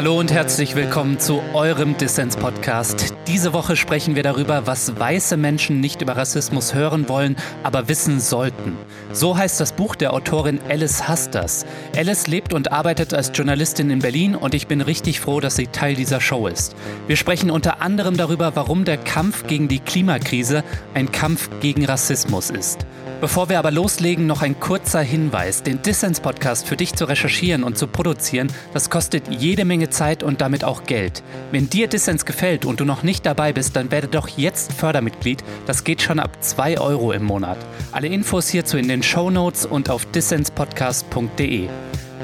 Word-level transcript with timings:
Hallo 0.00 0.18
und 0.18 0.32
herzlich 0.32 0.74
willkommen 0.76 1.18
zu 1.18 1.42
eurem 1.52 1.94
Dissens-Podcast. 1.94 3.12
Diese 3.26 3.52
Woche 3.52 3.76
sprechen 3.76 4.14
wir 4.14 4.22
darüber, 4.22 4.66
was 4.66 4.98
weiße 4.98 5.36
Menschen 5.36 5.80
nicht 5.80 6.00
über 6.00 6.16
Rassismus 6.16 6.72
hören 6.72 7.06
wollen, 7.10 7.36
aber 7.64 7.86
wissen 7.86 8.18
sollten. 8.18 8.78
So 9.12 9.36
heißt 9.36 9.60
das 9.60 9.72
Buch 9.72 9.94
der 9.94 10.14
Autorin 10.14 10.58
Alice 10.70 11.06
Hasters. 11.06 11.66
Alice 11.94 12.28
lebt 12.28 12.54
und 12.54 12.72
arbeitet 12.72 13.12
als 13.12 13.30
Journalistin 13.34 13.90
in 13.90 13.98
Berlin 13.98 14.36
und 14.36 14.54
ich 14.54 14.68
bin 14.68 14.80
richtig 14.80 15.20
froh, 15.20 15.38
dass 15.38 15.56
sie 15.56 15.66
Teil 15.66 15.96
dieser 15.96 16.22
Show 16.22 16.46
ist. 16.46 16.74
Wir 17.06 17.16
sprechen 17.16 17.50
unter 17.50 17.82
anderem 17.82 18.16
darüber, 18.16 18.56
warum 18.56 18.86
der 18.86 18.96
Kampf 18.96 19.46
gegen 19.48 19.68
die 19.68 19.80
Klimakrise 19.80 20.64
ein 20.94 21.12
Kampf 21.12 21.50
gegen 21.60 21.84
Rassismus 21.84 22.48
ist. 22.48 22.86
Bevor 23.20 23.50
wir 23.50 23.58
aber 23.58 23.70
loslegen, 23.70 24.26
noch 24.26 24.40
ein 24.40 24.58
kurzer 24.58 25.02
Hinweis. 25.02 25.62
Den 25.62 25.82
Dissens-Podcast 25.82 26.66
für 26.66 26.78
dich 26.78 26.94
zu 26.94 27.04
recherchieren 27.04 27.64
und 27.64 27.76
zu 27.76 27.86
produzieren, 27.86 28.50
das 28.72 28.88
kostet 28.88 29.28
jede 29.28 29.66
Menge 29.66 29.90
Zeit 29.90 30.22
und 30.22 30.40
damit 30.40 30.64
auch 30.64 30.84
Geld. 30.84 31.22
Wenn 31.50 31.68
dir 31.68 31.86
Dissens 31.86 32.24
gefällt 32.24 32.64
und 32.64 32.80
du 32.80 32.86
noch 32.86 33.02
nicht 33.02 33.26
dabei 33.26 33.52
bist, 33.52 33.76
dann 33.76 33.90
werde 33.90 34.08
doch 34.08 34.28
jetzt 34.28 34.72
Fördermitglied. 34.72 35.44
Das 35.66 35.84
geht 35.84 36.00
schon 36.00 36.18
ab 36.18 36.42
2 36.42 36.80
Euro 36.80 37.12
im 37.12 37.24
Monat. 37.24 37.58
Alle 37.92 38.08
Infos 38.08 38.48
hierzu 38.48 38.78
in 38.78 38.88
den 38.88 39.02
Show 39.02 39.30
Notes 39.30 39.66
und 39.66 39.90
auf 39.90 40.06
dissenspodcast.de. 40.06 41.68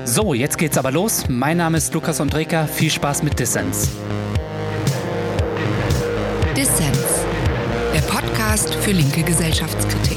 So, 0.06 0.32
jetzt 0.32 0.56
geht's 0.56 0.78
aber 0.78 0.92
los. 0.92 1.24
Mein 1.28 1.58
Name 1.58 1.76
ist 1.76 1.92
Lukas 1.92 2.22
Andreka. 2.22 2.66
Viel 2.66 2.90
Spaß 2.90 3.22
mit 3.22 3.38
Dissens. 3.38 3.90
Dissens, 6.56 7.24
der 7.92 8.00
Podcast 8.00 8.74
für 8.76 8.92
linke 8.92 9.22
Gesellschaftskritik. 9.22 10.15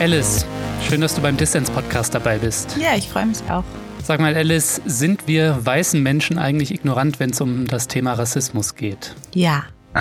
Alice, 0.00 0.46
schön, 0.88 1.02
dass 1.02 1.14
du 1.14 1.20
beim 1.20 1.36
Dissens-Podcast 1.36 2.14
dabei 2.14 2.38
bist. 2.38 2.74
Ja, 2.78 2.96
ich 2.96 3.06
freue 3.06 3.26
mich 3.26 3.38
auch. 3.50 3.64
Sag 4.02 4.18
mal, 4.18 4.34
Alice, 4.34 4.80
sind 4.86 5.28
wir 5.28 5.58
weißen 5.66 6.02
Menschen 6.02 6.38
eigentlich 6.38 6.72
ignorant, 6.72 7.20
wenn 7.20 7.30
es 7.30 7.40
um 7.42 7.66
das 7.66 7.86
Thema 7.86 8.14
Rassismus 8.14 8.76
geht? 8.76 9.14
Ja. 9.34 9.64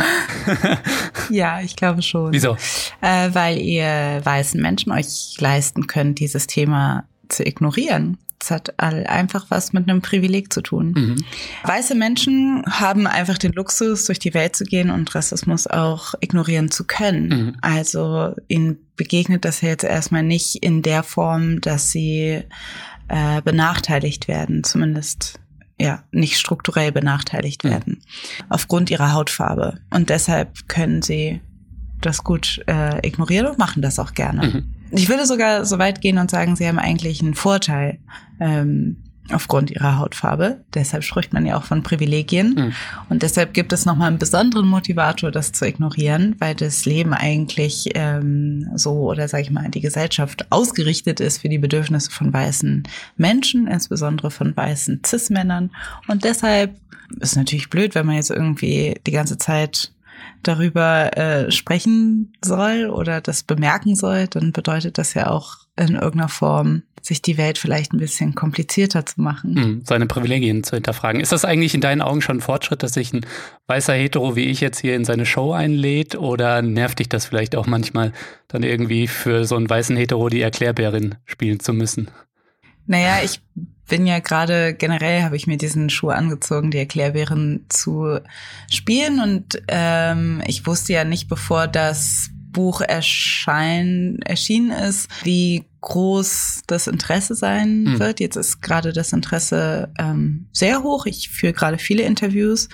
ja, 1.29 1.59
ich 1.59 1.75
glaube 1.75 2.01
schon. 2.01 2.31
Wieso? 2.31 2.55
Äh, 3.01 3.31
weil 3.33 3.57
ihr 3.57 4.21
weißen 4.23 4.61
Menschen 4.61 4.93
euch 4.93 5.35
leisten 5.37 5.85
könnt, 5.87 6.19
dieses 6.19 6.47
Thema 6.47 7.03
zu 7.27 7.45
ignorieren. 7.45 8.17
Es 8.41 8.51
hat 8.51 8.79
einfach 8.79 9.47
was 9.49 9.73
mit 9.73 9.89
einem 9.89 10.01
Privileg 10.01 10.53
zu 10.53 10.61
tun. 10.61 10.93
Mhm. 10.95 11.15
Weiße 11.63 11.93
Menschen 11.93 12.63
haben 12.65 13.05
einfach 13.05 13.37
den 13.37 13.51
Luxus, 13.51 14.05
durch 14.05 14.19
die 14.19 14.33
Welt 14.33 14.55
zu 14.55 14.63
gehen 14.63 14.89
und 14.89 15.13
Rassismus 15.13 15.67
auch 15.67 16.13
ignorieren 16.21 16.71
zu 16.71 16.85
können. 16.85 17.27
Mhm. 17.27 17.57
Also 17.61 18.33
ihnen 18.47 18.77
begegnet 18.95 19.43
das 19.43 19.59
jetzt 19.61 19.83
erstmal 19.83 20.23
nicht 20.23 20.55
in 20.63 20.81
der 20.81 21.03
Form, 21.03 21.59
dass 21.59 21.91
sie 21.91 22.43
äh, 23.09 23.41
benachteiligt 23.43 24.27
werden, 24.29 24.63
zumindest 24.63 25.39
ja, 25.79 26.03
nicht 26.11 26.37
strukturell 26.37 26.91
benachteiligt 26.91 27.63
mhm. 27.63 27.69
werden, 27.69 28.01
aufgrund 28.49 28.89
ihrer 28.89 29.13
Hautfarbe. 29.13 29.79
Und 29.89 30.09
deshalb 30.09 30.67
können 30.67 31.01
sie 31.01 31.41
das 32.01 32.23
gut 32.23 32.61
äh, 32.67 33.05
ignorieren 33.05 33.47
und 33.47 33.57
machen 33.57 33.81
das 33.81 33.99
auch 33.99 34.13
gerne. 34.13 34.47
Mhm. 34.47 34.75
Ich 34.91 35.09
würde 35.09 35.25
sogar 35.25 35.65
so 35.65 35.79
weit 35.79 36.01
gehen 36.01 36.17
und 36.17 36.31
sagen, 36.31 36.55
sie 36.55 36.67
haben 36.67 36.79
eigentlich 36.79 37.21
einen 37.21 37.35
Vorteil 37.35 37.99
ähm, 38.39 38.97
aufgrund 39.31 39.71
ihrer 39.71 39.97
Hautfarbe. 39.97 40.63
Deshalb 40.73 41.03
spricht 41.03 41.33
man 41.33 41.45
ja 41.45 41.57
auch 41.57 41.63
von 41.63 41.83
Privilegien. 41.83 42.55
Mhm. 42.55 42.73
Und 43.09 43.23
deshalb 43.23 43.53
gibt 43.53 43.73
es 43.73 43.85
nochmal 43.85 44.07
einen 44.07 44.19
besonderen 44.19 44.67
Motivator, 44.67 45.31
das 45.31 45.51
zu 45.51 45.65
ignorieren, 45.65 46.35
weil 46.39 46.55
das 46.55 46.85
Leben 46.85 47.13
eigentlich 47.13 47.89
ähm, 47.95 48.69
so 48.75 49.09
oder 49.09 49.27
sage 49.27 49.43
ich 49.43 49.51
mal 49.51 49.69
die 49.69 49.81
Gesellschaft 49.81 50.51
ausgerichtet 50.51 51.19
ist 51.19 51.39
für 51.39 51.49
die 51.49 51.59
Bedürfnisse 51.59 52.11
von 52.11 52.33
weißen 52.33 52.83
Menschen, 53.17 53.67
insbesondere 53.67 54.31
von 54.31 54.55
weißen 54.55 55.01
Cis-Männern. 55.05 55.71
Und 56.07 56.23
deshalb 56.23 56.75
ist 57.19 57.35
natürlich 57.35 57.69
blöd, 57.69 57.95
wenn 57.95 58.05
man 58.05 58.15
jetzt 58.15 58.31
irgendwie 58.31 58.95
die 59.05 59.11
ganze 59.11 59.37
Zeit 59.37 59.91
darüber 60.43 61.17
äh, 61.17 61.51
sprechen 61.51 62.33
soll 62.43 62.89
oder 62.89 63.21
das 63.21 63.43
bemerken 63.43 63.95
soll, 63.95 64.27
dann 64.27 64.51
bedeutet 64.51 64.97
das 64.97 65.13
ja 65.13 65.29
auch 65.29 65.57
in 65.75 65.95
irgendeiner 65.95 66.29
Form, 66.29 66.83
sich 67.01 67.21
die 67.21 67.37
Welt 67.37 67.57
vielleicht 67.57 67.93
ein 67.93 67.99
bisschen 67.99 68.35
komplizierter 68.35 69.05
zu 69.05 69.21
machen. 69.21 69.53
Mhm, 69.53 69.81
seine 69.85 70.05
Privilegien 70.05 70.63
zu 70.63 70.75
hinterfragen. 70.75 71.21
Ist 71.21 71.31
das 71.31 71.45
eigentlich 71.45 71.73
in 71.73 71.81
deinen 71.81 72.01
Augen 72.01 72.21
schon 72.21 72.37
ein 72.37 72.41
Fortschritt, 72.41 72.83
dass 72.83 72.93
sich 72.93 73.13
ein 73.13 73.25
weißer 73.67 73.93
Hetero 73.93 74.35
wie 74.35 74.45
ich 74.45 74.59
jetzt 74.61 74.79
hier 74.79 74.95
in 74.95 75.05
seine 75.05 75.25
Show 75.25 75.53
einlädt? 75.53 76.15
Oder 76.15 76.61
nervt 76.61 76.99
dich 76.99 77.09
das 77.09 77.25
vielleicht 77.25 77.55
auch 77.55 77.67
manchmal, 77.67 78.11
dann 78.47 78.63
irgendwie 78.63 79.07
für 79.07 79.45
so 79.45 79.55
einen 79.55 79.69
weißen 79.69 79.95
Hetero 79.95 80.29
die 80.29 80.41
Erklärbärin 80.41 81.15
spielen 81.25 81.59
zu 81.59 81.73
müssen? 81.73 82.09
Naja, 82.85 83.19
ich 83.23 83.39
bin 83.89 84.07
ja 84.07 84.19
gerade 84.19 84.73
generell 84.73 85.23
habe 85.23 85.35
ich 85.35 85.47
mir 85.47 85.57
diesen 85.57 85.89
Schuh 85.89 86.09
angezogen, 86.09 86.71
die 86.71 86.77
Erklärbären 86.77 87.65
zu 87.69 88.19
spielen 88.71 89.19
und 89.19 89.61
ähm, 89.67 90.41
ich 90.47 90.65
wusste 90.65 90.93
ja 90.93 91.03
nicht, 91.03 91.27
bevor 91.27 91.67
das 91.67 92.29
Buch 92.51 92.81
erschein, 92.81 94.19
erschienen 94.25 94.71
ist, 94.71 95.07
wie 95.23 95.65
groß 95.81 96.61
das 96.67 96.87
Interesse 96.87 97.35
sein 97.35 97.83
mhm. 97.83 97.99
wird. 97.99 98.19
Jetzt 98.19 98.35
ist 98.35 98.61
gerade 98.61 98.91
das 98.91 99.13
Interesse 99.13 99.91
ähm, 99.99 100.47
sehr 100.51 100.83
hoch. 100.83 101.05
Ich 101.05 101.29
führe 101.29 101.53
gerade 101.53 101.77
viele 101.77 102.03
Interviews 102.03 102.69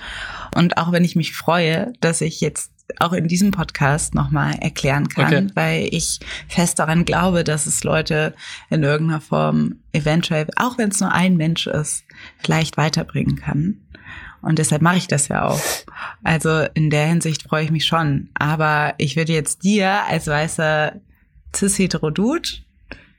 und 0.54 0.78
auch 0.78 0.92
wenn 0.92 1.04
ich 1.04 1.16
mich 1.16 1.34
freue, 1.34 1.92
dass 2.00 2.20
ich 2.20 2.40
jetzt 2.40 2.70
auch 3.00 3.12
in 3.12 3.28
diesem 3.28 3.50
Podcast 3.50 4.14
nochmal 4.14 4.56
erklären 4.60 5.08
kann, 5.08 5.26
okay. 5.26 5.46
weil 5.54 5.88
ich 5.90 6.20
fest 6.48 6.78
daran 6.78 7.04
glaube, 7.04 7.44
dass 7.44 7.66
es 7.66 7.84
Leute 7.84 8.34
in 8.70 8.82
irgendeiner 8.82 9.20
Form 9.20 9.76
eventuell, 9.92 10.46
auch 10.56 10.78
wenn 10.78 10.90
es 10.90 11.00
nur 11.00 11.12
ein 11.12 11.36
Mensch 11.36 11.66
ist, 11.66 12.04
vielleicht 12.38 12.76
weiterbringen 12.76 13.36
kann. 13.36 13.80
Und 14.42 14.58
deshalb 14.58 14.82
mache 14.82 14.98
ich 14.98 15.08
das 15.08 15.28
ja 15.28 15.46
auch. 15.46 15.60
Also 16.22 16.66
in 16.74 16.90
der 16.90 17.06
Hinsicht 17.06 17.42
freue 17.42 17.64
ich 17.64 17.70
mich 17.70 17.84
schon. 17.84 18.28
Aber 18.34 18.94
ich 18.98 19.16
würde 19.16 19.32
jetzt 19.32 19.64
dir 19.64 20.04
als 20.04 20.28
weißer 20.28 20.92
cis-hetero-Dude 21.54 22.48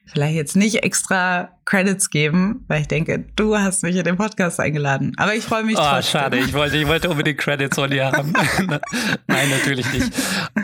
vielleicht 0.07 0.35
jetzt 0.35 0.55
nicht 0.55 0.83
extra 0.83 1.49
Credits 1.65 2.09
geben, 2.09 2.63
weil 2.67 2.81
ich 2.81 2.87
denke, 2.87 3.25
du 3.35 3.57
hast 3.57 3.83
mich 3.83 3.95
in 3.95 4.03
den 4.03 4.15
Podcast 4.15 4.59
eingeladen. 4.59 5.13
Aber 5.17 5.35
ich 5.35 5.43
freue 5.43 5.63
mich 5.63 5.77
oh, 5.77 5.81
trotzdem. 5.81 6.19
schade. 6.19 6.37
Ich 6.37 6.53
wollte, 6.53 6.77
ich 6.77 6.87
wollte 6.87 7.09
unbedingt 7.09 7.37
Credits 7.37 7.75
von 7.75 7.89
dir 7.89 8.11
haben. 8.11 8.33
Nein, 9.27 9.49
natürlich 9.49 9.91
nicht. 9.91 10.11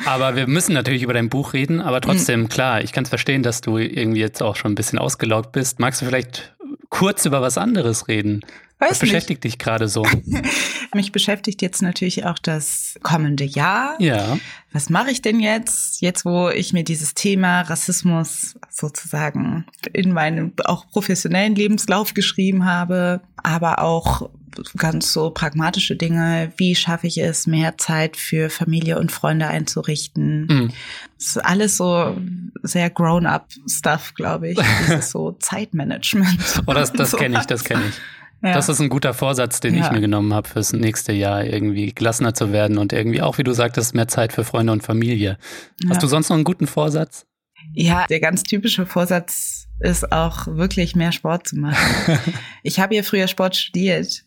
Aber 0.06 0.36
wir 0.36 0.48
müssen 0.48 0.74
natürlich 0.74 1.04
über 1.04 1.14
dein 1.14 1.30
Buch 1.30 1.54
reden. 1.54 1.82
Aber 1.82 2.00
trotzdem, 2.02 2.42
mhm. 2.42 2.50
klar, 2.50 2.82
ich 2.82 2.94
kann 2.94 3.04
es 3.04 3.10
verstehen, 3.10 3.44
dass 3.44 3.62
du 3.62 3.78
irgendwie 3.78 4.22
jetzt 4.22 4.42
auch 4.42 4.56
schon 4.56 4.72
ein 4.72 4.76
bisschen 4.76 4.98
ausgelaugt 4.98 5.52
bist. 5.52 5.80
Magst 5.80 6.02
du 6.02 6.06
vielleicht 6.06 6.56
kurz 6.90 7.26
über 7.26 7.42
was 7.42 7.58
anderes 7.58 8.08
reden? 8.08 8.42
Weiß 8.80 8.92
Was 8.92 9.00
beschäftigt 9.00 9.44
nicht. 9.44 9.56
dich 9.56 9.60
gerade 9.60 9.88
so? 9.88 10.06
Mich 10.96 11.12
beschäftigt 11.12 11.62
jetzt 11.62 11.82
natürlich 11.82 12.26
auch 12.26 12.40
das 12.40 12.96
kommende 13.02 13.44
Jahr. 13.44 13.96
Ja. 14.00 14.38
Was 14.72 14.90
mache 14.90 15.12
ich 15.12 15.22
denn 15.22 15.40
jetzt? 15.40 16.02
Jetzt, 16.02 16.26
wo 16.26 16.50
ich 16.50 16.74
mir 16.74 16.84
dieses 16.84 17.14
Thema 17.14 17.62
Rassismus 17.62 18.56
sozusagen 18.70 19.66
in 19.92 20.12
meinem 20.12 20.54
auch 20.66 20.88
professionellen 20.90 21.56
Lebenslauf 21.56 22.14
geschrieben 22.14 22.66
habe, 22.66 23.22
aber 23.38 23.80
auch 23.80 24.30
ganz 24.78 25.14
so 25.14 25.32
pragmatische 25.32 25.96
Dinge. 25.96 26.52
Wie 26.58 26.76
schaffe 26.76 27.08
ich 27.08 27.18
es, 27.18 27.48
mehr 27.48 27.78
Zeit 27.78 28.18
für 28.18 28.50
Familie 28.50 29.00
und 29.00 29.12
Freunde 29.12 29.48
einzurichten? 29.48 30.48
Mhm. 30.48 30.72
Das 31.18 31.28
ist 31.28 31.38
alles 31.38 31.78
so 31.78 32.18
sehr 32.62 32.90
grown-up 32.90 33.48
Stuff, 33.68 34.14
glaube 34.16 34.52
ich. 34.52 34.60
Dieses 34.82 35.12
so 35.12 35.32
Zeitmanagement. 35.34 36.64
Oh, 36.66 36.74
das, 36.74 36.94
das 36.94 37.12
kenne 37.18 37.40
ich, 37.40 37.46
das 37.46 37.64
kenne 37.64 37.84
ich. 37.90 37.96
Ja. 38.44 38.54
Das 38.54 38.68
ist 38.68 38.82
ein 38.82 38.90
guter 38.90 39.14
Vorsatz, 39.14 39.62
den 39.62 39.76
ja. 39.76 39.86
ich 39.86 39.92
mir 39.92 40.02
genommen 40.02 40.34
habe 40.34 40.50
fürs 40.50 40.74
nächste 40.74 41.14
Jahr, 41.14 41.46
irgendwie 41.46 41.94
gelassener 41.94 42.34
zu 42.34 42.52
werden 42.52 42.78
und 42.78 42.92
irgendwie 42.92 43.22
auch, 43.22 43.38
wie 43.38 43.44
du 43.44 43.54
sagtest, 43.54 43.96
mehr 43.96 44.10
Zeit 44.10 44.34
für 44.34 44.44
Freunde 44.44 44.74
und 44.74 44.84
Familie. 44.84 45.38
Ja. 45.82 45.90
Hast 45.90 46.04
du 46.04 46.08
sonst 46.08 46.28
noch 46.28 46.36
einen 46.36 46.44
guten 46.44 46.68
Vorsatz? 46.68 47.26
Ja, 47.74 48.06
der 48.08 48.20
ganz 48.20 48.44
typische 48.44 48.86
Vorsatz 48.86 49.70
ist 49.80 50.12
auch 50.12 50.48
wirklich 50.48 50.94
mehr 50.94 51.14
Sport 51.14 51.48
zu 51.48 51.58
machen. 51.58 52.20
ich 52.64 52.82
habe 52.82 52.96
ja 52.96 53.04
früher 53.04 53.30
Sport 53.30 53.56
studiert 53.56 54.26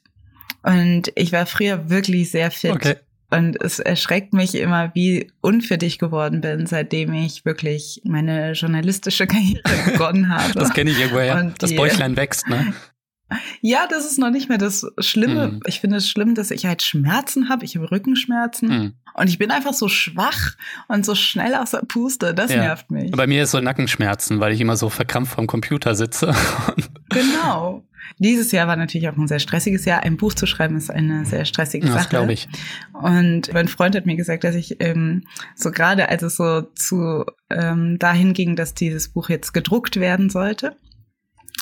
und 0.63 1.13
ich 1.15 1.33
war 1.33 1.45
früher 1.45 1.91
wirklich 1.91 2.31
sehr 2.31 2.51
fit. 2.51 2.73
Okay. 2.73 2.97
Und 3.31 3.61
es 3.61 3.81
erschreckt 3.81 4.33
mich 4.33 4.55
immer, 4.55 4.93
wie 4.95 5.31
unfit 5.43 5.83
ich 5.83 5.99
geworden 5.99 6.41
bin, 6.41 6.67
seitdem 6.67 7.13
ich 7.13 7.45
wirklich 7.45 8.01
meine 8.05 8.53
journalistische 8.53 9.27
Karriere 9.27 9.63
begonnen 9.85 10.35
habe. 10.35 10.55
Das 10.55 10.73
kenne 10.73 10.91
ich 10.91 10.99
irgendwoher. 10.99 11.37
Und 11.37 11.63
das 11.63 11.75
Bäuchlein 11.75 12.17
wächst, 12.17 12.49
ne? 12.49 12.73
Ja, 13.61 13.87
das 13.89 14.07
ist 14.07 14.19
noch 14.19 14.31
nicht 14.31 14.49
mehr 14.49 14.59
das 14.59 14.87
Schlimme. 14.99 15.49
Mhm. 15.49 15.61
Ich 15.67 15.81
finde 15.81 15.97
es 15.97 16.09
schlimm, 16.09 16.35
dass 16.35 16.51
ich 16.51 16.67
halt 16.67 16.83
Schmerzen 16.83 17.49
habe. 17.49 17.65
Ich 17.65 17.77
habe 17.77 17.91
Rückenschmerzen. 17.91 18.69
Mhm. 18.69 18.93
Und 19.15 19.29
ich 19.29 19.39
bin 19.39 19.51
einfach 19.51 19.73
so 19.73 19.89
schwach 19.89 20.57
und 20.89 21.05
so 21.05 21.15
schnell 21.15 21.55
aus 21.55 21.71
der 21.73 21.79
Puste. 21.79 22.35
Das 22.35 22.51
ja. 22.53 22.59
nervt 22.59 22.91
mich. 22.91 23.11
Bei 23.13 23.27
mir 23.27 23.43
ist 23.43 23.51
so 23.51 23.61
Nackenschmerzen, 23.61 24.41
weil 24.41 24.53
ich 24.53 24.61
immer 24.61 24.77
so 24.77 24.91
verkrampft 24.91 25.35
vom 25.35 25.47
Computer 25.47 25.95
sitze. 25.95 26.35
genau. 27.09 27.83
Dieses 28.19 28.53
Jahr 28.53 28.69
war 28.69 28.77
natürlich 28.77 29.09
auch 29.09 29.17
ein 29.17 29.27
sehr 29.27 29.41
stressiges 29.41 29.85
Jahr. 29.85 30.03
Ein 30.03 30.17
Buch 30.17 30.35
zu 30.35 30.47
schreiben 30.47 30.77
ist 30.77 30.91
eine 30.91 31.25
sehr 31.25 31.45
stressige 31.45 31.87
Sache. 31.87 31.99
Das 31.99 32.09
glaube 32.09 32.33
ich. 32.33 32.49
Und 32.93 33.53
mein 33.53 33.69
Freund 33.69 33.97
hat 33.97 34.07
mir 34.07 34.17
gesagt, 34.17 34.45
dass 34.45 34.55
ich 34.55 34.77
ähm, 34.81 35.25
so 35.55 35.71
gerade, 35.71 36.09
als 36.09 36.23
es 36.23 36.37
so 36.37 36.63
zu 36.75 37.25
ähm, 37.51 37.99
dahin 37.99 38.33
ging, 38.33 38.55
dass 38.55 38.75
dieses 38.75 39.09
Buch 39.09 39.29
jetzt 39.29 39.53
gedruckt 39.53 39.99
werden 39.99 40.31
sollte, 40.31 40.77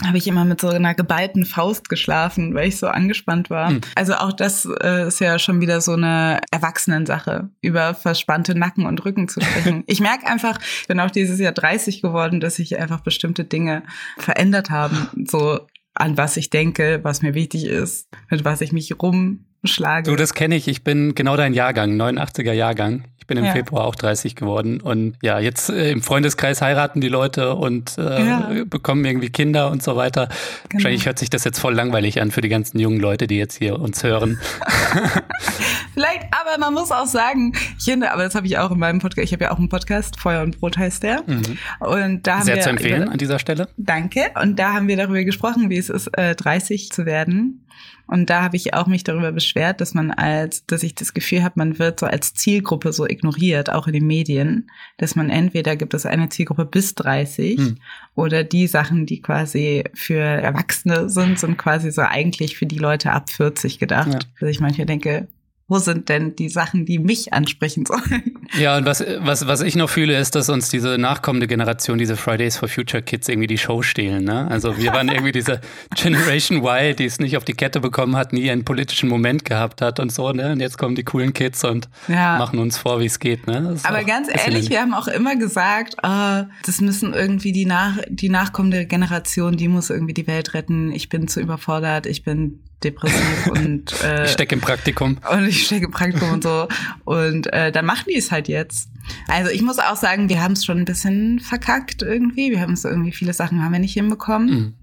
habe 0.05 0.19
ich 0.19 0.27
immer 0.27 0.45
mit 0.45 0.61
so 0.61 0.69
einer 0.69 0.95
geballten 0.95 1.45
Faust 1.45 1.89
geschlafen, 1.89 2.55
weil 2.55 2.69
ich 2.69 2.79
so 2.79 2.89
angespannt 2.89 3.49
war. 3.49 3.71
Hm. 3.71 3.81
Also 3.95 4.15
auch 4.15 4.33
das 4.33 4.69
äh, 4.83 5.07
ist 5.07 5.21
ja 5.21 5.39
schon 5.39 5.61
wieder 5.61 5.81
so 5.81 5.93
eine 5.93 6.41
Erwachsenensache, 6.51 7.49
über 7.61 7.95
verspannte 7.95 8.59
Nacken 8.59 8.87
und 8.87 9.05
Rücken 9.05 9.29
zu 9.29 9.41
sprechen. 9.41 9.85
ich 9.87 10.01
merke 10.01 10.27
einfach, 10.27 10.59
ich 10.81 10.89
bin 10.89 10.99
auch 10.99 11.11
dieses 11.11 11.39
Jahr 11.39 11.53
30 11.53 12.03
geworden, 12.03 12.41
dass 12.41 12.57
sich 12.57 12.79
einfach 12.79 13.01
bestimmte 13.01 13.45
Dinge 13.45 13.85
verändert 14.19 14.71
haben. 14.71 15.09
So 15.29 15.61
an 15.95 16.17
was 16.17 16.37
ich 16.37 16.51
denke, 16.51 17.01
was 17.03 17.23
mir 17.23 17.35
wichtig 17.35 17.65
ist, 17.65 18.09
mit 18.29 18.45
was 18.45 18.61
ich 18.61 18.73
mich 18.73 19.01
rumschlage. 19.01 20.11
Du, 20.11 20.17
das 20.17 20.35
kenne 20.35 20.57
ich. 20.57 20.67
Ich 20.67 20.83
bin 20.83 21.15
genau 21.15 21.37
dein 21.37 21.55
Jahrgang, 21.55 21.93
89er 21.93 22.53
Jahrgang. 22.53 23.05
Ich 23.25 23.27
bin 23.27 23.39
im 23.39 23.47
ja. 23.47 23.53
Februar 23.53 23.87
auch 23.87 23.95
30 23.95 24.37
geworden 24.37 24.83
und 24.83 25.17
ja, 25.23 25.39
jetzt 25.39 25.71
äh, 25.71 25.91
im 25.91 26.03
Freundeskreis 26.03 26.61
heiraten 26.61 27.01
die 27.01 27.09
Leute 27.09 27.55
und 27.55 27.97
äh, 27.97 28.23
ja. 28.23 28.51
bekommen 28.67 29.03
irgendwie 29.03 29.31
Kinder 29.31 29.71
und 29.71 29.83
so 29.83 29.97
weiter. 29.97 30.29
Genau. 30.29 30.75
Wahrscheinlich 30.75 31.07
hört 31.07 31.19
sich 31.19 31.31
das 31.31 31.43
jetzt 31.45 31.59
voll 31.59 31.73
langweilig 31.73 32.21
an 32.21 32.31
für 32.33 32.43
die 32.43 32.51
ganzen 32.51 32.79
jungen 32.79 33.01
Leute, 33.01 33.27
die 33.27 33.39
jetzt 33.39 33.57
hier 33.57 33.81
uns 33.81 34.05
hören. 34.05 34.39
Vielleicht, 35.95 36.25
aber 36.33 36.59
man 36.59 36.75
muss 36.75 36.93
auch 36.93 37.07
sagen, 37.07 37.55
ich 37.79 37.85
finde, 37.87 38.13
aber 38.13 38.25
das 38.25 38.35
habe 38.35 38.47
ich 38.47 38.59
auch 38.59 38.71
in 38.71 38.79
meinem 38.79 38.99
Podcast, 38.99 39.25
ich 39.25 39.33
habe 39.33 39.45
ja 39.45 39.53
auch 39.53 39.59
einen 39.59 39.71
Podcast, 39.71 40.21
Feuer 40.21 40.43
und 40.43 40.61
Brot 40.61 40.77
heißt 40.77 41.03
der. 41.03 41.23
Mhm. 41.27 41.57
Und 41.81 42.27
da 42.27 42.41
haben 42.41 42.45
Sehr 42.45 42.57
wir 42.57 42.63
zu 42.63 42.69
empfehlen 42.69 43.05
über, 43.05 43.13
an 43.13 43.17
dieser 43.17 43.39
Stelle. 43.39 43.69
Danke. 43.79 44.27
Und 44.39 44.59
da 44.59 44.75
haben 44.75 44.87
wir 44.87 44.99
darüber 44.99 45.25
gesprochen, 45.25 45.71
wie 45.71 45.79
es 45.79 45.89
ist, 45.89 46.09
äh, 46.19 46.35
30 46.35 46.91
zu 46.91 47.07
werden 47.07 47.65
und 48.07 48.29
da 48.29 48.43
habe 48.43 48.57
ich 48.57 48.75
auch 48.75 48.87
mich 48.87 49.03
darüber 49.03 49.33
beschwert, 49.33 49.81
dass 49.81 49.95
man 49.95 50.11
als, 50.11 50.67
dass 50.67 50.83
ich 50.83 50.95
das 50.95 51.15
Gefühl 51.15 51.43
habe, 51.43 51.55
man 51.57 51.79
wird 51.79 52.01
so 52.01 52.07
als 52.07 52.35
Zielgruppe 52.35 52.93
so 52.93 53.07
ignoriert, 53.07 53.71
auch 53.71 53.87
in 53.87 53.95
den 53.95 54.07
Medien, 54.07 54.71
dass 54.99 55.17
man 55.17 55.31
entweder 55.31 55.77
gibt 55.77 55.95
es 55.95 56.05
eine 56.05 56.29
Zielgruppe 56.29 56.67
bis 56.67 56.95
30 56.95 57.59
hm. 57.59 57.77
oder 58.15 58.45
die 58.45 58.67
Sachen, 58.67 59.07
die 59.07 59.23
quasi 59.23 59.85
für 59.95 60.21
Erwachsene 60.21 61.09
sind, 61.09 61.39
sind 61.39 61.57
quasi 61.57 61.91
so 61.91 62.03
eigentlich 62.03 62.57
für 62.57 62.67
die 62.67 62.79
Leute 62.79 63.13
ab 63.13 63.31
40 63.31 63.79
gedacht. 63.79 64.13
Ja. 64.13 64.19
Also 64.35 64.47
ich 64.47 64.61
manchmal 64.61 64.87
denke, 64.87 65.29
wo 65.67 65.79
sind 65.79 66.11
denn 66.11 66.37
die 66.37 66.51
Sachen, 66.51 66.85
die 66.85 66.99
mich 66.99 67.33
ansprechen 67.33 67.87
sollen? 67.87 68.39
Ja, 68.59 68.77
und 68.77 68.85
was, 68.85 69.03
was, 69.21 69.47
was 69.47 69.63
ich 69.63 69.77
noch 69.77 69.89
fühle, 69.89 70.19
ist, 70.19 70.35
dass 70.35 70.51
uns 70.51 70.69
diese 70.69 70.99
nachkommende 70.99 71.47
Generation, 71.47 71.97
diese 71.97 72.17
Fridays 72.17 72.59
for 72.59 72.69
Future 72.69 73.03
Kids 73.03 73.29
irgendwie 73.29 73.47
die 73.47 73.57
Show 73.57 73.81
stehlen. 73.81 74.25
Ne? 74.25 74.47
Also 74.51 74.77
wir 74.77 74.93
waren 74.93 75.09
irgendwie 75.09 75.33
diese 75.33 75.63
Generation 75.97 76.59
Y, 76.59 76.95
die 76.97 77.07
es 77.07 77.19
nicht 77.19 77.39
auf 77.39 77.45
die 77.45 77.55
Kette 77.55 77.81
bekommen 77.81 78.15
hat, 78.15 78.35
nie 78.35 78.51
einen 78.51 78.65
politischen 78.65 79.09
Moment 79.09 79.47
gehabt 79.47 79.81
hat 79.81 80.01
und 80.01 80.13
so. 80.13 80.31
Ne? 80.33 80.53
Und 80.53 80.61
jetzt 80.61 80.77
kommen 80.77 80.95
die 80.95 81.03
coolen 81.03 81.33
Kids 81.33 81.65
und 81.65 81.89
ja. 82.09 82.37
machen 82.37 82.59
uns 82.59 82.77
vor, 82.77 83.01
wie 83.01 83.07
es 83.07 83.19
geht. 83.19 83.47
Ne? 83.47 83.77
Aber 83.85 84.05
ganz 84.05 84.29
ehrlich, 84.31 84.69
wir 84.69 84.81
haben 84.81 84.93
auch 84.93 85.09
immer 85.09 85.37
gesagt, 85.37 85.97
oh, 86.03 86.43
das 86.67 86.81
müssen 86.83 87.15
irgendwie 87.15 87.53
die, 87.53 87.65
nach, 87.65 87.97
die 88.09 88.29
nachkommende 88.29 88.85
Generation, 88.85 89.57
die 89.57 89.69
muss 89.69 89.89
irgendwie 89.89 90.15
die 90.15 90.27
Welt 90.27 90.53
retten. 90.53 90.93
Ich 90.93 91.09
bin 91.09 91.27
zu 91.27 91.41
überfordert, 91.41 92.05
ich 92.05 92.23
bin 92.23 92.61
depressiv 92.85 93.47
und 93.51 94.03
äh, 94.03 94.25
ich 94.25 94.33
stecke 94.33 94.55
im 94.55 94.61
Praktikum. 94.61 95.19
Und 95.31 95.47
ich 95.47 95.67
stecke 95.67 95.87
im 95.87 95.91
Praktikum 95.91 96.31
und 96.31 96.43
so. 96.45 96.69
Und 97.05 97.53
äh, 97.53 97.73
dann 97.73 97.87
machen 97.87 98.05
die 98.09 98.17
es 98.17 98.31
halt 98.31 98.49
jetzt. 98.49 98.89
Also 99.29 99.51
ich 99.51 99.63
muss 99.63 99.79
auch 99.79 99.97
sagen, 99.97 100.29
wir 100.29 100.43
haben 100.43 100.53
es 100.53 100.65
schon 100.65 100.79
ein 100.79 100.85
bisschen 100.85 101.41
verkackt 101.41 102.03
irgendwie. 102.03 102.51
Wir 102.51 102.61
haben 102.61 102.75
es 102.75 102.85
irgendwie, 102.85 103.13
viele 103.13 103.33
Sachen 103.33 103.63
haben 103.63 103.73
wir 103.73 103.79
nicht 103.79 103.95
hinbekommen. 103.95 104.51
Mhm. 104.51 104.75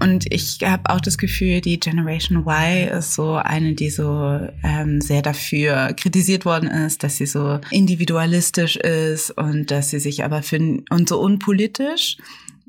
Und 0.00 0.32
ich 0.32 0.58
habe 0.62 0.90
auch 0.90 1.00
das 1.00 1.16
Gefühl, 1.18 1.60
die 1.60 1.80
Generation 1.80 2.44
Y 2.46 2.88
ist 2.98 3.14
so 3.14 3.34
eine, 3.34 3.74
die 3.74 3.90
so 3.90 4.38
ähm, 4.62 5.00
sehr 5.00 5.22
dafür 5.22 5.94
kritisiert 5.94 6.44
worden 6.44 6.68
ist, 6.68 7.02
dass 7.02 7.16
sie 7.16 7.26
so 7.26 7.60
individualistisch 7.70 8.76
ist 8.76 9.30
und 9.30 9.70
dass 9.70 9.90
sie 9.90 9.98
sich 9.98 10.24
aber 10.24 10.42
für 10.42 10.58
und 10.90 11.08
so 11.08 11.20
unpolitisch. 11.20 12.18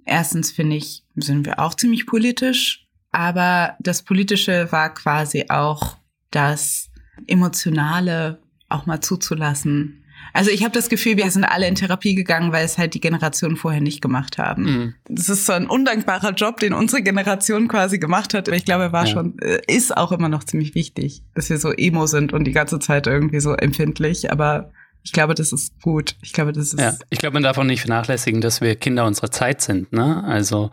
Erstens 0.06 0.52
finde 0.52 0.78
ich, 0.78 1.04
sind 1.16 1.46
wir 1.46 1.60
auch 1.60 1.76
ziemlich 1.76 2.08
politisch 2.08 2.88
aber 3.12 3.76
das 3.80 4.04
Politische 4.04 4.72
war 4.72 4.94
quasi 4.94 5.46
auch 5.50 5.98
das 6.32 6.90
Emotionale 7.28 8.40
auch 8.70 8.86
mal 8.86 9.02
zuzulassen. 9.02 10.04
Also 10.34 10.52
ich 10.52 10.64
habe 10.64 10.74
das 10.74 10.90
Gefühl, 10.90 11.18
wir 11.18 11.30
sind 11.32 11.44
alle 11.44 11.68
in 11.68 11.76
Therapie 11.76 12.14
gegangen, 12.14 12.52
weil 12.52 12.64
es 12.64 12.78
halt 12.78 12.94
die 12.94 13.00
Generation 13.00 13.56
vorher 13.56 13.82
nicht 13.82 14.02
gemacht 14.02 14.38
haben. 14.38 14.64
Mhm. 14.64 14.94
Das 15.08 15.30
ist 15.30 15.46
so 15.46 15.54
ein 15.54 15.68
undankbarer 15.68 16.34
Job, 16.34 16.60
den 16.60 16.74
unsere 16.74 17.02
Generation 17.02 17.68
quasi 17.68 17.98
gemacht 17.98 18.34
hat. 18.34 18.48
Aber 18.48 18.56
ich 18.56 18.66
glaube, 18.66 18.84
er 18.84 18.92
war 18.94 19.06
ja. 19.06 19.12
schon, 19.12 19.40
äh, 19.40 19.60
ist 19.68 19.96
auch 19.96 20.12
immer 20.12 20.30
noch 20.30 20.44
ziemlich 20.44 20.76
wichtig, 20.76 21.24
dass 21.34 21.50
wir 21.50 21.58
so 21.58 21.72
emo 21.72 22.06
sind 22.06 22.34
und 22.34 22.44
die 22.44 22.52
ganze 22.52 22.80
Zeit 22.80 23.08
irgendwie 23.08 23.40
so 23.40 23.54
empfindlich. 23.54 24.32
Aber 24.32 24.72
ich 25.04 25.14
glaube, 25.14 25.34
das 25.34 25.52
ist 25.52 25.82
gut. 25.82 26.16
Ich 26.22 26.34
glaube, 26.34 26.54
das 26.54 26.74
ist. 26.74 26.80
Ja, 26.80 26.96
ich 27.10 27.20
glaube, 27.20 27.34
man 27.34 27.44
darf 27.44 27.58
auch 27.58 27.64
nicht 27.64 27.82
vernachlässigen, 27.82 28.42
dass 28.42 28.62
wir 28.62 28.76
Kinder 28.76 29.06
unserer 29.06 29.32
Zeit 29.32 29.62
sind. 29.62 29.92
Ne? 29.94 30.24
Also 30.26 30.72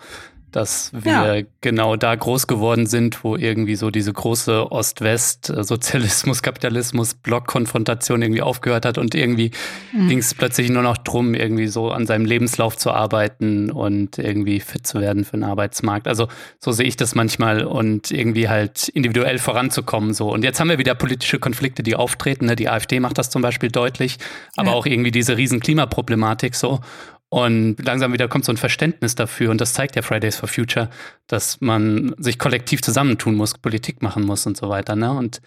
dass 0.57 0.91
wir 0.95 1.37
ja. 1.37 1.43
genau 1.61 1.97
da 1.97 2.15
groß 2.15 2.47
geworden 2.47 2.87
sind, 2.87 3.23
wo 3.23 3.37
irgendwie 3.37 3.77
so 3.77 3.91
diese 3.91 4.11
große 4.11 4.73
Ost-West-Sozialismus, 4.73 6.43
Kapitalismus, 6.43 7.13
Blockkonfrontation 7.13 8.23
irgendwie 8.23 8.41
aufgehört 8.41 8.87
hat 8.87 8.97
und 8.97 9.15
irgendwie 9.15 9.51
mhm. 9.93 10.09
ging 10.09 10.19
es 10.19 10.33
plötzlich 10.33 10.71
nur 10.71 10.83
noch 10.83 10.97
drum, 10.97 11.35
irgendwie 11.35 11.67
so 11.67 11.91
an 11.91 12.07
seinem 12.07 12.25
Lebenslauf 12.25 12.75
zu 12.79 12.91
arbeiten 12.91 13.71
und 13.71 14.17
irgendwie 14.17 14.61
fit 14.61 14.87
zu 14.87 14.99
werden 14.99 15.27
für 15.27 15.37
den 15.37 15.45
Arbeitsmarkt. 15.45 16.09
Also 16.09 16.27
so 16.59 16.73
sehe 16.73 16.87
ich 16.87 16.97
das 16.97 17.15
manchmal 17.15 17.63
und 17.63 18.11
irgendwie 18.11 18.49
halt 18.49 18.89
individuell 18.89 19.39
voranzukommen 19.39 20.15
so. 20.15 20.33
Und 20.33 20.43
jetzt 20.43 20.59
haben 20.59 20.71
wir 20.71 20.79
wieder 20.79 20.95
politische 20.95 21.39
Konflikte, 21.39 21.83
die 21.83 21.97
auftreten. 21.97 22.47
Ne? 22.47 22.57
Die 22.57 22.71
AfD 22.71 22.99
macht 22.99 23.19
das 23.19 23.29
zum 23.29 23.43
Beispiel 23.43 23.71
deutlich, 23.71 24.17
aber 24.57 24.71
ja. 24.71 24.75
auch 24.75 24.87
irgendwie 24.87 25.11
diese 25.11 25.37
riesen 25.37 25.61
Klimaproblematik 25.61 26.55
so. 26.55 26.81
Und 27.29 27.77
langsam 27.85 28.13
wieder 28.13 28.29
kommt 28.29 28.45
so 28.45 28.53
ein 28.53 28.57
Verständnis 28.57 29.15
dafür. 29.15 29.51
Und 29.51 29.61
das 29.61 29.73
zeigt 29.73 29.97
ja 29.97 30.03
Fridays 30.03 30.37
for 30.37 30.49
Future, 30.49 30.89
dass 31.27 31.61
man 31.61 32.15
sich 32.19 32.39
kollektiv 32.39 32.83
zusammentun 32.83 33.35
muss, 33.35 33.59
Politik 33.59 34.03
machen 34.03 34.25
muss 34.25 34.47
und 34.47 34.57
so 34.57 34.69
weiter. 34.69 34.95
Ne? 34.95 35.11
Und 35.13 35.41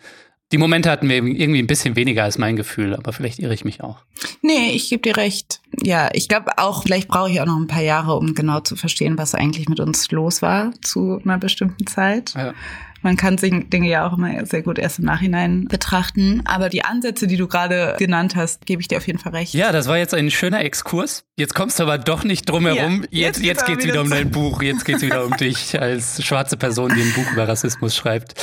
die 0.51 0.57
Momente 0.57 0.89
hatten 0.89 1.07
wir 1.07 1.17
irgendwie 1.17 1.59
ein 1.59 1.67
bisschen 1.67 1.95
weniger 1.95 2.23
als 2.23 2.39
mein 2.39 2.55
Gefühl, 2.55 2.95
aber 2.95 3.13
vielleicht 3.13 3.37
irre 3.39 3.53
ich 3.53 3.65
mich 3.65 3.81
auch. 3.83 3.97
Nee, 4.41 4.71
ich 4.71 4.89
gebe 4.89 5.03
dir 5.03 5.15
recht. 5.15 5.61
Ja, 5.83 6.09
ich 6.13 6.27
glaube 6.27 6.57
auch, 6.57 6.83
vielleicht 6.83 7.07
brauche 7.07 7.29
ich 7.29 7.39
auch 7.39 7.45
noch 7.45 7.57
ein 7.57 7.67
paar 7.67 7.83
Jahre, 7.83 8.15
um 8.15 8.33
genau 8.33 8.59
zu 8.59 8.75
verstehen, 8.75 9.17
was 9.17 9.35
eigentlich 9.35 9.69
mit 9.69 9.79
uns 9.79 10.09
los 10.11 10.41
war 10.41 10.71
zu 10.81 11.21
einer 11.23 11.37
bestimmten 11.37 11.85
Zeit. 11.85 12.33
Ja. 12.35 12.53
Man 13.01 13.17
kann 13.17 13.37
Dinge 13.37 13.89
ja 13.89 14.07
auch 14.07 14.17
immer 14.17 14.45
sehr 14.45 14.61
gut 14.61 14.77
erst 14.77 14.99
im 14.99 15.05
Nachhinein 15.05 15.65
betrachten. 15.65 16.41
Aber 16.45 16.69
die 16.69 16.83
Ansätze, 16.83 17.27
die 17.27 17.37
du 17.37 17.47
gerade 17.47 17.95
genannt 17.97 18.35
hast, 18.35 18.65
gebe 18.65 18.81
ich 18.81 18.87
dir 18.87 18.97
auf 18.97 19.07
jeden 19.07 19.19
Fall 19.19 19.33
recht. 19.33 19.53
Ja, 19.53 19.71
das 19.71 19.87
war 19.87 19.97
jetzt 19.97 20.13
ein 20.13 20.31
schöner 20.31 20.61
Exkurs. 20.61 21.25
Jetzt 21.37 21.55
kommst 21.55 21.79
du 21.79 21.83
aber 21.83 21.97
doch 21.97 22.23
nicht 22.23 22.49
drum 22.49 22.65
herum. 22.65 23.05
Ja, 23.09 23.27
jetzt, 23.27 23.41
jetzt, 23.41 23.67
jetzt 23.67 23.79
es 23.79 23.85
wieder 23.85 24.01
um 24.01 24.09
dein 24.09 24.31
Buch. 24.31 24.61
Jetzt 24.61 24.85
geht 24.85 24.97
es 24.97 25.01
wieder 25.01 25.25
um 25.25 25.35
dich 25.37 25.79
als 25.81 26.23
schwarze 26.23 26.57
Person, 26.57 26.93
die 26.93 27.01
ein 27.01 27.13
Buch 27.13 27.31
über 27.31 27.47
Rassismus 27.47 27.95
schreibt. 27.95 28.33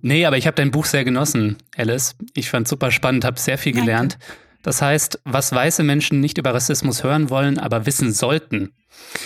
Nee, 0.00 0.26
aber 0.26 0.36
ich 0.36 0.46
habe 0.46 0.56
dein 0.56 0.72
Buch 0.72 0.84
sehr 0.84 1.04
genossen, 1.04 1.56
Alice. 1.76 2.16
Ich 2.34 2.50
fand 2.50 2.66
super 2.66 2.90
spannend, 2.90 3.24
habe 3.24 3.38
sehr 3.38 3.58
viel 3.58 3.72
gelernt. 3.72 4.18
Danke. 4.20 4.26
Das 4.62 4.80
heißt, 4.80 5.20
was 5.24 5.52
weiße 5.52 5.82
Menschen 5.82 6.20
nicht 6.20 6.38
über 6.38 6.54
Rassismus 6.54 7.02
hören 7.02 7.30
wollen, 7.30 7.58
aber 7.58 7.86
wissen 7.86 8.12
sollten. 8.12 8.72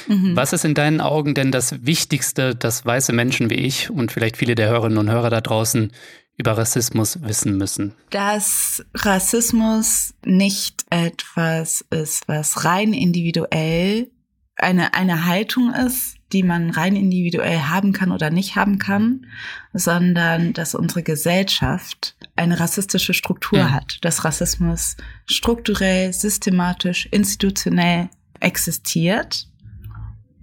Mhm. 0.08 0.36
Was 0.36 0.52
ist 0.52 0.64
in 0.64 0.74
deinen 0.74 1.00
Augen 1.00 1.34
denn 1.34 1.52
das 1.52 1.84
Wichtigste, 1.84 2.54
das 2.54 2.84
weiße 2.84 3.12
Menschen 3.12 3.50
wie 3.50 3.54
ich 3.54 3.90
und 3.90 4.12
vielleicht 4.12 4.36
viele 4.36 4.54
der 4.54 4.68
Hörerinnen 4.68 4.98
und 4.98 5.10
Hörer 5.10 5.30
da 5.30 5.40
draußen 5.40 5.92
über 6.36 6.56
Rassismus 6.56 7.22
wissen 7.22 7.56
müssen? 7.56 7.94
Dass 8.10 8.84
Rassismus 8.94 10.14
nicht 10.24 10.84
etwas 10.90 11.84
ist, 11.90 12.28
was 12.28 12.64
rein 12.64 12.92
individuell 12.92 14.10
eine, 14.56 14.94
eine 14.94 15.26
Haltung 15.26 15.72
ist, 15.72 16.15
die 16.32 16.42
man 16.42 16.70
rein 16.70 16.96
individuell 16.96 17.58
haben 17.60 17.92
kann 17.92 18.10
oder 18.10 18.30
nicht 18.30 18.56
haben 18.56 18.78
kann, 18.78 19.26
sondern 19.72 20.52
dass 20.52 20.74
unsere 20.74 21.02
Gesellschaft 21.02 22.16
eine 22.34 22.58
rassistische 22.58 23.14
Struktur 23.14 23.60
ja. 23.60 23.70
hat, 23.70 23.98
dass 24.02 24.24
Rassismus 24.24 24.96
strukturell, 25.26 26.12
systematisch, 26.12 27.06
institutionell 27.06 28.08
existiert 28.40 29.48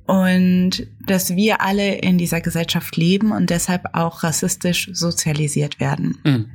und 0.06 0.88
dass 1.06 1.36
wir 1.36 1.62
alle 1.62 1.96
in 1.96 2.18
dieser 2.18 2.42
Gesellschaft 2.42 2.96
leben 2.98 3.32
und 3.32 3.50
deshalb 3.50 3.94
auch 3.94 4.24
rassistisch 4.24 4.90
sozialisiert 4.94 5.80
werden. 5.80 6.18
Mhm. 6.24 6.52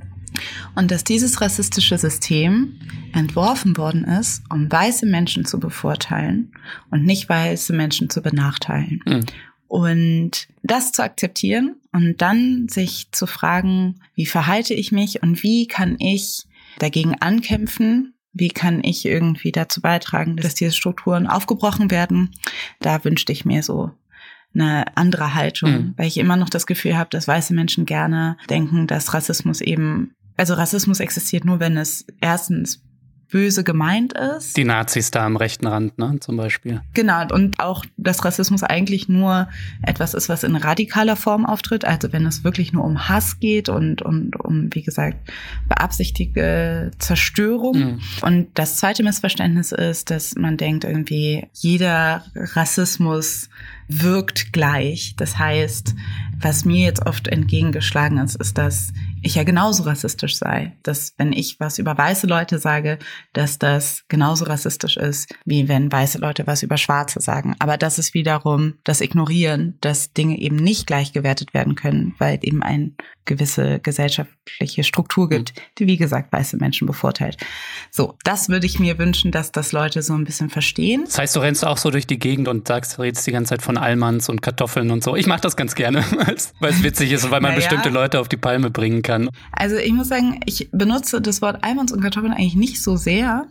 Und 0.74 0.90
dass 0.90 1.04
dieses 1.04 1.40
rassistische 1.40 1.98
System 1.98 2.80
entworfen 3.12 3.76
worden 3.76 4.04
ist, 4.04 4.42
um 4.50 4.70
weiße 4.70 5.06
Menschen 5.06 5.44
zu 5.44 5.58
bevorteilen 5.58 6.52
und 6.90 7.04
nicht 7.04 7.28
weiße 7.28 7.72
Menschen 7.72 8.10
zu 8.10 8.22
benachteilen. 8.22 9.00
Mhm. 9.06 9.26
Und 9.66 10.48
das 10.62 10.92
zu 10.92 11.02
akzeptieren 11.02 11.76
und 11.92 12.22
dann 12.22 12.68
sich 12.68 13.08
zu 13.12 13.26
fragen, 13.26 14.00
wie 14.14 14.26
verhalte 14.26 14.72
ich 14.72 14.92
mich 14.92 15.22
und 15.22 15.42
wie 15.42 15.66
kann 15.66 15.96
ich 15.98 16.44
dagegen 16.78 17.14
ankämpfen, 17.20 18.14
wie 18.32 18.48
kann 18.48 18.82
ich 18.82 19.04
irgendwie 19.04 19.52
dazu 19.52 19.80
beitragen, 19.80 20.36
dass 20.36 20.54
diese 20.54 20.72
Strukturen 20.72 21.26
aufgebrochen 21.26 21.90
werden. 21.90 22.30
Da 22.80 23.04
wünschte 23.04 23.32
ich 23.32 23.44
mir 23.44 23.62
so 23.62 23.90
eine 24.54 24.96
andere 24.96 25.34
Haltung, 25.34 25.70
mhm. 25.70 25.94
weil 25.96 26.06
ich 26.06 26.18
immer 26.18 26.36
noch 26.36 26.48
das 26.48 26.66
Gefühl 26.66 26.96
habe, 26.96 27.10
dass 27.10 27.28
weiße 27.28 27.54
Menschen 27.54 27.84
gerne 27.84 28.36
denken, 28.48 28.86
dass 28.86 29.12
Rassismus 29.14 29.60
eben, 29.60 30.14
also 30.38 30.54
Rassismus 30.54 31.00
existiert 31.00 31.44
nur, 31.44 31.60
wenn 31.60 31.76
es 31.76 32.06
erstens 32.20 32.80
böse 33.30 33.62
gemeint 33.62 34.14
ist. 34.14 34.56
Die 34.56 34.64
Nazis 34.64 35.10
da 35.10 35.26
am 35.26 35.36
rechten 35.36 35.66
Rand, 35.66 35.98
ne, 35.98 36.16
zum 36.20 36.36
Beispiel. 36.36 36.80
Genau, 36.94 37.26
und 37.30 37.60
auch, 37.60 37.84
dass 37.96 38.24
Rassismus 38.24 38.62
eigentlich 38.62 39.08
nur 39.08 39.48
etwas 39.82 40.14
ist, 40.14 40.28
was 40.28 40.44
in 40.44 40.56
radikaler 40.56 41.16
Form 41.16 41.44
auftritt, 41.44 41.84
also 41.84 42.12
wenn 42.12 42.24
es 42.24 42.42
wirklich 42.42 42.72
nur 42.72 42.84
um 42.84 43.08
Hass 43.08 43.38
geht 43.38 43.68
und, 43.68 44.00
und 44.02 44.36
um, 44.40 44.70
wie 44.72 44.82
gesagt, 44.82 45.18
beabsichtigte 45.68 46.90
Zerstörung. 46.98 47.78
Mhm. 47.78 48.00
Und 48.22 48.48
das 48.54 48.76
zweite 48.76 49.02
Missverständnis 49.02 49.72
ist, 49.72 50.10
dass 50.10 50.34
man 50.34 50.56
denkt 50.56 50.84
irgendwie, 50.84 51.46
jeder 51.52 52.24
Rassismus 52.34 53.50
wirkt 53.88 54.52
gleich. 54.52 55.14
Das 55.16 55.38
heißt, 55.38 55.94
was 56.40 56.64
mir 56.64 56.84
jetzt 56.84 57.04
oft 57.06 57.28
entgegengeschlagen 57.28 58.18
ist, 58.18 58.36
ist, 58.36 58.58
dass 58.58 58.92
ich 59.22 59.34
ja 59.34 59.44
genauso 59.44 59.82
rassistisch 59.84 60.36
sei. 60.36 60.76
Dass 60.82 61.14
wenn 61.18 61.32
ich 61.32 61.58
was 61.58 61.78
über 61.78 61.96
weiße 61.96 62.26
Leute 62.26 62.58
sage, 62.58 62.98
dass 63.32 63.58
das 63.58 64.04
genauso 64.08 64.44
rassistisch 64.44 64.96
ist, 64.96 65.34
wie 65.44 65.68
wenn 65.68 65.90
weiße 65.90 66.18
Leute 66.18 66.46
was 66.46 66.62
über 66.62 66.76
Schwarze 66.76 67.20
sagen. 67.20 67.56
Aber 67.58 67.76
das 67.76 67.98
ist 67.98 68.14
wiederum 68.14 68.74
das 68.84 69.00
Ignorieren, 69.00 69.76
dass 69.80 70.12
Dinge 70.12 70.38
eben 70.38 70.56
nicht 70.56 70.86
gleich 70.86 71.12
gewertet 71.12 71.54
werden 71.54 71.74
können, 71.74 72.14
weil 72.18 72.38
eben 72.42 72.62
ein 72.62 72.96
gewisse 73.28 73.78
gesellschaftliche 73.78 74.82
Struktur 74.82 75.28
gibt, 75.28 75.52
die 75.78 75.86
wie 75.86 75.98
gesagt 75.98 76.32
weiße 76.32 76.56
Menschen 76.56 76.86
bevorteilt. 76.86 77.36
So, 77.90 78.16
das 78.24 78.48
würde 78.48 78.66
ich 78.66 78.80
mir 78.80 78.98
wünschen, 78.98 79.30
dass 79.30 79.52
das 79.52 79.70
Leute 79.72 80.02
so 80.02 80.14
ein 80.14 80.24
bisschen 80.24 80.50
verstehen. 80.50 81.04
Das 81.04 81.18
heißt, 81.18 81.36
du 81.36 81.40
rennst 81.40 81.64
auch 81.64 81.76
so 81.76 81.90
durch 81.90 82.06
die 82.06 82.18
Gegend 82.18 82.48
und 82.48 82.66
sagst, 82.66 82.98
redest 82.98 83.26
die 83.26 83.32
ganze 83.32 83.50
Zeit 83.50 83.62
von 83.62 83.76
Almans 83.76 84.28
und 84.28 84.42
Kartoffeln 84.42 84.90
und 84.90 85.04
so. 85.04 85.14
Ich 85.14 85.26
mache 85.26 85.42
das 85.42 85.56
ganz 85.56 85.74
gerne, 85.74 86.04
weil 86.60 86.70
es 86.72 86.82
witzig 86.82 87.12
ist 87.12 87.24
und 87.24 87.30
weil 87.30 87.40
man 87.40 87.52
naja. 87.52 87.60
bestimmte 87.60 87.88
Leute 87.88 88.20
auf 88.20 88.28
die 88.28 88.36
Palme 88.36 88.70
bringen 88.70 89.02
kann. 89.02 89.28
Also 89.52 89.76
ich 89.76 89.92
muss 89.92 90.08
sagen, 90.08 90.40
ich 90.46 90.68
benutze 90.72 91.20
das 91.20 91.42
Wort 91.42 91.62
Almans 91.62 91.92
und 91.92 92.00
Kartoffeln 92.00 92.32
eigentlich 92.32 92.56
nicht 92.56 92.82
so 92.82 92.96
sehr. 92.96 93.46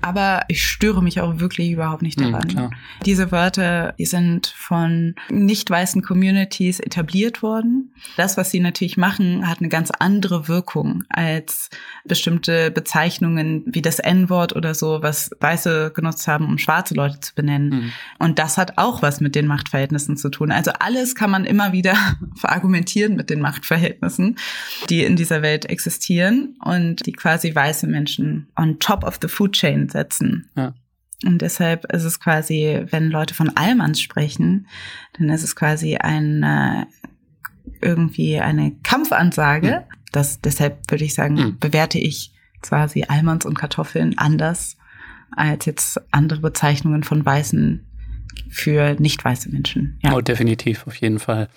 Aber 0.00 0.42
ich 0.48 0.64
störe 0.64 1.02
mich 1.02 1.20
auch 1.20 1.38
wirklich 1.38 1.70
überhaupt 1.70 2.02
nicht 2.02 2.20
hm, 2.20 2.32
daran. 2.32 2.48
Mhm, 2.48 2.70
Diese 3.04 3.30
Wörter, 3.30 3.94
die 3.98 4.06
sind 4.06 4.46
von 4.46 5.14
nicht 5.30 5.70
weißen 5.70 6.02
Communities 6.02 6.80
etabliert 6.80 7.42
worden. 7.42 7.92
Das, 8.16 8.36
was 8.36 8.50
sie 8.50 8.60
natürlich 8.60 8.96
machen, 8.96 9.48
hat 9.48 9.60
eine 9.60 9.68
ganz 9.68 9.90
andere 9.90 10.48
Wirkung 10.48 11.04
als 11.08 11.70
bestimmte 12.04 12.70
Bezeichnungen 12.70 13.62
wie 13.66 13.82
das 13.82 13.98
N-Wort 13.98 14.56
oder 14.56 14.74
so, 14.74 15.02
was 15.02 15.30
Weiße 15.40 15.92
genutzt 15.94 16.26
haben, 16.26 16.46
um 16.46 16.58
schwarze 16.58 16.94
Leute 16.94 17.20
zu 17.20 17.34
benennen. 17.34 17.68
Mhm. 17.68 17.92
Und 18.18 18.38
das 18.38 18.58
hat 18.58 18.78
auch 18.78 19.02
was 19.02 19.20
mit 19.20 19.34
den 19.34 19.46
Machtverhältnissen 19.46 20.16
zu 20.16 20.30
tun. 20.30 20.50
Also 20.50 20.72
alles 20.78 21.14
kann 21.14 21.30
man 21.30 21.44
immer 21.44 21.72
wieder 21.72 21.96
verargumentieren 22.36 23.16
mit 23.16 23.30
den 23.30 23.40
Machtverhältnissen, 23.40 24.36
die 24.88 25.04
in 25.04 25.16
dieser 25.16 25.42
Welt 25.42 25.66
existieren 25.66 26.56
und 26.64 27.06
die 27.06 27.12
quasi 27.12 27.54
weiße 27.54 27.86
Menschen 27.86 28.48
on 28.56 28.78
top 28.78 29.04
of 29.04 29.18
the 29.22 29.28
food 29.28 29.51
Chain 29.52 29.88
setzen. 29.88 30.50
Ja. 30.56 30.74
Und 31.24 31.40
deshalb 31.40 31.90
ist 31.92 32.04
es 32.04 32.18
quasi, 32.18 32.84
wenn 32.90 33.10
Leute 33.10 33.34
von 33.34 33.56
Allmanns 33.56 34.00
sprechen, 34.00 34.66
dann 35.16 35.28
ist 35.28 35.44
es 35.44 35.54
quasi 35.54 35.96
ein 35.96 36.86
irgendwie 37.80 38.38
eine 38.38 38.72
Kampfansage. 38.82 39.84
Mhm. 39.86 39.94
Das, 40.12 40.40
deshalb 40.40 40.90
würde 40.90 41.04
ich 41.04 41.14
sagen, 41.14 41.34
mhm. 41.34 41.58
bewerte 41.58 41.98
ich 41.98 42.32
quasi 42.60 43.04
Allmanns 43.08 43.44
und 43.44 43.58
Kartoffeln 43.58 44.18
anders 44.18 44.76
als 45.34 45.64
jetzt 45.64 46.00
andere 46.10 46.40
Bezeichnungen 46.40 47.04
von 47.04 47.24
Weißen 47.24 47.86
für 48.50 48.94
nicht 48.98 49.24
weiße 49.24 49.50
Menschen. 49.50 49.98
Ja. 50.02 50.14
Oh, 50.14 50.20
definitiv, 50.20 50.86
auf 50.86 50.94
jeden 50.96 51.18
Fall. 51.18 51.48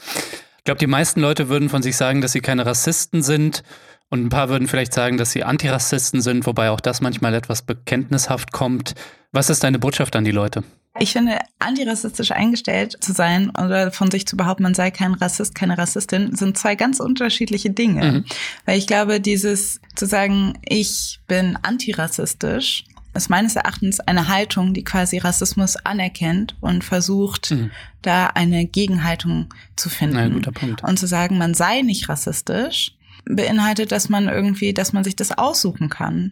Ich 0.57 0.63
glaube, 0.63 0.79
die 0.79 0.87
meisten 0.87 1.21
Leute 1.21 1.49
würden 1.49 1.69
von 1.69 1.83
sich 1.83 1.95
sagen, 1.95 2.21
dass 2.21 2.31
sie 2.31 2.41
keine 2.41 2.65
Rassisten 2.65 3.21
sind 3.21 3.63
und 4.09 4.25
ein 4.25 4.29
paar 4.29 4.49
würden 4.49 4.67
vielleicht 4.67 4.93
sagen, 4.93 5.17
dass 5.17 5.31
sie 5.31 5.43
Antirassisten 5.43 6.21
sind, 6.21 6.45
wobei 6.45 6.69
auch 6.69 6.79
das 6.79 7.01
manchmal 7.01 7.33
etwas 7.33 7.63
bekenntnishaft 7.63 8.51
kommt. 8.51 8.95
Was 9.31 9.49
ist 9.49 9.63
deine 9.63 9.79
Botschaft 9.79 10.15
an 10.15 10.23
die 10.23 10.31
Leute? 10.31 10.63
Ich 10.97 11.11
finde, 11.11 11.39
antirassistisch 11.59 12.31
eingestellt 12.31 12.97
zu 13.01 13.11
sein 13.11 13.49
oder 13.49 13.91
von 13.91 14.09
sich 14.09 14.25
zu 14.25 14.37
behaupten, 14.37 14.63
man 14.63 14.73
sei 14.73 14.91
kein 14.91 15.13
Rassist, 15.13 15.53
keine 15.53 15.77
Rassistin, 15.77 16.33
sind 16.35 16.57
zwei 16.57 16.75
ganz 16.75 17.01
unterschiedliche 17.01 17.69
Dinge. 17.69 18.11
Mhm. 18.11 18.25
Weil 18.65 18.77
ich 18.77 18.87
glaube, 18.87 19.19
dieses 19.19 19.81
zu 19.95 20.05
sagen, 20.05 20.57
ich 20.63 21.19
bin 21.27 21.57
antirassistisch, 21.63 22.85
ist 23.13 23.29
meines 23.29 23.55
Erachtens 23.55 23.99
eine 23.99 24.27
Haltung, 24.27 24.73
die 24.73 24.83
quasi 24.83 25.17
Rassismus 25.17 25.75
anerkennt 25.77 26.55
und 26.61 26.83
versucht, 26.83 27.51
mhm. 27.51 27.71
da 28.01 28.27
eine 28.27 28.65
Gegenhaltung 28.65 29.53
zu 29.75 29.89
finden. 29.89 30.17
Ja, 30.17 30.29
guter 30.29 30.51
Punkt. 30.51 30.83
Und 30.83 30.97
zu 30.97 31.07
sagen, 31.07 31.37
man 31.37 31.53
sei 31.53 31.81
nicht 31.81 32.07
rassistisch, 32.07 32.95
beinhaltet, 33.25 33.91
dass 33.91 34.09
man 34.09 34.27
irgendwie, 34.27 34.73
dass 34.73 34.93
man 34.93 35.03
sich 35.03 35.15
das 35.15 35.37
aussuchen 35.37 35.89
kann. 35.89 36.31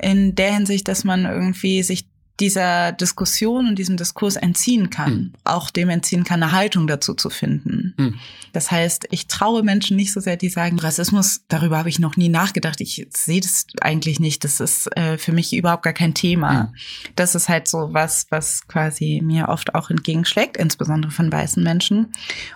In 0.00 0.34
der 0.34 0.52
Hinsicht, 0.54 0.88
dass 0.88 1.04
man 1.04 1.24
irgendwie 1.24 1.82
sich 1.82 2.06
dieser 2.40 2.92
Diskussion 2.92 3.66
und 3.66 3.78
diesem 3.78 3.96
Diskurs 3.96 4.36
entziehen 4.36 4.90
kann, 4.90 5.14
mhm. 5.14 5.32
auch 5.44 5.70
dem 5.70 5.88
entziehen 5.88 6.24
kann, 6.24 6.42
eine 6.42 6.52
Haltung 6.52 6.86
dazu 6.86 7.14
zu 7.14 7.30
finden. 7.30 7.94
Mhm. 7.96 8.14
Das 8.52 8.70
heißt, 8.70 9.06
ich 9.10 9.26
traue 9.26 9.62
Menschen 9.62 9.96
nicht 9.96 10.12
so 10.12 10.20
sehr, 10.20 10.36
die 10.36 10.50
sagen, 10.50 10.78
Rassismus, 10.78 11.42
darüber 11.48 11.78
habe 11.78 11.88
ich 11.88 11.98
noch 11.98 12.16
nie 12.16 12.28
nachgedacht, 12.28 12.80
ich 12.80 13.06
sehe 13.14 13.40
das 13.40 13.66
eigentlich 13.80 14.20
nicht, 14.20 14.44
das 14.44 14.60
ist 14.60 14.94
äh, 14.96 15.16
für 15.16 15.32
mich 15.32 15.54
überhaupt 15.54 15.82
gar 15.82 15.94
kein 15.94 16.14
Thema. 16.14 16.64
Mhm. 16.64 16.74
Das 17.16 17.34
ist 17.34 17.48
halt 17.48 17.68
so 17.68 17.88
was, 17.92 18.26
was 18.28 18.68
quasi 18.68 19.22
mir 19.24 19.48
oft 19.48 19.74
auch 19.74 19.88
entgegenschlägt, 19.88 20.58
insbesondere 20.58 21.12
von 21.12 21.32
weißen 21.32 21.62
Menschen. 21.62 22.12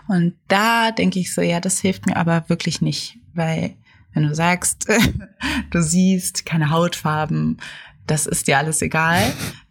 Und 0.08 0.34
da 0.48 0.90
denke 0.90 1.18
ich 1.18 1.32
so, 1.32 1.40
ja, 1.40 1.60
das 1.60 1.80
hilft 1.80 2.06
mir 2.06 2.16
aber 2.16 2.44
wirklich 2.48 2.82
nicht, 2.82 3.19
weil 3.34 3.76
wenn 4.12 4.24
du 4.24 4.34
sagst, 4.34 4.88
du 5.70 5.82
siehst 5.82 6.46
keine 6.46 6.70
Hautfarben, 6.70 7.58
das 8.06 8.26
ist 8.26 8.48
dir 8.48 8.58
alles 8.58 8.82
egal, 8.82 9.22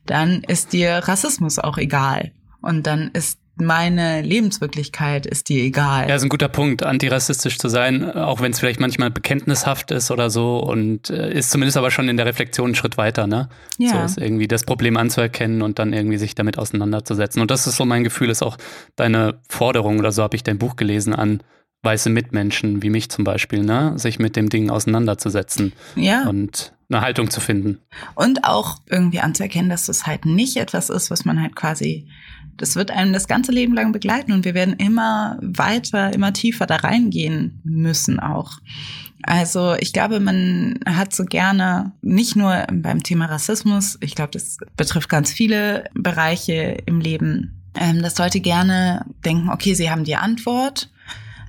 dann 0.05 0.41
ist 0.43 0.73
dir 0.73 0.97
Rassismus 0.97 1.59
auch 1.59 1.77
egal. 1.77 2.31
Und 2.61 2.87
dann 2.87 3.09
ist 3.13 3.39
meine 3.61 4.21
Lebenswirklichkeit 4.21 5.25
ist 5.25 5.49
dir 5.49 5.63
egal. 5.63 6.07
Ja, 6.07 6.15
ist 6.15 6.23
ein 6.23 6.29
guter 6.29 6.47
Punkt, 6.47 6.83
antirassistisch 6.83 7.57
zu 7.57 7.67
sein, 7.67 8.09
auch 8.09 8.41
wenn 8.41 8.51
es 8.51 8.59
vielleicht 8.59 8.79
manchmal 8.79 9.11
bekenntnishaft 9.11 9.91
ist 9.91 10.11
oder 10.11 10.29
so 10.29 10.59
und 10.59 11.09
äh, 11.09 11.33
ist 11.33 11.51
zumindest 11.51 11.77
aber 11.77 11.91
schon 11.91 12.07
in 12.07 12.17
der 12.17 12.25
Reflexion 12.25 12.67
einen 12.67 12.75
Schritt 12.75 12.97
weiter, 12.97 13.27
ne? 13.27 13.49
Ja. 13.77 13.91
So 13.91 13.97
ist 14.05 14.17
irgendwie 14.17 14.47
das 14.47 14.63
Problem 14.63 14.97
anzuerkennen 14.97 15.61
und 15.61 15.77
dann 15.77 15.93
irgendwie 15.93 16.17
sich 16.17 16.35
damit 16.35 16.57
auseinanderzusetzen. 16.57 17.41
Und 17.41 17.51
das 17.51 17.67
ist 17.67 17.75
so 17.75 17.85
mein 17.85 18.03
Gefühl, 18.03 18.29
ist 18.29 18.43
auch 18.43 18.57
deine 18.95 19.39
Forderung 19.49 19.99
oder 19.99 20.11
so 20.11 20.23
habe 20.23 20.35
ich 20.35 20.43
dein 20.43 20.57
Buch 20.57 20.75
gelesen 20.75 21.13
an 21.13 21.43
weiße 21.83 22.09
Mitmenschen 22.09 22.81
wie 22.83 22.89
mich 22.89 23.09
zum 23.09 23.23
Beispiel, 23.23 23.63
ne, 23.63 23.97
sich 23.97 24.19
mit 24.19 24.35
dem 24.35 24.49
Ding 24.49 24.69
auseinanderzusetzen. 24.69 25.73
Ja. 25.95 26.27
Und 26.27 26.73
eine 26.89 27.01
Haltung 27.01 27.29
zu 27.29 27.39
finden. 27.39 27.79
Und 28.15 28.43
auch 28.45 28.79
irgendwie 28.89 29.19
anzuerkennen, 29.19 29.69
dass 29.69 29.85
das 29.85 30.07
halt 30.07 30.25
nicht 30.25 30.57
etwas 30.57 30.89
ist, 30.89 31.11
was 31.11 31.23
man 31.23 31.41
halt 31.41 31.55
quasi, 31.55 32.07
das 32.57 32.75
wird 32.75 32.91
einem 32.91 33.13
das 33.13 33.27
ganze 33.27 33.51
Leben 33.51 33.75
lang 33.75 33.91
begleiten 33.91 34.31
und 34.31 34.43
wir 34.43 34.55
werden 34.55 34.73
immer 34.75 35.37
weiter, 35.41 36.11
immer 36.13 36.33
tiefer 36.33 36.65
da 36.65 36.77
reingehen 36.77 37.61
müssen 37.63 38.19
auch. 38.19 38.53
Also 39.23 39.75
ich 39.75 39.93
glaube, 39.93 40.19
man 40.19 40.79
hat 40.85 41.13
so 41.13 41.25
gerne, 41.25 41.91
nicht 42.01 42.35
nur 42.35 42.65
beim 42.71 43.03
Thema 43.03 43.25
Rassismus, 43.25 43.97
ich 44.01 44.15
glaube, 44.15 44.31
das 44.31 44.57
betrifft 44.75 45.09
ganz 45.09 45.31
viele 45.31 45.85
Bereiche 45.93 46.77
im 46.85 46.99
Leben, 46.99 47.61
ähm, 47.75 48.01
dass 48.01 48.17
Leute 48.17 48.39
gerne 48.39 49.05
denken, 49.23 49.49
okay, 49.49 49.73
sie 49.75 49.91
haben 49.91 50.05
die 50.05 50.15
Antwort 50.15 50.89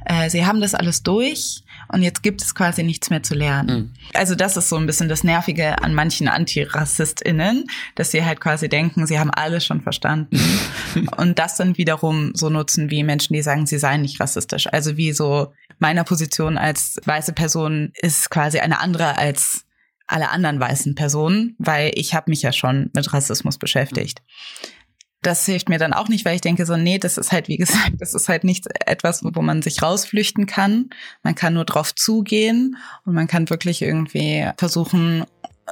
äh, 0.04 0.30
sie 0.30 0.46
haben 0.46 0.60
das 0.60 0.74
alles 0.74 1.02
durch 1.02 1.62
und 1.88 2.02
jetzt 2.02 2.22
gibt 2.22 2.42
es 2.42 2.54
quasi 2.54 2.82
nichts 2.82 3.10
mehr 3.10 3.22
zu 3.22 3.34
lernen. 3.34 3.78
Mhm. 3.78 3.90
Also 4.14 4.34
das 4.34 4.56
ist 4.56 4.68
so 4.68 4.76
ein 4.76 4.86
bisschen 4.86 5.08
das 5.08 5.24
Nervige 5.24 5.82
an 5.82 5.94
manchen 5.94 6.28
AntirassistInnen, 6.28 7.66
dass 7.94 8.10
sie 8.10 8.24
halt 8.24 8.40
quasi 8.40 8.68
denken, 8.68 9.06
sie 9.06 9.18
haben 9.18 9.30
alles 9.30 9.64
schon 9.64 9.80
verstanden 9.80 10.40
und 11.16 11.38
das 11.38 11.56
dann 11.56 11.76
wiederum 11.76 12.32
so 12.34 12.48
nutzen 12.48 12.90
wie 12.90 13.02
Menschen, 13.02 13.34
die 13.34 13.42
sagen, 13.42 13.66
sie 13.66 13.78
seien 13.78 14.02
nicht 14.02 14.20
rassistisch. 14.20 14.66
Also 14.72 14.96
wie 14.96 15.12
so 15.12 15.52
meiner 15.78 16.04
Position 16.04 16.58
als 16.58 17.00
weiße 17.04 17.32
Person 17.32 17.92
ist 18.00 18.30
quasi 18.30 18.58
eine 18.58 18.80
andere 18.80 19.16
als 19.16 19.64
alle 20.06 20.30
anderen 20.30 20.58
weißen 20.58 20.96
Personen, 20.96 21.54
weil 21.58 21.92
ich 21.94 22.14
habe 22.14 22.30
mich 22.30 22.42
ja 22.42 22.52
schon 22.52 22.90
mit 22.94 23.12
Rassismus 23.12 23.58
beschäftigt. 23.58 24.20
Mhm 24.20 24.79
das 25.22 25.44
hilft 25.44 25.68
mir 25.68 25.78
dann 25.78 25.92
auch 25.92 26.08
nicht, 26.08 26.24
weil 26.24 26.34
ich 26.34 26.40
denke 26.40 26.64
so, 26.66 26.76
nee, 26.76 26.98
das 26.98 27.18
ist 27.18 27.32
halt, 27.32 27.48
wie 27.48 27.56
gesagt, 27.58 27.92
das 27.98 28.14
ist 28.14 28.28
halt 28.28 28.44
nicht 28.44 28.66
etwas, 28.86 29.22
wo 29.22 29.42
man 29.42 29.62
sich 29.62 29.82
rausflüchten 29.82 30.46
kann. 30.46 30.90
Man 31.22 31.34
kann 31.34 31.54
nur 31.54 31.64
drauf 31.64 31.94
zugehen 31.94 32.76
und 33.04 33.14
man 33.14 33.26
kann 33.26 33.50
wirklich 33.50 33.82
irgendwie 33.82 34.48
versuchen, 34.56 35.24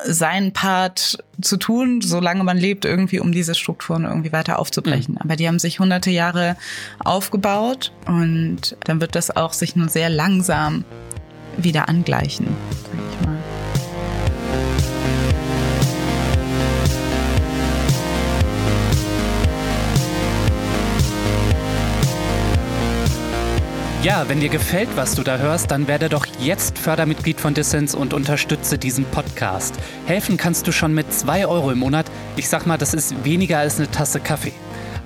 seinen 0.04 0.52
Part 0.52 1.18
zu 1.40 1.56
tun, 1.56 2.00
solange 2.00 2.44
man 2.44 2.56
lebt, 2.56 2.84
irgendwie, 2.84 3.20
um 3.20 3.32
diese 3.32 3.54
Strukturen 3.54 4.04
irgendwie 4.04 4.32
weiter 4.32 4.58
aufzubrechen. 4.58 5.14
Mhm. 5.14 5.20
Aber 5.22 5.36
die 5.36 5.48
haben 5.48 5.58
sich 5.58 5.80
hunderte 5.80 6.10
Jahre 6.10 6.56
aufgebaut 7.04 7.92
und 8.06 8.76
dann 8.84 9.00
wird 9.00 9.14
das 9.14 9.36
auch 9.36 9.52
sich 9.52 9.76
nur 9.76 9.88
sehr 9.88 10.08
langsam 10.08 10.84
wieder 11.56 11.88
angleichen, 11.88 12.46
sag 12.70 13.20
ich 13.20 13.26
mal. 13.26 13.47
Ja, 24.00 24.28
wenn 24.28 24.38
dir 24.38 24.48
gefällt, 24.48 24.88
was 24.94 25.16
du 25.16 25.24
da 25.24 25.38
hörst, 25.38 25.72
dann 25.72 25.88
werde 25.88 26.08
doch 26.08 26.24
jetzt 26.38 26.78
Fördermitglied 26.78 27.40
von 27.40 27.52
Dissens 27.52 27.96
und 27.96 28.14
unterstütze 28.14 28.78
diesen 28.78 29.04
Podcast. 29.06 29.74
Helfen 30.06 30.36
kannst 30.36 30.68
du 30.68 30.72
schon 30.72 30.94
mit 30.94 31.12
2 31.12 31.48
Euro 31.48 31.72
im 31.72 31.80
Monat. 31.80 32.06
Ich 32.36 32.48
sag 32.48 32.64
mal, 32.64 32.78
das 32.78 32.94
ist 32.94 33.24
weniger 33.24 33.58
als 33.58 33.78
eine 33.78 33.90
Tasse 33.90 34.20
Kaffee. 34.20 34.52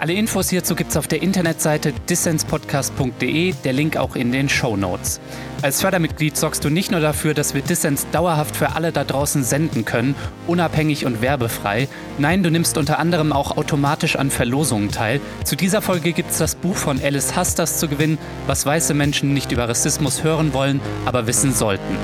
Alle 0.03 0.15
Infos 0.15 0.51
hierzu 0.51 0.75
gibt's 0.75 0.97
auf 0.97 1.07
der 1.07 1.23
Internetseite 1.23 1.93
dissenspodcast.de, 2.11 3.55
der 3.63 3.73
Link 3.73 3.97
auch 3.97 4.17
in 4.17 4.33
den 4.33 4.49
Show 4.49 4.77
Notes. 4.77 5.21
Als 5.63 5.81
Fördermitglied 5.81 6.37
sorgst 6.37 6.65
du 6.65 6.71
nicht 6.71 6.91
nur 6.91 6.99
dafür, 6.99 7.35
dass 7.35 7.55
wir 7.55 7.63
Dissens 7.63 8.09
dauerhaft 8.11 8.57
für 8.57 8.75
alle 8.75 8.91
da 8.91 9.05
draußen 9.05 9.45
senden 9.45 9.85
können, 9.85 10.17
unabhängig 10.49 11.07
und 11.07 11.23
werbefrei. 11.23 11.87
Nein, 12.19 12.43
du 12.43 12.51
nimmst 12.51 12.79
unter 12.79 12.99
anderem 12.99 13.33
auch 13.33 13.57
automatisch 13.57 14.17
an 14.17 14.33
Verlosungen 14.33 14.91
teil. 14.91 15.21
Zu 15.45 15.55
dieser 15.55 15.81
Folge 15.81 16.13
gibt's 16.13 16.39
das 16.39 16.57
Buch 16.57 16.75
von 16.75 17.01
Alice 17.01 17.37
Hasters 17.37 17.79
zu 17.79 17.87
gewinnen, 17.87 18.19
was 18.49 18.67
weiße 18.67 18.95
Menschen 18.95 19.33
nicht 19.33 19.53
über 19.53 19.69
Rassismus 19.69 20.25
hören 20.25 20.53
wollen, 20.53 20.81
aber 21.05 21.29
wissen 21.29 21.53
sollten. 21.53 21.97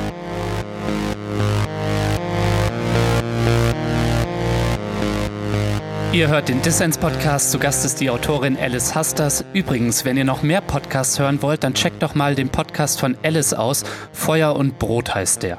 Ihr 6.10 6.28
hört 6.28 6.48
den 6.48 6.62
Dissens-Podcast. 6.62 7.50
Zu 7.50 7.58
Gast 7.58 7.84
ist 7.84 8.00
die 8.00 8.08
Autorin 8.08 8.56
Alice 8.56 8.94
Hasters. 8.94 9.44
Übrigens, 9.52 10.06
wenn 10.06 10.16
ihr 10.16 10.24
noch 10.24 10.42
mehr 10.42 10.62
Podcasts 10.62 11.18
hören 11.18 11.42
wollt, 11.42 11.62
dann 11.62 11.74
checkt 11.74 12.02
doch 12.02 12.14
mal 12.14 12.34
den 12.34 12.48
Podcast 12.48 12.98
von 12.98 13.16
Alice 13.22 13.52
aus. 13.52 13.84
Feuer 14.12 14.56
und 14.56 14.78
Brot 14.78 15.14
heißt 15.14 15.42
der. 15.42 15.58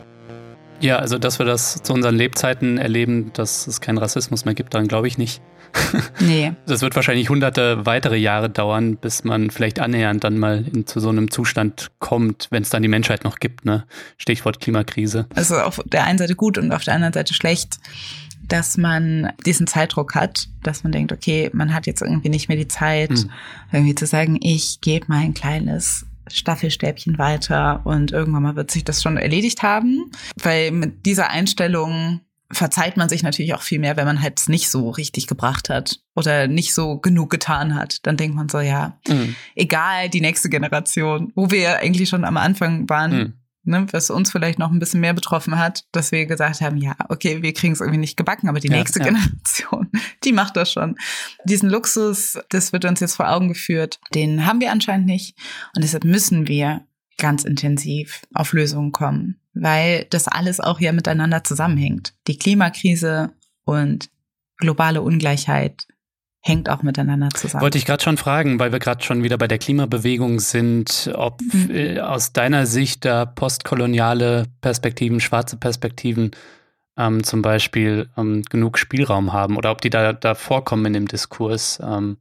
Ja, 0.82 0.98
also, 0.98 1.20
dass 1.20 1.38
wir 1.38 1.46
das 1.46 1.84
zu 1.84 1.94
unseren 1.94 2.16
Lebzeiten 2.16 2.80
erleben, 2.80 3.32
dass 3.34 3.68
es 3.68 3.80
keinen 3.80 4.00
Rassismus 4.00 4.46
mehr 4.46 4.56
gibt, 4.56 4.74
dann 4.74 4.88
glaube 4.88 5.08
ich 5.08 5.18
nicht. 5.18 5.42
Nee. 6.20 6.54
Das 6.66 6.82
wird 6.82 6.96
wahrscheinlich 6.96 7.30
hunderte 7.30 7.86
weitere 7.86 8.18
Jahre 8.18 8.50
dauern, 8.50 8.98
bis 8.98 9.24
man 9.24 9.52
vielleicht 9.52 9.80
annähernd 9.80 10.24
dann 10.24 10.38
mal 10.38 10.66
in, 10.68 10.86
zu 10.86 11.00
so 11.00 11.10
einem 11.10 11.32
Zustand 11.32 11.92
kommt, 12.00 12.48
wenn 12.50 12.64
es 12.64 12.70
dann 12.70 12.82
die 12.82 12.90
Menschheit 12.90 13.24
noch 13.24 13.38
gibt. 13.38 13.66
Ne? 13.66 13.86
Stichwort 14.18 14.60
Klimakrise. 14.60 15.28
Also 15.36 15.58
auf 15.60 15.80
der 15.86 16.06
einen 16.06 16.18
Seite 16.18 16.36
gut 16.36 16.58
und 16.58 16.72
auf 16.74 16.84
der 16.84 16.96
anderen 16.96 17.14
Seite 17.14 17.34
schlecht 17.34 17.80
dass 18.50 18.78
man 18.78 19.32
diesen 19.46 19.68
Zeitdruck 19.68 20.16
hat, 20.16 20.50
dass 20.64 20.84
man 20.84 20.92
denkt, 20.92 21.12
okay, 21.12 21.50
man 21.54 21.74
hat 21.74 21.88
jetzt 21.88 22.02
irgendwie 22.02 22.30
nicht 22.30 22.50
mehr 22.50 22.58
die 22.58 22.68
Zeit, 22.68 23.12
mhm. 23.12 23.32
irgendwie 23.72 23.96
zu 23.96 24.06
sagen, 24.06 24.38
ich 24.42 24.82
gebe 24.82 25.06
mein 25.08 25.34
kleines 25.34 26.06
Staffelstäbchen 26.28 27.18
weiter 27.18 27.82
und 27.86 28.12
irgendwann 28.12 28.44
mal 28.44 28.56
wird 28.56 28.72
sich 28.72 28.84
das 28.84 29.02
schon 29.02 29.18
erledigt 29.18 29.64
haben. 29.64 30.12
Weil 30.42 30.72
mit 30.72 31.06
dieser 31.06 31.30
Einstellung 31.30 32.22
verzeiht 32.52 32.98
man 32.98 33.10
sich 33.10 33.22
natürlich 33.22 33.54
auch 33.54 33.62
viel 33.62 33.80
mehr, 33.80 33.96
wenn 33.96 34.06
man 34.06 34.22
halt 34.22 34.40
es 34.40 34.50
nicht 34.50 34.70
so 34.70 34.90
richtig 34.90 35.28
gebracht 35.28 35.70
hat 35.70 36.00
oder 36.16 36.48
nicht 36.48 36.74
so 36.74 36.98
genug 36.98 37.30
getan 37.30 37.76
hat. 37.76 38.06
Dann 38.08 38.18
denkt 38.18 38.36
man 38.36 38.50
so, 38.50 38.60
ja, 38.60 38.98
mhm. 39.08 39.36
egal, 39.56 40.10
die 40.10 40.22
nächste 40.22 40.50
Generation, 40.50 41.32
wo 41.36 41.52
wir 41.52 41.78
eigentlich 41.78 42.10
schon 42.10 42.26
am 42.26 42.38
Anfang 42.38 42.90
waren, 42.90 43.12
mhm 43.12 43.34
ne, 43.64 43.86
was 43.92 44.10
uns 44.10 44.32
vielleicht 44.32 44.60
noch 44.60 44.72
ein 44.72 44.80
bisschen 44.80 45.02
mehr 45.02 45.14
betroffen 45.14 45.58
hat, 45.58 45.86
dass 45.92 46.12
wir 46.12 46.26
gesagt 46.26 46.62
haben, 46.62 46.78
ja, 46.78 46.96
okay, 47.10 47.42
wir 47.42 47.54
kriegen 47.54 47.74
es 47.74 47.82
irgendwie 47.82 48.00
nicht 48.00 48.18
gebacken, 48.18 48.50
aber 48.50 48.60
die 48.60 48.70
ja, 48.70 48.78
nächste 48.78 49.00
ja. 49.00 49.06
Generation, 49.06 49.92
die 50.24 50.32
macht 50.32 50.56
das 50.56 50.72
schon. 50.72 50.96
Diesen 51.46 51.70
Luxus, 51.70 52.38
das 52.50 52.74
wird 52.74 52.86
uns 52.86 53.00
jetzt 53.00 53.16
vor 53.16 53.30
Augen 53.30 53.50
geführt, 53.50 54.00
den 54.14 54.46
haben 54.46 54.62
wir 54.62 54.72
anscheinend 54.72 55.06
nicht. 55.06 55.38
Und 55.76 55.84
deshalb 55.84 56.04
müssen 56.04 56.48
wir 56.48 56.86
ganz 57.18 57.44
intensiv 57.44 58.22
auf 58.34 58.54
Lösungen 58.54 58.92
kommen, 58.92 59.40
weil 59.54 60.06
das 60.10 60.28
alles 60.28 60.60
auch 60.60 60.80
ja 60.80 60.92
miteinander 60.92 61.44
zusammenhängt. 61.44 62.14
Die 62.28 62.38
Klimakrise 62.38 63.34
und 63.66 64.10
globale 64.58 65.02
Ungleichheit 65.02 65.86
hängt 66.42 66.70
auch 66.70 66.84
miteinander 66.84 67.30
zusammen. 67.30 67.62
Wollte 67.62 67.78
ich 67.78 67.86
gerade 67.86 68.04
schon 68.04 68.18
fragen, 68.18 68.60
weil 68.60 68.72
wir 68.72 68.80
gerade 68.80 69.04
schon 69.04 69.24
wieder 69.24 69.38
bei 69.38 69.48
der 69.48 69.58
Klimabewegung 69.58 70.40
sind, 70.40 71.12
ob 71.14 71.42
mhm. 71.42 71.70
äh, 71.72 72.00
aus 72.00 72.34
deiner 72.34 72.66
Sicht 72.66 73.06
da 73.06 73.26
postkoloniale 73.26 74.46
Perspektiven, 74.62 75.20
schwarze 75.20 75.58
Perspektiven 75.58 76.32
ähm, 76.98 77.24
zum 77.24 77.42
Beispiel 77.42 78.10
ähm, 78.18 78.44
genug 78.44 78.78
Spielraum 78.78 79.34
haben 79.34 79.58
oder 79.58 79.72
ob 79.72 79.82
die 79.82 79.90
da, 79.90 80.14
da 80.14 80.36
vorkommen 80.36 80.86
in 80.86 80.94
dem 80.94 81.08
Diskurs. 81.08 81.80
Ähm, 81.84 82.18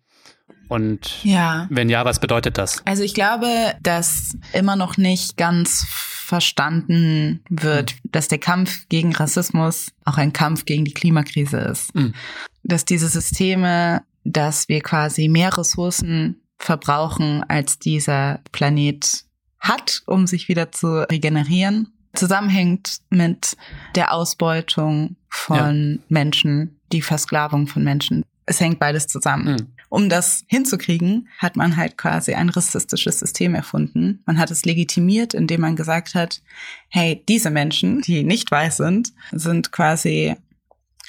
und 0.68 1.24
ja. 1.24 1.66
wenn 1.70 1.88
ja, 1.88 2.04
was 2.04 2.20
bedeutet 2.20 2.58
das? 2.58 2.82
Also 2.84 3.02
ich 3.02 3.14
glaube, 3.14 3.48
dass 3.80 4.36
immer 4.52 4.76
noch 4.76 4.96
nicht 4.96 5.36
ganz 5.36 5.86
verstanden 5.88 7.40
wird, 7.48 7.94
mhm. 7.94 8.10
dass 8.12 8.28
der 8.28 8.38
Kampf 8.38 8.86
gegen 8.88 9.14
Rassismus 9.14 9.92
auch 10.04 10.18
ein 10.18 10.32
Kampf 10.32 10.66
gegen 10.66 10.84
die 10.84 10.92
Klimakrise 10.92 11.56
ist. 11.58 11.94
Mhm. 11.94 12.14
Dass 12.62 12.84
diese 12.84 13.08
Systeme, 13.08 14.02
dass 14.32 14.68
wir 14.68 14.80
quasi 14.80 15.28
mehr 15.28 15.56
Ressourcen 15.56 16.42
verbrauchen, 16.58 17.44
als 17.48 17.78
dieser 17.78 18.40
Planet 18.52 19.24
hat, 19.60 20.02
um 20.06 20.26
sich 20.26 20.48
wieder 20.48 20.72
zu 20.72 21.08
regenerieren, 21.10 21.92
zusammenhängt 22.14 22.98
mit 23.10 23.56
der 23.94 24.12
Ausbeutung 24.12 25.16
von 25.28 25.94
ja. 25.94 26.02
Menschen, 26.08 26.78
die 26.92 27.02
Versklavung 27.02 27.66
von 27.66 27.84
Menschen. 27.84 28.24
Es 28.46 28.60
hängt 28.60 28.78
beides 28.78 29.06
zusammen. 29.06 29.52
Mhm. 29.52 29.66
Um 29.90 30.08
das 30.08 30.44
hinzukriegen, 30.48 31.28
hat 31.38 31.56
man 31.56 31.76
halt 31.76 31.96
quasi 31.96 32.34
ein 32.34 32.50
rassistisches 32.50 33.20
System 33.20 33.54
erfunden. 33.54 34.22
Man 34.26 34.38
hat 34.38 34.50
es 34.50 34.64
legitimiert, 34.64 35.32
indem 35.32 35.62
man 35.62 35.76
gesagt 35.76 36.14
hat, 36.14 36.42
hey, 36.88 37.24
diese 37.28 37.50
Menschen, 37.50 38.02
die 38.02 38.22
nicht 38.22 38.50
weiß 38.50 38.78
sind, 38.78 39.12
sind 39.32 39.72
quasi 39.72 40.36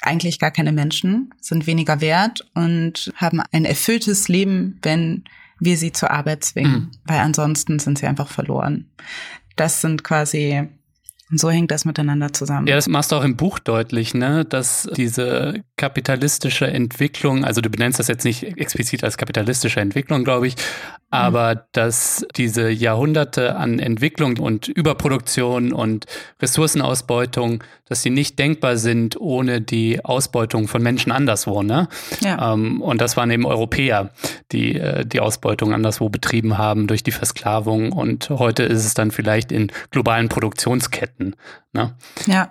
eigentlich 0.02 0.38
gar 0.38 0.50
keine 0.50 0.72
Menschen, 0.72 1.34
sind 1.40 1.66
weniger 1.66 2.00
wert 2.00 2.46
und 2.54 3.12
haben 3.16 3.40
ein 3.52 3.64
erfülltes 3.64 4.28
Leben, 4.28 4.78
wenn 4.82 5.24
wir 5.58 5.76
sie 5.76 5.92
zur 5.92 6.10
Arbeit 6.10 6.44
zwingen, 6.44 6.72
mhm. 6.72 6.90
weil 7.04 7.18
ansonsten 7.18 7.78
sind 7.78 7.98
sie 7.98 8.06
einfach 8.06 8.28
verloren. 8.28 8.86
Das 9.56 9.80
sind 9.80 10.04
quasi 10.04 10.68
und 11.30 11.38
so 11.38 11.50
hängt 11.50 11.70
das 11.70 11.84
miteinander 11.84 12.32
zusammen. 12.32 12.66
Ja, 12.66 12.74
das 12.74 12.88
machst 12.88 13.12
du 13.12 13.16
auch 13.16 13.24
im 13.24 13.36
Buch 13.36 13.58
deutlich, 13.58 14.14
ne? 14.14 14.44
dass 14.44 14.88
diese 14.96 15.62
kapitalistische 15.76 16.66
Entwicklung, 16.66 17.44
also 17.44 17.60
du 17.60 17.70
benennst 17.70 17.98
das 18.00 18.08
jetzt 18.08 18.24
nicht 18.24 18.42
explizit 18.42 19.04
als 19.04 19.16
kapitalistische 19.16 19.80
Entwicklung, 19.80 20.24
glaube 20.24 20.48
ich, 20.48 20.56
aber 21.10 21.54
mhm. 21.54 21.58
dass 21.72 22.26
diese 22.36 22.70
Jahrhunderte 22.70 23.56
an 23.56 23.78
Entwicklung 23.78 24.38
und 24.38 24.68
Überproduktion 24.68 25.72
und 25.72 26.06
Ressourcenausbeutung, 26.40 27.62
dass 27.86 28.02
sie 28.02 28.10
nicht 28.10 28.38
denkbar 28.38 28.76
sind 28.76 29.20
ohne 29.20 29.60
die 29.60 30.04
Ausbeutung 30.04 30.68
von 30.68 30.82
Menschen 30.82 31.10
anderswo. 31.10 31.62
Ne? 31.62 31.88
Ja. 32.20 32.52
Ähm, 32.52 32.80
und 32.80 33.00
das 33.00 33.16
waren 33.16 33.30
eben 33.32 33.44
Europäer, 33.44 34.10
die 34.52 34.76
äh, 34.76 35.04
die 35.04 35.18
Ausbeutung 35.18 35.74
anderswo 35.74 36.08
betrieben 36.08 36.56
haben 36.56 36.86
durch 36.86 37.02
die 37.02 37.10
Versklavung. 37.10 37.90
Und 37.90 38.30
heute 38.30 38.62
ist 38.62 38.84
es 38.84 38.94
dann 38.94 39.10
vielleicht 39.10 39.50
in 39.50 39.72
globalen 39.90 40.28
Produktionsketten. 40.28 41.19
Ne? 41.72 41.94
Ja, 42.26 42.50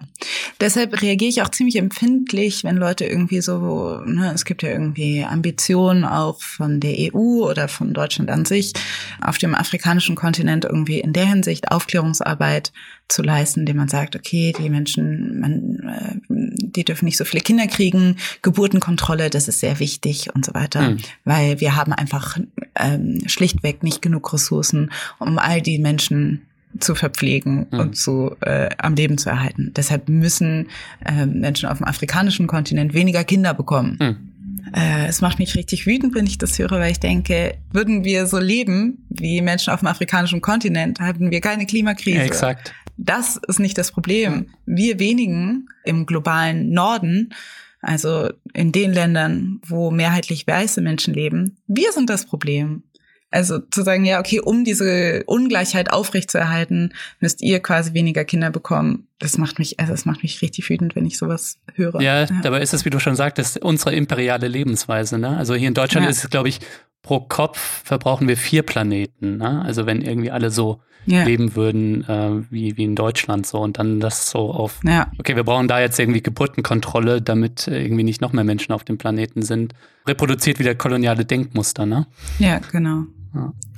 deshalb 0.62 1.02
reagiere 1.02 1.30
ich 1.30 1.42
auch 1.42 1.50
ziemlich 1.50 1.76
empfindlich, 1.76 2.64
wenn 2.64 2.78
Leute 2.78 3.06
irgendwie 3.06 3.42
so, 3.42 4.00
ne, 4.06 4.32
es 4.34 4.46
gibt 4.46 4.64
ja 4.64 4.70
irgendwie 4.70 5.26
Ambitionen 5.26 6.06
auch 6.06 6.42
von 6.42 6.80
der 6.80 6.96
EU 7.14 7.46
oder 7.46 7.68
von 7.68 7.94
Deutschland 7.94 8.30
an 8.30 8.46
sich, 8.46 8.74
auf 9.22 9.38
dem 9.38 9.56
afrikanischen 9.56 10.16
Kontinent 10.16 10.64
irgendwie 10.64 11.00
in 11.00 11.12
der 11.12 11.28
Hinsicht 11.28 11.70
Aufklärungsarbeit 11.72 12.72
zu 13.10 13.22
leisten, 13.22 13.62
indem 13.62 13.78
man 13.78 13.90
sagt, 13.90 14.16
okay, 14.16 14.54
die 14.58 14.70
Menschen, 14.70 15.40
man, 15.42 15.80
äh, 15.90 16.16
die 16.30 16.86
dürfen 16.86 17.06
nicht 17.06 17.18
so 17.18 17.26
viele 17.26 17.42
Kinder 17.42 17.68
kriegen, 17.68 18.18
Geburtenkontrolle, 18.42 19.30
das 19.30 19.48
ist 19.48 19.60
sehr 19.60 19.80
wichtig 19.80 20.34
und 20.34 20.46
so 20.46 20.54
weiter, 20.54 20.92
mhm. 20.92 20.98
weil 21.26 21.60
wir 21.60 21.76
haben 21.76 21.92
einfach 21.92 22.38
ähm, 22.76 23.22
schlichtweg 23.26 23.84
nicht 23.84 24.02
genug 24.02 24.32
Ressourcen, 24.32 24.92
um 25.18 25.40
all 25.40 25.62
die 25.62 25.80
Menschen 25.80 26.46
zu 26.80 26.96
verpflegen 26.96 27.68
mhm. 27.72 27.80
und 27.80 27.98
zu 27.98 28.36
äh, 28.42 28.70
am 28.78 28.96
Leben 28.96 29.18
zu 29.18 29.30
erhalten. 29.30 29.72
Deshalb 29.76 30.08
müssen 30.10 30.68
äh, 31.06 31.26
Menschen 31.26 31.68
auf 31.68 31.80
dem 31.80 31.88
afrikanischen 31.88 32.48
Kontinent 32.48 32.94
weniger 32.94 33.24
Kinder 33.24 33.54
bekommen. 33.54 33.98
Mhm. 34.00 34.74
Äh, 34.74 35.08
es 35.08 35.22
macht 35.22 35.40
mich 35.40 35.56
richtig 35.56 35.88
wütend, 35.88 36.14
wenn 36.14 36.28
ich 36.28 36.38
das 36.38 36.58
höre, 36.60 36.72
weil 36.72 36.92
ich 36.92 37.00
denke, 37.00 37.56
würden 37.72 38.04
wir 38.04 38.28
so 38.28 38.38
leben 38.38 39.06
wie 39.10 39.42
Menschen 39.42 39.74
auf 39.74 39.80
dem 39.80 39.88
afrikanischen 39.88 40.42
Kontinent, 40.42 41.00
hätten 41.00 41.32
wir 41.32 41.42
keine 41.42 41.66
Klimakrise. 41.66 42.18
Ja, 42.18 42.24
exakt. 42.24 42.74
Das 42.98 43.40
ist 43.48 43.60
nicht 43.60 43.78
das 43.78 43.92
Problem. 43.92 44.48
Wir 44.66 45.00
wenigen 45.00 45.70
im 45.86 46.06
globalen 46.06 46.72
Norden 46.72 47.34
also 47.82 48.30
in 48.54 48.72
den 48.72 48.94
Ländern, 48.94 49.62
wo 49.66 49.90
mehrheitlich 49.92 50.46
weiße 50.46 50.82
Menschen 50.82 51.14
leben, 51.14 51.58
wir 51.68 51.92
sind 51.94 52.10
das 52.10 52.26
Problem. 52.26 52.84
Also 53.32 53.60
zu 53.60 53.84
sagen, 53.84 54.06
ja, 54.06 54.20
okay, 54.20 54.40
um 54.40 54.64
diese 54.64 55.24
Ungleichheit 55.28 55.92
aufrechtzuerhalten, 55.92 56.94
müsst 57.20 57.42
ihr 57.42 57.60
quasi 57.60 57.94
weniger 57.94 58.26
Kinder 58.26 58.50
bekommen. 58.50 59.08
Das 59.20 59.38
macht 59.38 59.60
mich, 59.60 59.80
also 59.80 59.92
das 59.92 60.06
macht 60.06 60.24
mich 60.24 60.42
richtig 60.42 60.68
wütend, 60.70 60.96
wenn 60.96 61.06
ich 61.06 61.18
sowas 61.18 61.60
höre. 61.76 62.02
Ja, 62.02 62.22
ja. 62.22 62.28
dabei 62.42 62.62
ist 62.62 62.74
es, 62.74 62.86
wie 62.86 62.90
du 62.90 63.00
schon 63.00 63.16
sagtest, 63.16 63.62
unsere 63.62 63.94
imperiale 63.94 64.48
Lebensweise. 64.48 65.20
Ne? 65.20 65.38
Also 65.38 65.54
hier 65.54 65.68
in 65.68 65.76
Deutschland 65.76 66.06
ja. 66.06 66.10
ist 66.10 66.24
es, 66.24 66.30
glaube 66.32 66.50
ich, 66.50 66.60
pro 67.04 67.20
Kopf 67.20 67.84
verbrauchen 67.86 68.28
wir 68.28 68.36
vier 68.36 68.64
Planeten. 68.64 69.38
Ne? 69.38 69.62
Also 69.64 69.86
wenn 69.86 70.02
irgendwie 70.02 70.32
alle 70.32 70.50
so 70.50 70.82
ja. 71.06 71.24
leben 71.24 71.56
würden 71.56 72.04
äh, 72.08 72.44
wie, 72.50 72.78
wie 72.78 72.84
in 72.84 72.96
Deutschland 72.96 73.46
so 73.46 73.60
und 73.60 73.78
dann 73.78 74.00
das 74.00 74.30
so 74.30 74.52
auf, 74.52 74.80
ja. 74.84 75.12
okay, 75.20 75.36
wir 75.36 75.44
brauchen 75.44 75.68
da 75.68 75.80
jetzt 75.80 76.00
irgendwie 76.00 76.22
Geburtenkontrolle, 76.22 77.22
damit 77.22 77.68
irgendwie 77.68 78.04
nicht 78.04 78.22
noch 78.22 78.34
mehr 78.34 78.44
Menschen 78.44 78.74
auf 78.74 78.84
dem 78.84 78.98
Planeten 78.98 79.42
sind. 79.42 79.74
Reproduziert 80.08 80.60
wieder 80.60 80.76
koloniale 80.76 81.26
Denkmuster, 81.26 81.86
ne? 81.86 82.08
Ja, 82.40 82.60
genau. 82.72 83.06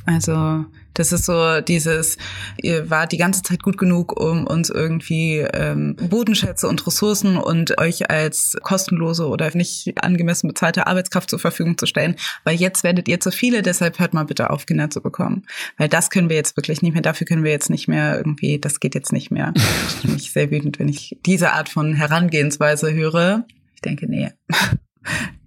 Also 0.05 0.65
das 0.93 1.11
ist 1.11 1.25
so 1.25 1.61
dieses, 1.61 2.17
ihr 2.61 2.89
wart 2.89 3.11
die 3.11 3.17
ganze 3.17 3.43
Zeit 3.43 3.61
gut 3.61 3.77
genug, 3.77 4.19
um 4.19 4.47
uns 4.47 4.69
irgendwie 4.69 5.37
ähm, 5.37 5.95
Bodenschätze 5.95 6.67
und 6.67 6.85
Ressourcen 6.85 7.37
und 7.37 7.79
euch 7.79 8.09
als 8.09 8.57
kostenlose 8.63 9.27
oder 9.27 9.55
nicht 9.55 9.93
angemessen 10.03 10.47
bezahlte 10.47 10.87
Arbeitskraft 10.87 11.29
zur 11.29 11.39
Verfügung 11.39 11.77
zu 11.77 11.85
stellen. 11.85 12.15
Weil 12.43 12.55
jetzt 12.55 12.83
werdet 12.83 13.07
ihr 13.07 13.19
zu 13.19 13.31
viele, 13.31 13.61
deshalb 13.61 13.99
hört 13.99 14.13
mal 14.13 14.25
bitte 14.25 14.49
auf, 14.49 14.65
Kinder 14.65 14.89
zu 14.89 15.01
bekommen. 15.01 15.43
Weil 15.77 15.87
das 15.87 16.09
können 16.09 16.29
wir 16.29 16.35
jetzt 16.35 16.57
wirklich 16.57 16.81
nicht 16.81 16.93
mehr, 16.93 17.03
dafür 17.03 17.27
können 17.27 17.43
wir 17.43 17.51
jetzt 17.51 17.69
nicht 17.69 17.87
mehr 17.87 18.17
irgendwie, 18.17 18.59
das 18.59 18.79
geht 18.79 18.95
jetzt 18.95 19.13
nicht 19.13 19.31
mehr. 19.31 19.53
Ich 19.87 20.01
bin 20.01 20.13
mich 20.13 20.31
sehr 20.31 20.51
wütend, 20.51 20.79
wenn 20.79 20.89
ich 20.89 21.17
diese 21.25 21.53
Art 21.53 21.69
von 21.69 21.93
Herangehensweise 21.93 22.93
höre. 22.93 23.45
Ich 23.75 23.81
denke, 23.81 24.07
nee 24.09 24.31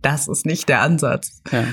das 0.04 0.28
ist 0.28 0.46
nicht 0.46 0.68
der 0.68 0.82
Ansatz. 0.82 1.42
Ja, 1.50 1.64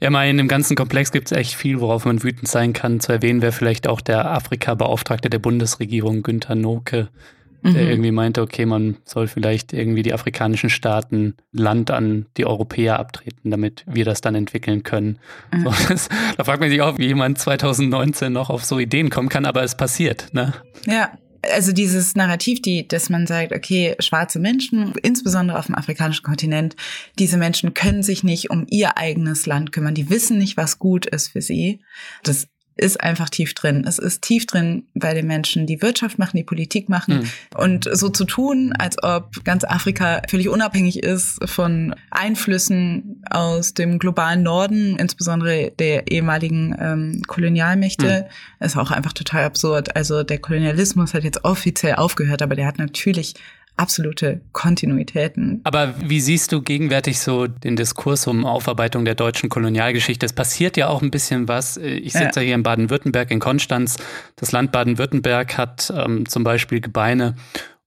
ja 0.00 0.10
mal 0.10 0.28
in 0.28 0.36
dem 0.36 0.48
ganzen 0.48 0.76
Komplex 0.76 1.12
gibt 1.12 1.30
es 1.30 1.36
echt 1.36 1.54
viel, 1.54 1.80
worauf 1.80 2.04
man 2.04 2.22
wütend 2.22 2.48
sein 2.48 2.72
kann. 2.72 3.00
Zu 3.00 3.12
erwähnen 3.12 3.42
wäre 3.42 3.52
vielleicht 3.52 3.86
auch 3.88 4.00
der 4.00 4.30
Afrika-Beauftragte 4.30 5.30
der 5.30 5.38
Bundesregierung, 5.38 6.22
Günther 6.22 6.54
Noke, 6.54 7.08
der 7.64 7.70
mhm. 7.70 7.90
irgendwie 7.90 8.10
meinte, 8.10 8.42
okay, 8.42 8.66
man 8.66 8.96
soll 9.04 9.28
vielleicht 9.28 9.72
irgendwie 9.72 10.02
die 10.02 10.12
afrikanischen 10.12 10.68
Staaten 10.68 11.34
Land 11.52 11.92
an 11.92 12.26
die 12.36 12.44
Europäer 12.44 12.98
abtreten, 12.98 13.52
damit 13.52 13.84
wir 13.86 14.04
das 14.04 14.20
dann 14.20 14.34
entwickeln 14.34 14.82
können. 14.82 15.18
Mhm. 15.52 15.64
So, 15.64 15.74
das, 15.88 16.08
da 16.36 16.44
fragt 16.44 16.60
man 16.60 16.70
sich 16.70 16.82
auch, 16.82 16.98
wie 16.98 17.06
jemand 17.06 17.38
2019 17.38 18.32
noch 18.32 18.50
auf 18.50 18.64
so 18.64 18.80
Ideen 18.80 19.10
kommen 19.10 19.28
kann, 19.28 19.44
aber 19.44 19.62
es 19.62 19.76
passiert. 19.76 20.28
Ne? 20.32 20.52
Ja, 20.86 21.12
also 21.50 21.72
dieses 21.72 22.14
Narrativ, 22.14 22.62
die, 22.62 22.86
dass 22.86 23.10
man 23.10 23.26
sagt, 23.26 23.52
okay, 23.52 23.96
schwarze 23.98 24.38
Menschen, 24.38 24.92
insbesondere 25.02 25.58
auf 25.58 25.66
dem 25.66 25.74
afrikanischen 25.74 26.22
Kontinent, 26.22 26.76
diese 27.18 27.36
Menschen 27.36 27.74
können 27.74 28.02
sich 28.02 28.22
nicht 28.22 28.50
um 28.50 28.66
ihr 28.70 28.96
eigenes 28.96 29.46
Land 29.46 29.72
kümmern. 29.72 29.94
Die 29.94 30.10
wissen 30.10 30.38
nicht, 30.38 30.56
was 30.56 30.78
gut 30.78 31.06
ist 31.06 31.28
für 31.28 31.42
sie. 31.42 31.80
Das 32.22 32.46
ist 32.76 33.00
einfach 33.00 33.28
tief 33.28 33.54
drin. 33.54 33.84
Es 33.86 33.98
ist 33.98 34.22
tief 34.22 34.46
drin 34.46 34.84
bei 34.94 35.14
den 35.14 35.26
Menschen, 35.26 35.66
die 35.66 35.82
Wirtschaft 35.82 36.18
machen, 36.18 36.36
die 36.36 36.44
Politik 36.44 36.88
machen. 36.88 37.20
Mhm. 37.20 37.30
Und 37.56 37.88
so 37.92 38.08
zu 38.08 38.24
tun, 38.24 38.72
als 38.78 39.02
ob 39.02 39.44
ganz 39.44 39.64
Afrika 39.64 40.22
völlig 40.28 40.48
unabhängig 40.48 41.02
ist 41.02 41.38
von 41.48 41.94
Einflüssen 42.10 43.22
aus 43.30 43.74
dem 43.74 43.98
globalen 43.98 44.42
Norden, 44.42 44.96
insbesondere 44.96 45.72
der 45.78 46.10
ehemaligen 46.10 46.74
ähm, 46.78 47.22
Kolonialmächte, 47.26 48.26
mhm. 48.28 48.66
ist 48.66 48.76
auch 48.76 48.90
einfach 48.90 49.12
total 49.12 49.44
absurd. 49.44 49.94
Also 49.94 50.22
der 50.22 50.38
Kolonialismus 50.38 51.14
hat 51.14 51.24
jetzt 51.24 51.44
offiziell 51.44 51.96
aufgehört, 51.96 52.42
aber 52.42 52.54
der 52.54 52.66
hat 52.66 52.78
natürlich 52.78 53.34
absolute 53.76 54.40
Kontinuitäten. 54.52 55.60
Aber 55.64 55.94
wie 56.00 56.20
siehst 56.20 56.52
du 56.52 56.62
gegenwärtig 56.62 57.18
so 57.18 57.46
den 57.46 57.76
Diskurs 57.76 58.26
um 58.26 58.44
Aufarbeitung 58.44 59.04
der 59.04 59.14
deutschen 59.14 59.48
Kolonialgeschichte? 59.48 60.26
Es 60.26 60.32
passiert 60.32 60.76
ja 60.76 60.88
auch 60.88 61.02
ein 61.02 61.10
bisschen 61.10 61.48
was. 61.48 61.76
Ich 61.78 62.12
sitze 62.12 62.40
ja. 62.40 62.46
hier 62.46 62.54
in 62.54 62.62
Baden-Württemberg, 62.62 63.30
in 63.30 63.40
Konstanz. 63.40 63.96
Das 64.36 64.52
Land 64.52 64.72
Baden-Württemberg 64.72 65.56
hat 65.56 65.92
ähm, 65.96 66.28
zum 66.28 66.44
Beispiel 66.44 66.80
Gebeine 66.80 67.34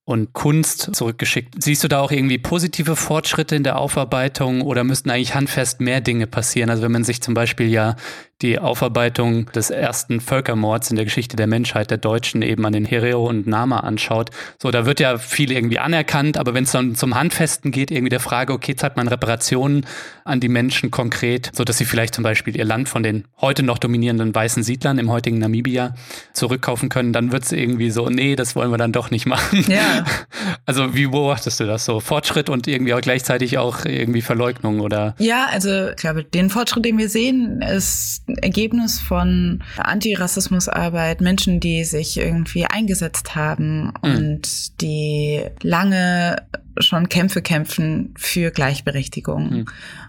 und 0.06 0.34
Kunst 0.34 0.96
zurückgeschickt. 0.96 1.56
Siehst 1.62 1.84
du 1.84 1.88
da 1.88 2.00
auch 2.00 2.12
irgendwie 2.12 2.38
positive 2.38 2.96
Fortschritte 2.96 3.56
in 3.56 3.64
der 3.64 3.80
Aufarbeitung 3.80 4.62
oder 4.62 4.84
müssten 4.84 5.10
eigentlich 5.10 5.34
handfest 5.34 5.82
mehr 5.82 6.00
Dinge 6.00 6.28
passieren? 6.28 6.70
Also 6.70 6.84
wenn 6.84 6.92
man 6.92 7.04
sich 7.04 7.22
zum 7.24 7.34
Beispiel 7.34 7.68
ja 7.68 7.96
die 8.42 8.60
Aufarbeitung 8.60 9.50
des 9.54 9.70
ersten 9.70 10.20
Völkermords 10.20 10.90
in 10.90 10.98
der 10.98 11.06
Geschichte 11.06 11.38
der 11.38 11.48
Menschheit 11.48 11.90
der 11.90 11.98
Deutschen 11.98 12.42
eben 12.42 12.66
an 12.66 12.74
den 12.74 12.84
Herero 12.84 13.28
und 13.28 13.48
Nama 13.48 13.80
anschaut. 13.80 14.30
So, 14.62 14.72
da 14.72 14.86
wird 14.86 15.00
ja 15.00 15.18
viel 15.18 15.52
irgendwie 15.52 15.80
anerkannt, 15.80 16.38
aber 16.38 16.54
wenn 16.54 16.66
es 16.66 16.72
dann 16.72 16.96
zum 16.96 17.16
Handfesten 17.16 17.72
geht, 17.72 17.92
irgendwie 17.92 18.10
der 18.10 18.20
Frage, 18.20 18.52
okay, 18.52 18.76
zahlt 18.76 18.98
man 18.98 19.08
Reparationen 19.08 19.86
an 20.26 20.42
die 20.42 20.50
Menschen 20.50 20.92
konkret, 20.92 21.50
so 21.54 21.64
dass 21.64 21.78
sie 21.78 21.86
vielleicht 21.86 22.14
zum 22.14 22.26
Beispiel 22.26 22.58
ihr 22.58 22.66
Land 22.66 22.90
von 22.90 23.04
den 23.04 23.24
heute 23.40 23.64
noch 23.64 23.78
dominierenden 23.78 24.36
weißen 24.36 24.64
Siedlern 24.64 25.00
im 25.00 25.10
heutigen 25.10 25.40
Namibia 25.40 25.96
zurückkaufen 26.34 26.90
können, 26.90 27.14
dann 27.14 27.32
wird 27.32 27.44
es 27.44 27.54
irgendwie 27.54 27.90
so, 27.90 28.10
nee, 28.10 28.36
das 28.36 28.56
wollen 28.56 28.70
wir 28.70 28.78
dann 28.78 28.92
doch 28.92 29.12
nicht 29.12 29.26
machen. 29.26 29.64
Ja. 29.70 29.95
Also 30.68 30.96
wie 30.96 31.06
beobachtest 31.06 31.60
du 31.60 31.66
das 31.66 31.86
so? 31.86 32.00
Fortschritt 32.00 32.50
und 32.50 32.68
irgendwie 32.68 32.94
auch 32.94 33.02
gleichzeitig 33.02 33.58
auch 33.60 33.86
irgendwie 33.86 34.22
Verleugnung 34.22 34.80
oder? 34.80 35.16
Ja, 35.20 35.48
also 35.52 35.90
ich 35.90 35.96
glaube, 35.98 36.24
den 36.24 36.50
Fortschritt, 36.50 36.86
den 36.86 36.98
wir 36.98 37.10
sehen, 37.10 37.62
ist 37.62 38.24
Ergebnis 38.42 39.00
von 39.00 39.64
Antirassismusarbeit, 39.78 41.22
Menschen, 41.22 41.60
die 41.60 41.84
sich 41.84 42.18
irgendwie 42.18 42.66
eingesetzt 42.66 43.36
haben 43.36 43.94
mhm. 44.04 44.16
und 44.16 44.82
die 44.82 45.44
lange 45.62 46.38
schon 46.80 47.10
Kämpfe 47.10 47.42
kämpfen 47.42 48.14
für 48.18 48.52
Gleichberechtigung. 48.52 49.50
Mhm. 49.50 49.66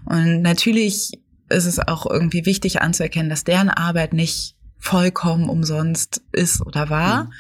Und 0.07 0.43
natürlich 0.43 1.21
ist 1.49 1.67
es 1.67 1.79
auch 1.79 2.07
irgendwie 2.07 2.47
wichtig 2.47 2.83
anzuerkennen, 2.83 3.31
dass 3.31 3.45
deren 3.45 3.71
Arbeit 3.71 4.13
nicht 4.13 4.57
vollkommen 4.79 5.49
umsonst 5.49 6.23
ist 6.33 6.65
oder 6.65 6.91
war. 6.91 7.25
Mhm. 7.25 7.31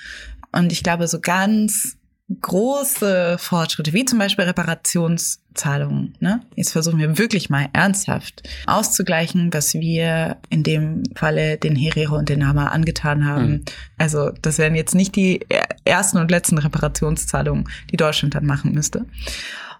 Und 0.52 0.72
ich 0.72 0.82
glaube, 0.82 1.06
so 1.08 1.20
ganz 1.20 1.96
große 2.28 3.36
Fortschritte, 3.38 3.92
wie 3.92 4.04
zum 4.04 4.18
Beispiel 4.18 4.46
Reparationszahlungen. 4.46 6.16
Ne? 6.18 6.40
Jetzt 6.56 6.72
versuchen 6.72 6.98
wir 6.98 7.18
wirklich 7.18 7.50
mal 7.50 7.68
ernsthaft 7.72 8.42
auszugleichen, 8.66 9.52
was 9.52 9.74
wir 9.74 10.38
in 10.50 10.64
dem 10.64 11.04
Falle 11.14 11.56
den 11.56 11.76
Herero 11.76 12.16
und 12.16 12.28
den 12.28 12.40
Nama 12.40 12.68
angetan 12.68 13.24
haben. 13.24 13.48
Mhm. 13.48 13.64
Also 13.96 14.30
das 14.42 14.58
wären 14.58 14.74
jetzt 14.74 14.94
nicht 14.94 15.14
die 15.14 15.46
ersten 15.84 16.18
und 16.18 16.30
letzten 16.30 16.58
Reparationszahlungen, 16.58 17.68
die 17.92 17.96
Deutschland 17.96 18.34
dann 18.34 18.46
machen 18.46 18.72
müsste. 18.72 19.06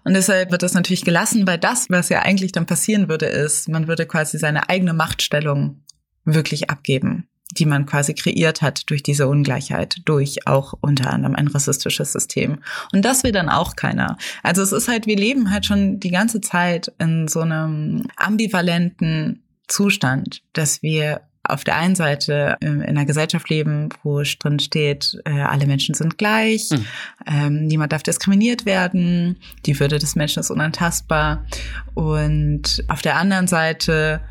Und 0.05 0.13
deshalb 0.13 0.51
wird 0.51 0.63
das 0.63 0.73
natürlich 0.73 1.03
gelassen, 1.03 1.45
weil 1.45 1.57
das, 1.57 1.89
was 1.89 2.07
ja 2.07 2.21
eigentlich 2.21 2.53
dann 2.53 2.65
passieren 2.65 3.09
würde, 3.09 3.25
ist, 3.25 3.67
man 3.67 3.89
würde 3.89 4.05
quasi 4.05 4.37
seine 4.37 4.69
eigene 4.69 4.93
Machtstellung 4.93 5.83
wirklich 6.23 6.69
abgeben 6.69 7.27
die 7.51 7.65
man 7.65 7.85
quasi 7.85 8.13
kreiert 8.13 8.61
hat 8.61 8.89
durch 8.89 9.03
diese 9.03 9.27
Ungleichheit, 9.27 10.01
durch 10.05 10.47
auch 10.47 10.73
unter 10.81 11.11
anderem 11.11 11.35
ein 11.35 11.47
rassistisches 11.47 12.11
System. 12.11 12.59
Und 12.91 13.05
das 13.05 13.23
will 13.23 13.31
dann 13.31 13.49
auch 13.49 13.75
keiner. 13.75 14.17
Also 14.43 14.61
es 14.61 14.71
ist 14.71 14.87
halt, 14.87 15.07
wir 15.07 15.17
leben 15.17 15.51
halt 15.51 15.65
schon 15.65 15.99
die 15.99 16.11
ganze 16.11 16.41
Zeit 16.41 16.91
in 16.99 17.27
so 17.27 17.41
einem 17.41 18.03
ambivalenten 18.17 19.43
Zustand, 19.67 20.41
dass 20.53 20.81
wir 20.81 21.21
auf 21.43 21.63
der 21.63 21.77
einen 21.77 21.95
Seite 21.95 22.57
ähm, 22.61 22.81
in 22.81 22.89
einer 22.89 23.05
Gesellschaft 23.05 23.49
leben, 23.49 23.89
wo 24.03 24.21
drin 24.21 24.59
steht, 24.59 25.17
äh, 25.23 25.41
alle 25.41 25.65
Menschen 25.65 25.95
sind 25.95 26.17
gleich, 26.17 26.69
mhm. 26.71 27.67
niemand 27.67 27.93
darf 27.93 28.03
diskriminiert 28.03 28.65
werden, 28.65 29.37
die 29.65 29.79
Würde 29.79 29.97
des 29.97 30.15
Menschen 30.15 30.41
ist 30.41 30.51
unantastbar. 30.51 31.45
Und 31.93 32.83
auf 32.89 33.01
der 33.01 33.15
anderen 33.15 33.47
Seite 33.47 34.21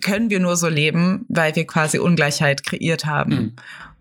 können 0.00 0.30
wir 0.30 0.40
nur 0.40 0.56
so 0.56 0.68
leben, 0.68 1.26
weil 1.28 1.54
wir 1.56 1.66
quasi 1.66 1.98
Ungleichheit 1.98 2.64
kreiert 2.64 3.06
haben. 3.06 3.34
Mhm. 3.34 3.52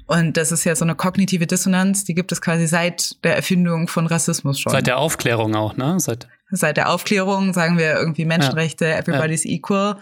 Und 0.05 0.37
das 0.37 0.51
ist 0.51 0.65
ja 0.65 0.75
so 0.75 0.85
eine 0.85 0.95
kognitive 0.95 1.47
Dissonanz, 1.47 2.03
die 2.03 2.13
gibt 2.13 2.31
es 2.31 2.41
quasi 2.41 2.67
seit 2.67 3.23
der 3.23 3.35
Erfindung 3.35 3.87
von 3.87 4.05
Rassismus 4.05 4.59
schon. 4.59 4.71
Seit 4.71 4.87
der 4.87 4.97
Aufklärung 4.97 5.55
auch, 5.55 5.77
ne? 5.77 5.99
Seit, 5.99 6.27
seit 6.51 6.77
der 6.77 6.89
Aufklärung 6.89 7.53
sagen 7.53 7.77
wir 7.77 7.95
irgendwie 7.95 8.25
Menschenrechte, 8.25 8.85
ja. 8.85 8.97
everybody's 8.97 9.45
ja. 9.45 9.51
equal. 9.51 9.97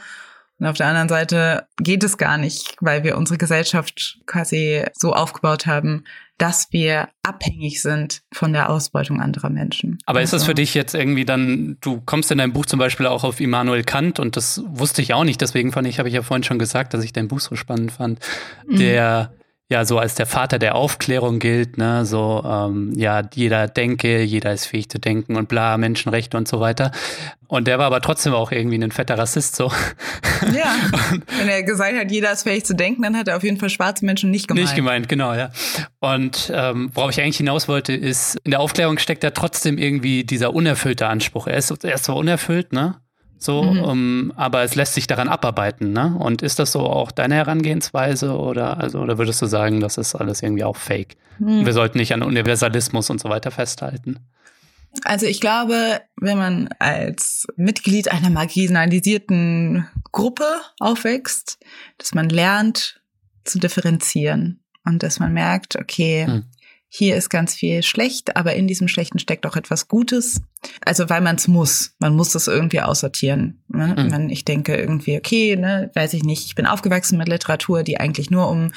Und 0.59 0.67
auf 0.67 0.77
der 0.77 0.87
anderen 0.87 1.09
Seite 1.09 1.67
geht 1.77 2.03
es 2.03 2.17
gar 2.17 2.37
nicht, 2.37 2.75
weil 2.81 3.03
wir 3.03 3.17
unsere 3.17 3.37
Gesellschaft 3.37 4.19
quasi 4.25 4.83
so 4.93 5.13
aufgebaut 5.13 5.65
haben, 5.65 6.03
dass 6.41 6.69
wir 6.71 7.09
abhängig 7.21 7.83
sind 7.83 8.23
von 8.33 8.51
der 8.51 8.71
Ausbeutung 8.71 9.21
anderer 9.21 9.51
Menschen. 9.51 9.99
Aber 10.07 10.17
also. 10.17 10.23
ist 10.23 10.33
das 10.33 10.41
also 10.41 10.49
für 10.49 10.55
dich 10.55 10.73
jetzt 10.73 10.95
irgendwie 10.95 11.23
dann, 11.23 11.77
du 11.81 12.01
kommst 12.03 12.31
in 12.31 12.39
deinem 12.39 12.51
Buch 12.51 12.65
zum 12.65 12.79
Beispiel 12.79 13.05
auch 13.05 13.23
auf 13.23 13.39
Immanuel 13.39 13.83
Kant 13.83 14.19
und 14.19 14.35
das 14.35 14.63
wusste 14.65 15.03
ich 15.03 15.13
auch 15.13 15.23
nicht, 15.23 15.39
deswegen 15.39 15.71
fand 15.71 15.87
ich, 15.87 15.99
habe 15.99 16.09
ich 16.09 16.15
ja 16.15 16.23
vorhin 16.23 16.43
schon 16.43 16.57
gesagt, 16.57 16.95
dass 16.95 17.03
ich 17.03 17.13
dein 17.13 17.27
Buch 17.27 17.41
so 17.41 17.55
spannend 17.55 17.91
fand, 17.91 18.19
mhm. 18.67 18.77
der 18.77 19.33
ja 19.71 19.85
so 19.85 19.97
als 19.97 20.15
der 20.15 20.25
Vater 20.25 20.59
der 20.59 20.75
Aufklärung 20.75 21.39
gilt, 21.39 21.77
ne, 21.77 22.05
so 22.05 22.43
ähm, 22.45 22.91
ja, 22.95 23.23
jeder 23.33 23.67
denke, 23.67 24.21
jeder 24.21 24.51
ist 24.51 24.65
fähig 24.65 24.89
zu 24.89 24.99
denken 24.99 25.37
und 25.37 25.47
bla, 25.47 25.77
Menschenrechte 25.77 26.35
und 26.37 26.47
so 26.47 26.59
weiter. 26.59 26.91
Und 27.47 27.67
der 27.67 27.79
war 27.79 27.85
aber 27.85 28.01
trotzdem 28.01 28.33
auch 28.33 28.51
irgendwie 28.51 28.77
ein 28.77 28.91
fetter 28.91 29.17
Rassist 29.17 29.55
so. 29.55 29.71
Ja. 30.53 30.73
Wenn 31.37 31.47
er 31.47 31.61
gesagt 31.61 31.95
hat, 31.95 32.11
jeder 32.11 32.31
ist 32.31 32.43
fähig 32.43 32.65
zu 32.65 32.73
denken, 32.73 33.03
dann 33.03 33.15
hat 33.15 33.27
er 33.27 33.37
auf 33.37 33.43
jeden 33.43 33.57
Fall 33.57 33.69
schwarze 33.69 34.03
Menschen 34.03 34.31
nicht 34.31 34.47
gemeint. 34.47 34.65
Nicht 34.65 34.75
gemeint, 34.75 35.07
genau, 35.07 35.35
ja. 35.35 35.51
Und 35.99 36.51
ähm, 36.53 36.89
worauf 36.95 37.11
ich 37.11 37.21
eigentlich 37.21 37.37
hinaus 37.37 37.67
wollte, 37.67 37.93
ist, 37.93 38.37
in 38.43 38.49
der 38.49 38.59
Aufklärung 38.59 38.97
steckt 38.97 39.23
ja 39.23 39.29
trotzdem 39.29 39.77
irgendwie 39.77 40.23
dieser 40.23 40.55
unerfüllte 40.55 41.07
Anspruch. 41.07 41.45
Er 41.45 41.57
ist, 41.57 41.83
er 41.83 41.93
ist 41.93 42.05
zwar 42.05 42.15
unerfüllt, 42.15 42.73
ne? 42.73 42.95
So, 43.43 43.63
mhm. 43.63 43.83
um, 43.83 44.33
aber 44.35 44.61
es 44.61 44.75
lässt 44.75 44.93
sich 44.93 45.07
daran 45.07 45.27
abarbeiten, 45.27 45.93
ne? 45.93 46.15
Und 46.19 46.43
ist 46.43 46.59
das 46.59 46.71
so 46.73 46.81
auch 46.81 47.11
deine 47.11 47.33
Herangehensweise 47.33 48.37
oder 48.37 48.77
also 48.77 48.99
oder 48.99 49.17
würdest 49.17 49.41
du 49.41 49.47
sagen, 49.47 49.79
das 49.79 49.97
ist 49.97 50.13
alles 50.13 50.43
irgendwie 50.43 50.63
auch 50.63 50.75
Fake? 50.75 51.17
Mhm. 51.39 51.65
Wir 51.65 51.73
sollten 51.73 51.97
nicht 51.97 52.13
an 52.13 52.21
Universalismus 52.21 53.09
und 53.09 53.19
so 53.19 53.29
weiter 53.29 53.49
festhalten. 53.49 54.19
Also 55.03 55.25
ich 55.25 55.41
glaube, 55.41 56.01
wenn 56.17 56.37
man 56.37 56.69
als 56.77 57.47
Mitglied 57.55 58.11
einer 58.11 58.29
marginalisierten 58.29 59.87
Gruppe 60.11 60.45
aufwächst, 60.79 61.57
dass 61.97 62.13
man 62.13 62.29
lernt 62.29 63.01
zu 63.43 63.57
differenzieren 63.57 64.59
und 64.85 65.01
dass 65.01 65.19
man 65.19 65.33
merkt, 65.33 65.77
okay, 65.77 66.27
mhm 66.27 66.43
hier 66.93 67.15
ist 67.15 67.29
ganz 67.29 67.55
viel 67.55 67.83
schlecht, 67.83 68.35
aber 68.35 68.53
in 68.53 68.67
diesem 68.67 68.89
Schlechten 68.89 69.17
steckt 69.17 69.45
auch 69.45 69.55
etwas 69.55 69.87
Gutes. 69.87 70.41
Also 70.85 71.09
weil 71.09 71.21
man 71.21 71.37
es 71.37 71.47
muss. 71.47 71.95
Man 71.99 72.17
muss 72.17 72.33
das 72.33 72.49
irgendwie 72.49 72.81
aussortieren. 72.81 73.63
Ne? 73.69 73.95
Mhm. 73.97 74.07
Man, 74.09 74.29
ich 74.29 74.43
denke 74.43 74.75
irgendwie, 74.75 75.15
okay, 75.15 75.55
ne, 75.55 75.89
weiß 75.95 76.13
ich 76.13 76.25
nicht, 76.25 76.47
ich 76.47 76.55
bin 76.55 76.65
aufgewachsen 76.65 77.17
mit 77.17 77.29
Literatur, 77.29 77.83
die 77.83 77.97
eigentlich 77.97 78.29
nur 78.29 78.49
um 78.49 78.73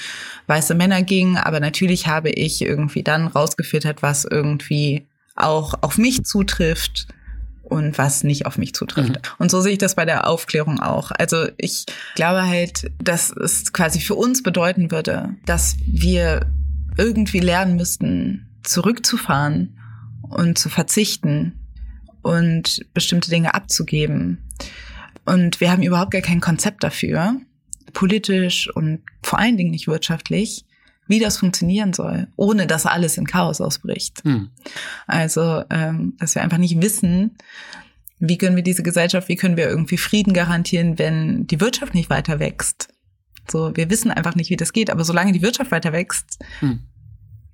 weiße 0.46 0.76
Männer 0.76 1.02
ging, 1.02 1.38
aber 1.38 1.58
natürlich 1.58 2.06
habe 2.06 2.30
ich 2.30 2.62
irgendwie 2.62 3.02
dann 3.02 3.26
rausgefiltert, 3.26 4.00
was 4.00 4.24
irgendwie 4.24 5.08
auch 5.34 5.74
auf 5.80 5.98
mich 5.98 6.22
zutrifft 6.22 7.08
und 7.64 7.98
was 7.98 8.22
nicht 8.22 8.46
auf 8.46 8.58
mich 8.58 8.74
zutrifft. 8.74 9.08
Mhm. 9.08 9.22
Und 9.38 9.50
so 9.50 9.60
sehe 9.60 9.72
ich 9.72 9.78
das 9.78 9.96
bei 9.96 10.04
der 10.04 10.28
Aufklärung 10.28 10.78
auch. 10.78 11.10
Also 11.10 11.48
ich 11.56 11.84
glaube 12.14 12.46
halt, 12.46 12.92
dass 13.02 13.32
es 13.32 13.72
quasi 13.72 13.98
für 13.98 14.14
uns 14.14 14.44
bedeuten 14.44 14.92
würde, 14.92 15.30
dass 15.46 15.74
wir 15.84 16.46
irgendwie 16.96 17.40
lernen 17.40 17.76
müssten, 17.76 18.48
zurückzufahren 18.62 19.78
und 20.22 20.58
zu 20.58 20.68
verzichten 20.68 21.58
und 22.22 22.84
bestimmte 22.94 23.30
Dinge 23.30 23.54
abzugeben. 23.54 24.50
Und 25.24 25.60
wir 25.60 25.70
haben 25.70 25.82
überhaupt 25.82 26.10
gar 26.10 26.22
kein 26.22 26.40
Konzept 26.40 26.84
dafür, 26.84 27.36
politisch 27.92 28.68
und 28.74 29.00
vor 29.22 29.38
allen 29.38 29.56
Dingen 29.56 29.70
nicht 29.70 29.86
wirtschaftlich, 29.86 30.64
wie 31.06 31.20
das 31.20 31.36
funktionieren 31.36 31.92
soll, 31.92 32.28
ohne 32.36 32.66
dass 32.66 32.86
alles 32.86 33.18
in 33.18 33.26
Chaos 33.26 33.60
ausbricht. 33.60 34.22
Hm. 34.24 34.50
Also, 35.06 35.62
ähm, 35.70 36.14
dass 36.18 36.34
wir 36.34 36.42
einfach 36.42 36.58
nicht 36.58 36.80
wissen, 36.80 37.36
wie 38.18 38.38
können 38.38 38.56
wir 38.56 38.62
diese 38.62 38.82
Gesellschaft, 38.82 39.28
wie 39.28 39.36
können 39.36 39.56
wir 39.56 39.68
irgendwie 39.68 39.98
Frieden 39.98 40.32
garantieren, 40.32 40.98
wenn 40.98 41.46
die 41.46 41.60
Wirtschaft 41.60 41.94
nicht 41.94 42.10
weiter 42.10 42.38
wächst, 42.38 42.88
so, 43.50 43.72
wir 43.74 43.90
wissen 43.90 44.10
einfach 44.10 44.34
nicht, 44.34 44.50
wie 44.50 44.56
das 44.56 44.72
geht, 44.72 44.90
aber 44.90 45.04
solange 45.04 45.32
die 45.32 45.42
Wirtschaft 45.42 45.70
weiter 45.70 45.92
wächst, 45.92 46.38
hm. 46.60 46.80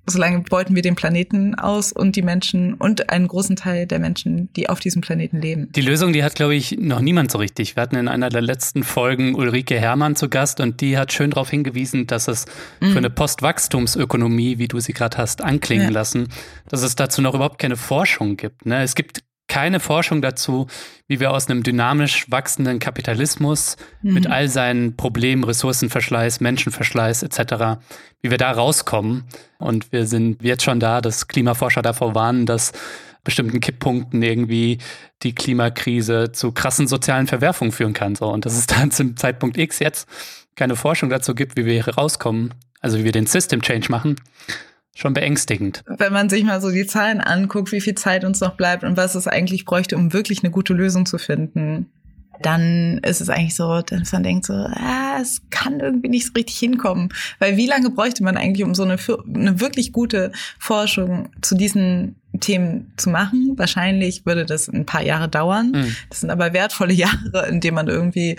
solange 0.05 0.39
beuten 0.39 0.75
wir 0.75 0.81
den 0.81 0.95
Planeten 0.95 1.55
aus 1.55 1.91
und 1.91 2.15
die 2.15 2.21
Menschen 2.21 2.73
und 2.73 3.09
einen 3.09 3.27
großen 3.27 3.55
Teil 3.55 3.87
der 3.87 3.99
Menschen, 3.99 4.51
die 4.53 4.69
auf 4.69 4.79
diesem 4.79 5.01
Planeten 5.01 5.41
leben. 5.41 5.71
Die 5.73 5.81
Lösung, 5.81 6.13
die 6.13 6.23
hat, 6.23 6.35
glaube 6.35 6.55
ich, 6.55 6.77
noch 6.79 7.01
niemand 7.01 7.31
so 7.31 7.37
richtig. 7.37 7.75
Wir 7.75 7.83
hatten 7.83 7.95
in 7.95 8.07
einer 8.07 8.29
der 8.29 8.41
letzten 8.41 8.83
Folgen 8.83 9.35
Ulrike 9.35 9.79
Herrmann 9.79 10.15
zu 10.15 10.29
Gast 10.29 10.59
und 10.59 10.81
die 10.81 10.97
hat 10.97 11.11
schön 11.13 11.31
darauf 11.31 11.49
hingewiesen, 11.49 12.07
dass 12.07 12.27
es 12.27 12.45
mhm. 12.79 12.91
für 12.91 12.97
eine 12.97 13.09
Postwachstumsökonomie, 13.09 14.57
wie 14.57 14.67
du 14.67 14.79
sie 14.79 14.93
gerade 14.93 15.17
hast, 15.17 15.41
anklingen 15.41 15.87
ja. 15.87 15.93
lassen, 15.93 16.29
dass 16.69 16.81
es 16.83 16.95
dazu 16.95 17.21
noch 17.21 17.35
überhaupt 17.35 17.59
keine 17.59 17.77
Forschung 17.77 18.37
gibt. 18.37 18.65
Ne? 18.65 18.81
Es 18.81 18.95
gibt 18.95 19.23
keine 19.51 19.81
Forschung 19.81 20.21
dazu, 20.21 20.67
wie 21.07 21.19
wir 21.19 21.31
aus 21.31 21.49
einem 21.49 21.61
dynamisch 21.61 22.31
wachsenden 22.31 22.79
Kapitalismus 22.79 23.75
mhm. 24.01 24.13
mit 24.13 24.27
all 24.27 24.47
seinen 24.47 24.95
Problemen, 24.95 25.43
Ressourcenverschleiß, 25.43 26.39
Menschenverschleiß 26.39 27.23
etc., 27.23 27.81
wie 28.21 28.31
wir 28.31 28.37
da 28.37 28.49
rauskommen. 28.51 29.25
Und 29.57 29.91
wir 29.91 30.07
sind 30.07 30.41
jetzt 30.41 30.63
schon 30.63 30.79
da, 30.79 31.01
dass 31.01 31.27
Klimaforscher 31.27 31.81
davor 31.81 32.15
warnen, 32.15 32.45
dass 32.45 32.71
bestimmten 33.25 33.59
Kipppunkten 33.59 34.23
irgendwie 34.23 34.77
die 35.21 35.35
Klimakrise 35.35 36.31
zu 36.31 36.53
krassen 36.53 36.87
sozialen 36.87 37.27
Verwerfungen 37.27 37.73
führen 37.73 37.91
kann. 37.91 38.15
So. 38.15 38.27
Und 38.31 38.45
dass 38.45 38.57
es 38.57 38.67
dann 38.67 38.89
zum 38.89 39.17
Zeitpunkt 39.17 39.57
X 39.57 39.79
jetzt 39.79 40.07
keine 40.55 40.77
Forschung 40.77 41.09
dazu 41.09 41.35
gibt, 41.35 41.57
wie 41.57 41.65
wir 41.65 41.83
hier 41.83 41.95
rauskommen, 41.95 42.53
also 42.79 42.99
wie 42.99 43.03
wir 43.03 43.11
den 43.11 43.25
System 43.25 43.61
Change 43.61 43.91
machen, 43.91 44.15
schon 44.95 45.13
beängstigend. 45.13 45.83
Wenn 45.87 46.13
man 46.13 46.29
sich 46.29 46.43
mal 46.43 46.61
so 46.61 46.69
die 46.69 46.85
Zahlen 46.85 47.21
anguckt, 47.21 47.71
wie 47.71 47.81
viel 47.81 47.95
Zeit 47.95 48.23
uns 48.23 48.41
noch 48.41 48.55
bleibt 48.55 48.83
und 48.83 48.97
was 48.97 49.15
es 49.15 49.27
eigentlich 49.27 49.65
bräuchte, 49.65 49.95
um 49.95 50.13
wirklich 50.13 50.43
eine 50.43 50.51
gute 50.51 50.73
Lösung 50.73 51.05
zu 51.05 51.17
finden, 51.17 51.91
dann 52.41 52.99
ist 52.99 53.21
es 53.21 53.29
eigentlich 53.29 53.55
so, 53.55 53.81
dass 53.81 54.11
man 54.11 54.23
denkt 54.23 54.45
so, 54.45 54.53
ah, 54.53 55.19
es 55.21 55.41
kann 55.49 55.79
irgendwie 55.79 56.09
nicht 56.09 56.25
so 56.25 56.33
richtig 56.35 56.57
hinkommen. 56.57 57.09
Weil 57.39 57.57
wie 57.57 57.67
lange 57.67 57.89
bräuchte 57.89 58.23
man 58.23 58.37
eigentlich, 58.37 58.65
um 58.65 58.75
so 58.75 58.83
eine, 58.83 58.97
eine 59.33 59.59
wirklich 59.59 59.91
gute 59.91 60.31
Forschung 60.59 61.29
zu 61.41 61.55
diesen 61.55 62.15
Themen 62.41 62.93
zu 62.97 63.09
machen? 63.09 63.53
Wahrscheinlich 63.55 64.25
würde 64.25 64.45
das 64.45 64.67
ein 64.67 64.85
paar 64.85 65.03
Jahre 65.03 65.29
dauern. 65.29 65.71
Mhm. 65.71 65.95
Das 66.09 66.19
sind 66.19 66.29
aber 66.29 66.53
wertvolle 66.53 66.93
Jahre, 66.93 67.47
in 67.47 67.61
denen 67.61 67.75
man 67.75 67.87
irgendwie 67.87 68.37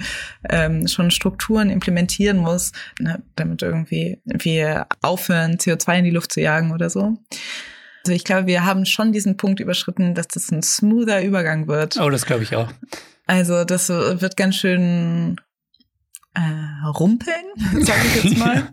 ähm, 0.49 0.87
schon 0.87 1.11
Strukturen 1.11 1.71
implementieren 1.71 2.37
muss, 2.37 2.73
ne, 3.01 3.23
damit 3.37 3.62
irgendwie 3.62 4.21
wir 4.25 4.87
aufhören, 5.01 5.57
CO2 5.57 5.99
in 5.99 6.05
die 6.05 6.11
Luft 6.11 6.33
zu 6.33 6.41
jagen 6.41 6.73
oder 6.73 6.91
so. 6.91 7.17
Also 8.05 8.12
ich 8.15 8.25
glaube, 8.25 8.47
wir 8.47 8.65
haben 8.65 8.85
schon 8.85 9.12
diesen 9.12 9.37
Punkt 9.37 9.61
überschritten, 9.61 10.15
dass 10.15 10.29
das 10.29 10.51
ein 10.51 10.62
smoother 10.62 11.23
Übergang 11.25 11.69
wird. 11.69 11.99
Oh, 11.99 12.11
das 12.11 12.27
glaube 12.27 12.43
ich 12.43 12.57
auch. 12.57 12.71
Also 13.27 13.65
das 13.65 13.88
wird 13.88 14.37
ganz 14.37 14.57
schön 14.57 15.37
äh, 16.35 16.87
rumpeln, 16.88 17.45
sage 17.85 18.01
ich 18.07 18.25
jetzt 18.25 18.38
mal. 18.38 18.73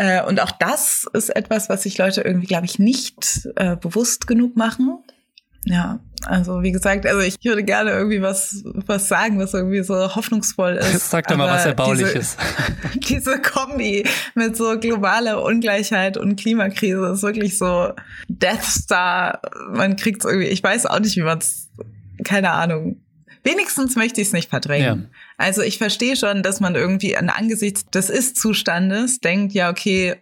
Äh, 0.00 0.22
und 0.24 0.40
auch 0.40 0.52
das 0.52 1.06
ist 1.12 1.28
etwas, 1.28 1.68
was 1.68 1.82
sich 1.82 1.98
Leute 1.98 2.22
irgendwie, 2.22 2.46
glaube 2.46 2.64
ich, 2.64 2.78
nicht 2.78 3.46
äh, 3.56 3.76
bewusst 3.76 4.26
genug 4.26 4.56
machen. 4.56 4.98
Ja, 5.66 6.00
also 6.24 6.62
wie 6.62 6.72
gesagt, 6.72 7.04
also 7.04 7.20
ich 7.20 7.36
würde 7.44 7.62
gerne 7.62 7.90
irgendwie 7.90 8.22
was 8.22 8.64
was 8.64 9.08
sagen, 9.08 9.38
was 9.38 9.52
irgendwie 9.52 9.82
so 9.82 10.14
hoffnungsvoll 10.16 10.76
ist. 10.94 11.10
Sag 11.10 11.26
doch 11.26 11.36
mal 11.36 11.50
was 11.50 11.66
Erbauliches. 11.66 12.38
Diese, 12.94 13.00
diese 13.20 13.42
Kombi 13.42 14.08
mit 14.34 14.56
so 14.56 14.78
globaler 14.78 15.42
Ungleichheit 15.42 16.16
und 16.16 16.36
Klimakrise 16.36 17.06
ist 17.12 17.22
wirklich 17.22 17.58
so 17.58 17.92
Death 18.28 18.64
Star. 18.64 19.42
Man 19.70 19.96
kriegt 19.96 20.24
irgendwie, 20.24 20.48
ich 20.48 20.62
weiß 20.62 20.86
auch 20.86 21.00
nicht, 21.00 21.16
wie 21.16 21.24
man 21.24 21.40
es, 21.40 21.68
keine 22.24 22.52
Ahnung, 22.52 23.02
wenigstens 23.44 23.96
möchte 23.96 24.22
ich 24.22 24.28
es 24.28 24.32
nicht 24.32 24.48
verdrängen. 24.48 25.10
Ja. 25.12 25.18
Also 25.40 25.62
ich 25.62 25.78
verstehe 25.78 26.16
schon, 26.16 26.42
dass 26.42 26.60
man 26.60 26.74
irgendwie 26.74 27.16
an 27.16 27.30
angesichts 27.30 27.86
des 27.86 28.10
Ist-Zustandes 28.10 29.20
denkt, 29.20 29.54
ja, 29.54 29.70
okay, 29.70 30.16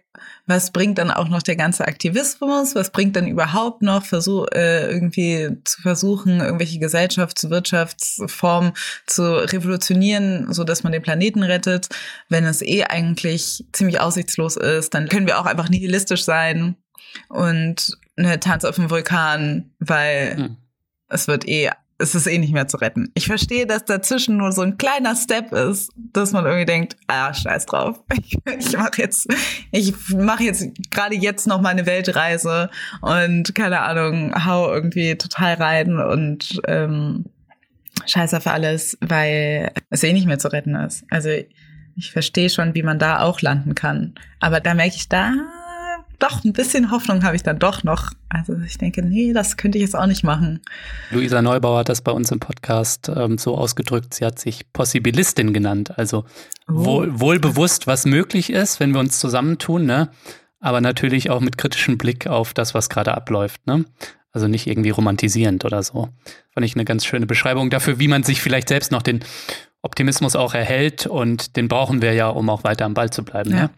was 0.45 0.71
bringt 0.71 0.97
dann 0.97 1.11
auch 1.11 1.27
noch 1.27 1.41
der 1.41 1.57
ganze 1.57 1.85
Aktivismus? 1.85 2.73
Was 2.73 2.91
bringt 2.91 3.17
dann 3.17 3.27
überhaupt 3.27 3.81
noch 3.81 4.05
versuch, 4.05 4.47
äh, 4.53 4.89
irgendwie 4.89 5.57
zu 5.65 5.81
versuchen, 5.81 6.39
irgendwelche 6.39 6.79
Gesellschafts-, 6.79 7.49
Wirtschaftsformen 7.49 8.71
zu 9.07 9.43
revolutionieren, 9.51 10.53
so 10.53 10.63
dass 10.63 10.83
man 10.83 10.93
den 10.93 11.01
Planeten 11.01 11.43
rettet? 11.43 11.89
Wenn 12.29 12.45
es 12.45 12.61
eh 12.61 12.85
eigentlich 12.85 13.65
ziemlich 13.73 13.99
aussichtslos 13.99 14.55
ist, 14.55 14.93
dann 14.93 15.09
können 15.09 15.27
wir 15.27 15.37
auch 15.37 15.45
einfach 15.45 15.67
nihilistisch 15.67 16.23
sein 16.23 16.77
und 17.27 17.97
eine 18.15 18.39
Tanz 18.39 18.63
auf 18.63 18.75
dem 18.75 18.89
Vulkan, 18.89 19.71
weil 19.79 20.37
hm. 20.37 20.57
es 21.09 21.27
wird 21.27 21.45
eh 21.45 21.71
es 21.99 22.15
ist 22.15 22.27
eh 22.27 22.37
nicht 22.37 22.53
mehr 22.53 22.67
zu 22.67 22.77
retten. 22.77 23.11
Ich 23.13 23.27
verstehe, 23.27 23.67
dass 23.67 23.83
dazwischen 23.83 24.37
nur 24.37 24.53
so 24.53 24.61
ein 24.61 24.77
kleiner 24.77 25.15
Step 25.15 25.51
ist, 25.51 25.91
dass 25.95 26.31
man 26.31 26.45
irgendwie 26.45 26.65
denkt, 26.65 26.95
ah, 27.07 27.33
scheiß 27.33 27.65
drauf. 27.65 27.99
Ich, 28.59 28.77
mache 28.77 29.01
jetzt, 29.01 29.27
ich 29.71 29.93
mache 30.09 30.43
jetzt 30.43 30.67
gerade 30.91 31.15
jetzt 31.15 31.47
noch 31.47 31.61
mal 31.61 31.69
eine 31.69 31.85
Weltreise 31.85 32.69
und 33.01 33.53
keine 33.53 33.81
Ahnung, 33.81 34.33
hau 34.45 34.73
irgendwie 34.73 35.17
total 35.17 35.55
rein 35.55 35.99
und 35.99 36.61
ähm, 36.67 37.25
scheiß 38.05 38.33
auf 38.33 38.47
alles, 38.47 38.97
weil 39.01 39.71
es 39.89 40.03
eh 40.03 40.13
nicht 40.13 40.27
mehr 40.27 40.39
zu 40.39 40.51
retten 40.51 40.75
ist. 40.75 41.03
Also 41.09 41.29
ich 41.95 42.11
verstehe 42.11 42.49
schon, 42.49 42.75
wie 42.75 42.83
man 42.83 42.99
da 42.99 43.21
auch 43.21 43.41
landen 43.41 43.75
kann. 43.75 44.15
Aber 44.39 44.59
da 44.59 44.73
merke 44.73 44.95
ich, 44.95 45.09
da 45.09 45.33
doch, 46.19 46.43
ein 46.43 46.53
bisschen 46.53 46.91
Hoffnung 46.91 47.23
habe 47.23 47.35
ich 47.35 47.43
dann 47.43 47.59
doch 47.59 47.83
noch. 47.83 48.11
Also 48.27 48.55
ich 48.65 48.77
denke, 48.77 49.01
nee, 49.01 49.33
das 49.33 49.57
könnte 49.57 49.77
ich 49.77 49.83
jetzt 49.83 49.95
auch 49.95 50.05
nicht 50.05 50.23
machen. 50.23 50.61
Luisa 51.11 51.41
Neubauer 51.41 51.79
hat 51.79 51.89
das 51.89 52.01
bei 52.01 52.11
uns 52.11 52.31
im 52.31 52.39
Podcast 52.39 53.09
ähm, 53.13 53.37
so 53.37 53.57
ausgedrückt, 53.57 54.13
sie 54.13 54.25
hat 54.25 54.37
sich 54.37 54.71
Possibilistin 54.71 55.53
genannt. 55.53 55.97
Also 55.97 56.25
oh. 56.67 56.85
wohl, 56.85 57.19
wohl 57.19 57.39
bewusst, 57.39 57.87
was 57.87 58.05
möglich 58.05 58.51
ist, 58.51 58.79
wenn 58.79 58.93
wir 58.93 58.99
uns 58.99 59.19
zusammentun, 59.19 59.85
ne? 59.85 60.09
aber 60.59 60.81
natürlich 60.81 61.29
auch 61.29 61.39
mit 61.39 61.57
kritischem 61.57 61.97
Blick 61.97 62.27
auf 62.27 62.53
das, 62.53 62.73
was 62.73 62.89
gerade 62.89 63.15
abläuft. 63.15 63.65
Ne? 63.65 63.85
Also 64.31 64.47
nicht 64.47 64.67
irgendwie 64.67 64.89
romantisierend 64.89 65.65
oder 65.65 65.81
so. 65.83 66.09
Fand 66.53 66.65
ich 66.65 66.75
eine 66.75 66.85
ganz 66.85 67.05
schöne 67.05 67.25
Beschreibung 67.25 67.69
dafür, 67.69 67.99
wie 67.99 68.07
man 68.07 68.23
sich 68.23 68.41
vielleicht 68.41 68.69
selbst 68.69 68.91
noch 68.91 69.01
den 69.01 69.23
Optimismus 69.81 70.35
auch 70.35 70.53
erhält 70.53 71.07
und 71.07 71.55
den 71.55 71.69
brauchen 71.69 72.01
wir 72.01 72.13
ja, 72.13 72.27
um 72.27 72.49
auch 72.49 72.63
weiter 72.63 72.85
am 72.85 72.93
Ball 72.93 73.09
zu 73.09 73.23
bleiben, 73.23 73.51
ja. 73.51 73.55
ne? 73.55 73.69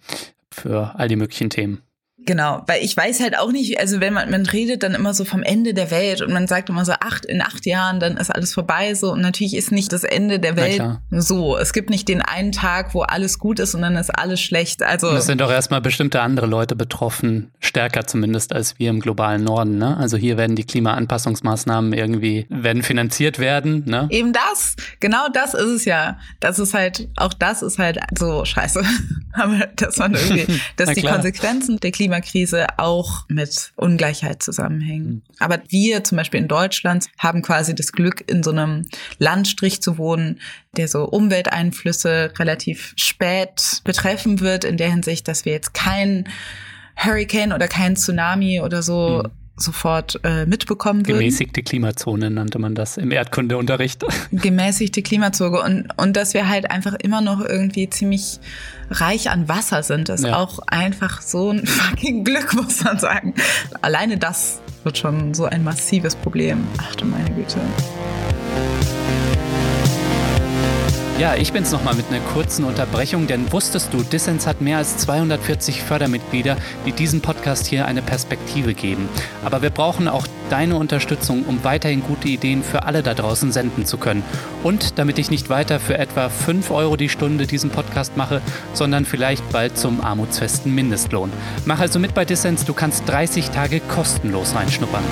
für 0.52 0.96
all 0.96 1.08
die 1.08 1.16
möglichen 1.16 1.50
Themen. 1.50 1.84
Genau, 2.26 2.62
weil 2.68 2.84
ich 2.84 2.96
weiß 2.96 3.20
halt 3.20 3.38
auch 3.38 3.52
nicht, 3.52 3.80
also 3.80 4.00
wenn 4.00 4.14
man, 4.14 4.30
man 4.30 4.46
redet 4.46 4.84
dann 4.84 4.94
immer 4.94 5.14
so 5.14 5.26
vom 5.26 5.42
Ende 5.42 5.74
der 5.74 5.90
Welt 5.90 6.22
und 6.22 6.32
man 6.32 6.48
sagt 6.48 6.70
immer 6.70 6.86
so, 6.86 6.92
acht, 6.94 7.26
in 7.26 7.42
acht 7.42 7.66
Jahren, 7.66 8.00
dann 8.00 8.18
ist 8.18 8.30
alles 8.30 8.54
vorbei, 8.54 8.94
so. 8.94 9.12
Und 9.12 9.22
natürlich 9.22 9.56
ist 9.56 9.72
nicht 9.72 9.92
das 9.92 10.04
Ende 10.04 10.40
der 10.40 10.56
Welt 10.56 10.82
so. 11.10 11.58
Es 11.58 11.74
gibt 11.74 11.90
nicht 11.90 12.08
den 12.08 12.22
einen 12.22 12.52
Tag, 12.52 12.94
wo 12.94 13.02
alles 13.02 13.40
gut 13.40 13.60
ist 13.60 13.74
und 13.74 13.82
dann 13.82 13.96
ist 13.96 14.12
alles 14.12 14.40
schlecht. 14.40 14.84
Also. 14.84 15.10
Und 15.10 15.16
es 15.16 15.26
sind 15.26 15.42
doch 15.42 15.52
erstmal 15.52 15.82
bestimmte 15.82 16.22
andere 16.22 16.46
Leute 16.46 16.76
betroffen, 16.76 17.52
stärker 17.60 18.06
zumindest 18.06 18.54
als 18.54 18.78
wir 18.78 18.90
im 18.90 19.00
globalen 19.00 19.44
Norden, 19.44 19.78
ne? 19.78 19.98
Also 19.98 20.18
hier 20.18 20.38
werden 20.38 20.56
die 20.56 20.66
Klimaanpassungsmaßnahmen 20.66 21.94
irgendwie, 21.94 22.46
werden 22.50 22.84
finanziert 22.84 23.40
werden, 23.40 23.84
ne? 23.86 24.08
Eben 24.12 24.32
das. 24.32 24.76
Genau 25.00 25.28
das 25.34 25.56
ist 25.56 25.70
es 25.70 25.86
ja. 25.86 26.20
Das 26.40 26.60
ist 26.60 26.74
halt, 26.76 27.10
auch 27.16 27.34
das 27.34 27.64
ist 27.64 27.80
halt 27.80 28.00
so 28.18 28.46
scheiße. 28.46 28.84
Aber 29.34 29.68
dass 29.76 29.98
man 29.98 30.14
irgendwie, 30.14 30.46
dass 30.76 30.92
die 30.92 31.02
Konsequenzen 31.02 31.80
der 31.80 31.92
Klima 31.92 32.11
Klimakrise 32.12 32.68
auch 32.78 33.26
mit 33.30 33.72
Ungleichheit 33.76 34.44
zusammenhängen. 34.44 35.08
Mhm. 35.08 35.22
Aber 35.40 35.62
wir 35.70 36.04
zum 36.04 36.18
Beispiel 36.18 36.42
in 36.42 36.48
Deutschland 36.48 37.08
haben 37.18 37.42
quasi 37.42 37.74
das 37.74 37.94
Glück, 37.94 38.30
in 38.30 38.44
so 38.44 38.52
einem 38.52 38.86
Landstrich 39.18 39.82
zu 39.82 39.98
wohnen, 39.98 40.40
der 40.76 40.88
so 40.88 41.06
Umwelteinflüsse 41.06 42.34
relativ 42.38 42.94
spät 42.98 43.82
betreffen 43.84 44.42
wird, 44.42 44.64
in 44.64 44.78
der 44.78 44.90
Hinsicht, 44.90 45.28
dass 45.28 45.46
wir 45.46 45.54
jetzt 45.54 45.74
kein 45.74 46.28
Hurricane 46.98 47.54
oder 47.54 47.68
kein 47.68 47.96
Tsunami 47.96 48.62
oder 48.62 48.84
so 48.84 49.24
mhm 49.26 49.41
sofort 49.62 50.20
äh, 50.24 50.46
mitbekommen 50.46 51.08
würden. 51.08 51.20
Gemäßigte 51.20 51.64
Klimazone 51.64 52.30
nannte 52.30 52.60
man 52.60 52.76
das 52.76 52.98
im 52.98 53.12
Erdkundeunterricht. 53.12 54.04
Gemäßigte 54.32 55.02
Klimazone 55.02 55.62
und, 55.62 55.88
und 55.98 56.18
dass 56.18 56.34
wir 56.34 56.50
halt 56.50 56.70
einfach 56.70 56.94
immer 56.96 57.22
noch 57.22 57.42
irgendwie 57.42 57.90
ziemlich 57.90 58.40
reich 58.90 59.30
an 59.30 59.48
Wasser 59.48 59.84
sind, 59.84 60.10
ist 60.10 60.26
ja. 60.26 60.38
auch 60.38 60.60
einfach 60.68 61.22
so 61.22 61.52
ein 61.52 61.66
fucking 61.66 62.24
Glück, 62.24 62.54
muss 62.54 62.84
man 62.84 63.00
sagen. 63.00 63.34
Alleine 63.82 64.18
das 64.18 64.62
wird 64.84 64.98
schon 64.98 65.34
so 65.34 65.46
ein 65.46 65.64
massives 65.64 66.16
Problem. 66.16 66.68
Ach 66.78 66.96
du 66.96 67.06
meine 67.06 67.30
Güte. 67.32 67.60
Ja, 71.22 71.36
ich 71.36 71.54
bin's 71.54 71.72
nochmal 71.72 71.94
mit 71.94 72.08
einer 72.10 72.20
kurzen 72.34 72.66
Unterbrechung, 72.66 73.28
denn 73.28 73.52
wusstest 73.52 73.94
du, 73.94 74.02
Dissens 74.02 74.48
hat 74.48 74.60
mehr 74.60 74.78
als 74.78 74.98
240 74.98 75.84
Fördermitglieder, 75.84 76.58
die 76.88 76.94
diesem 76.94 77.22
Podcast 77.22 77.68
hier 77.68 77.86
eine 77.86 78.02
Perspektive 78.02 78.74
geben. 78.74 79.08
Aber 79.46 79.62
wir 79.62 79.70
brauchen 79.70 80.08
auch 80.08 80.26
deine 80.50 80.78
Unterstützung, 80.78 81.46
um 81.46 81.64
weiterhin 81.64 82.02
gute 82.02 82.28
Ideen 82.28 82.64
für 82.64 82.88
alle 82.88 83.04
da 83.04 83.14
draußen 83.14 83.52
senden 83.52 83.86
zu 83.86 84.00
können. 84.00 84.24
Und 84.64 84.98
damit 84.98 85.20
ich 85.20 85.30
nicht 85.30 85.50
weiter 85.50 85.80
für 85.80 85.96
etwa 85.96 86.28
5 86.30 86.72
Euro 86.72 86.96
die 86.96 87.08
Stunde 87.08 87.46
diesen 87.46 87.70
Podcast 87.70 88.18
mache, 88.18 88.42
sondern 88.74 89.06
vielleicht 89.06 89.48
bald 89.52 89.78
zum 89.78 90.02
armutsfesten 90.02 90.74
Mindestlohn. 90.74 91.32
Mach 91.66 91.80
also 91.80 92.00
mit 92.00 92.16
bei 92.16 92.26
Dissens, 92.26 92.66
du 92.66 92.74
kannst 92.74 93.08
30 93.08 93.52
Tage 93.52 93.80
kostenlos 93.80 94.56
reinschnuppern. 94.56 95.04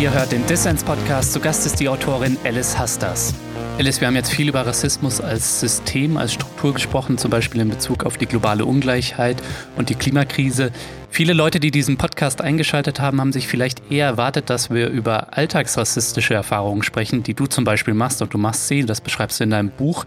Ihr 0.00 0.14
hört 0.14 0.30
den 0.30 0.46
Dissens-Podcast. 0.46 1.32
Zu 1.32 1.40
Gast 1.40 1.66
ist 1.66 1.80
die 1.80 1.88
Autorin 1.88 2.36
Alice 2.44 2.78
Hastas. 2.78 3.34
Alice, 3.80 4.00
wir 4.00 4.06
haben 4.06 4.14
jetzt 4.14 4.30
viel 4.30 4.48
über 4.48 4.64
Rassismus 4.64 5.20
als 5.20 5.58
System, 5.58 6.16
als 6.16 6.34
Struktur 6.34 6.72
gesprochen, 6.72 7.18
zum 7.18 7.32
Beispiel 7.32 7.60
in 7.60 7.68
Bezug 7.68 8.06
auf 8.06 8.16
die 8.16 8.26
globale 8.26 8.64
Ungleichheit 8.64 9.42
und 9.76 9.88
die 9.88 9.96
Klimakrise. 9.96 10.70
Viele 11.10 11.32
Leute, 11.32 11.58
die 11.58 11.72
diesen 11.72 11.96
Podcast 11.96 12.40
eingeschaltet 12.40 13.00
haben, 13.00 13.20
haben 13.20 13.32
sich 13.32 13.48
vielleicht 13.48 13.90
eher 13.90 14.06
erwartet, 14.06 14.50
dass 14.50 14.70
wir 14.70 14.88
über 14.88 15.36
alltagsrassistische 15.36 16.34
Erfahrungen 16.34 16.84
sprechen, 16.84 17.24
die 17.24 17.34
du 17.34 17.46
zum 17.46 17.64
Beispiel 17.64 17.94
machst 17.94 18.22
und 18.22 18.32
du 18.32 18.38
machst 18.38 18.68
sie, 18.68 18.84
das 18.84 19.00
beschreibst 19.00 19.40
du 19.40 19.44
in 19.44 19.50
deinem 19.50 19.70
Buch. 19.70 20.04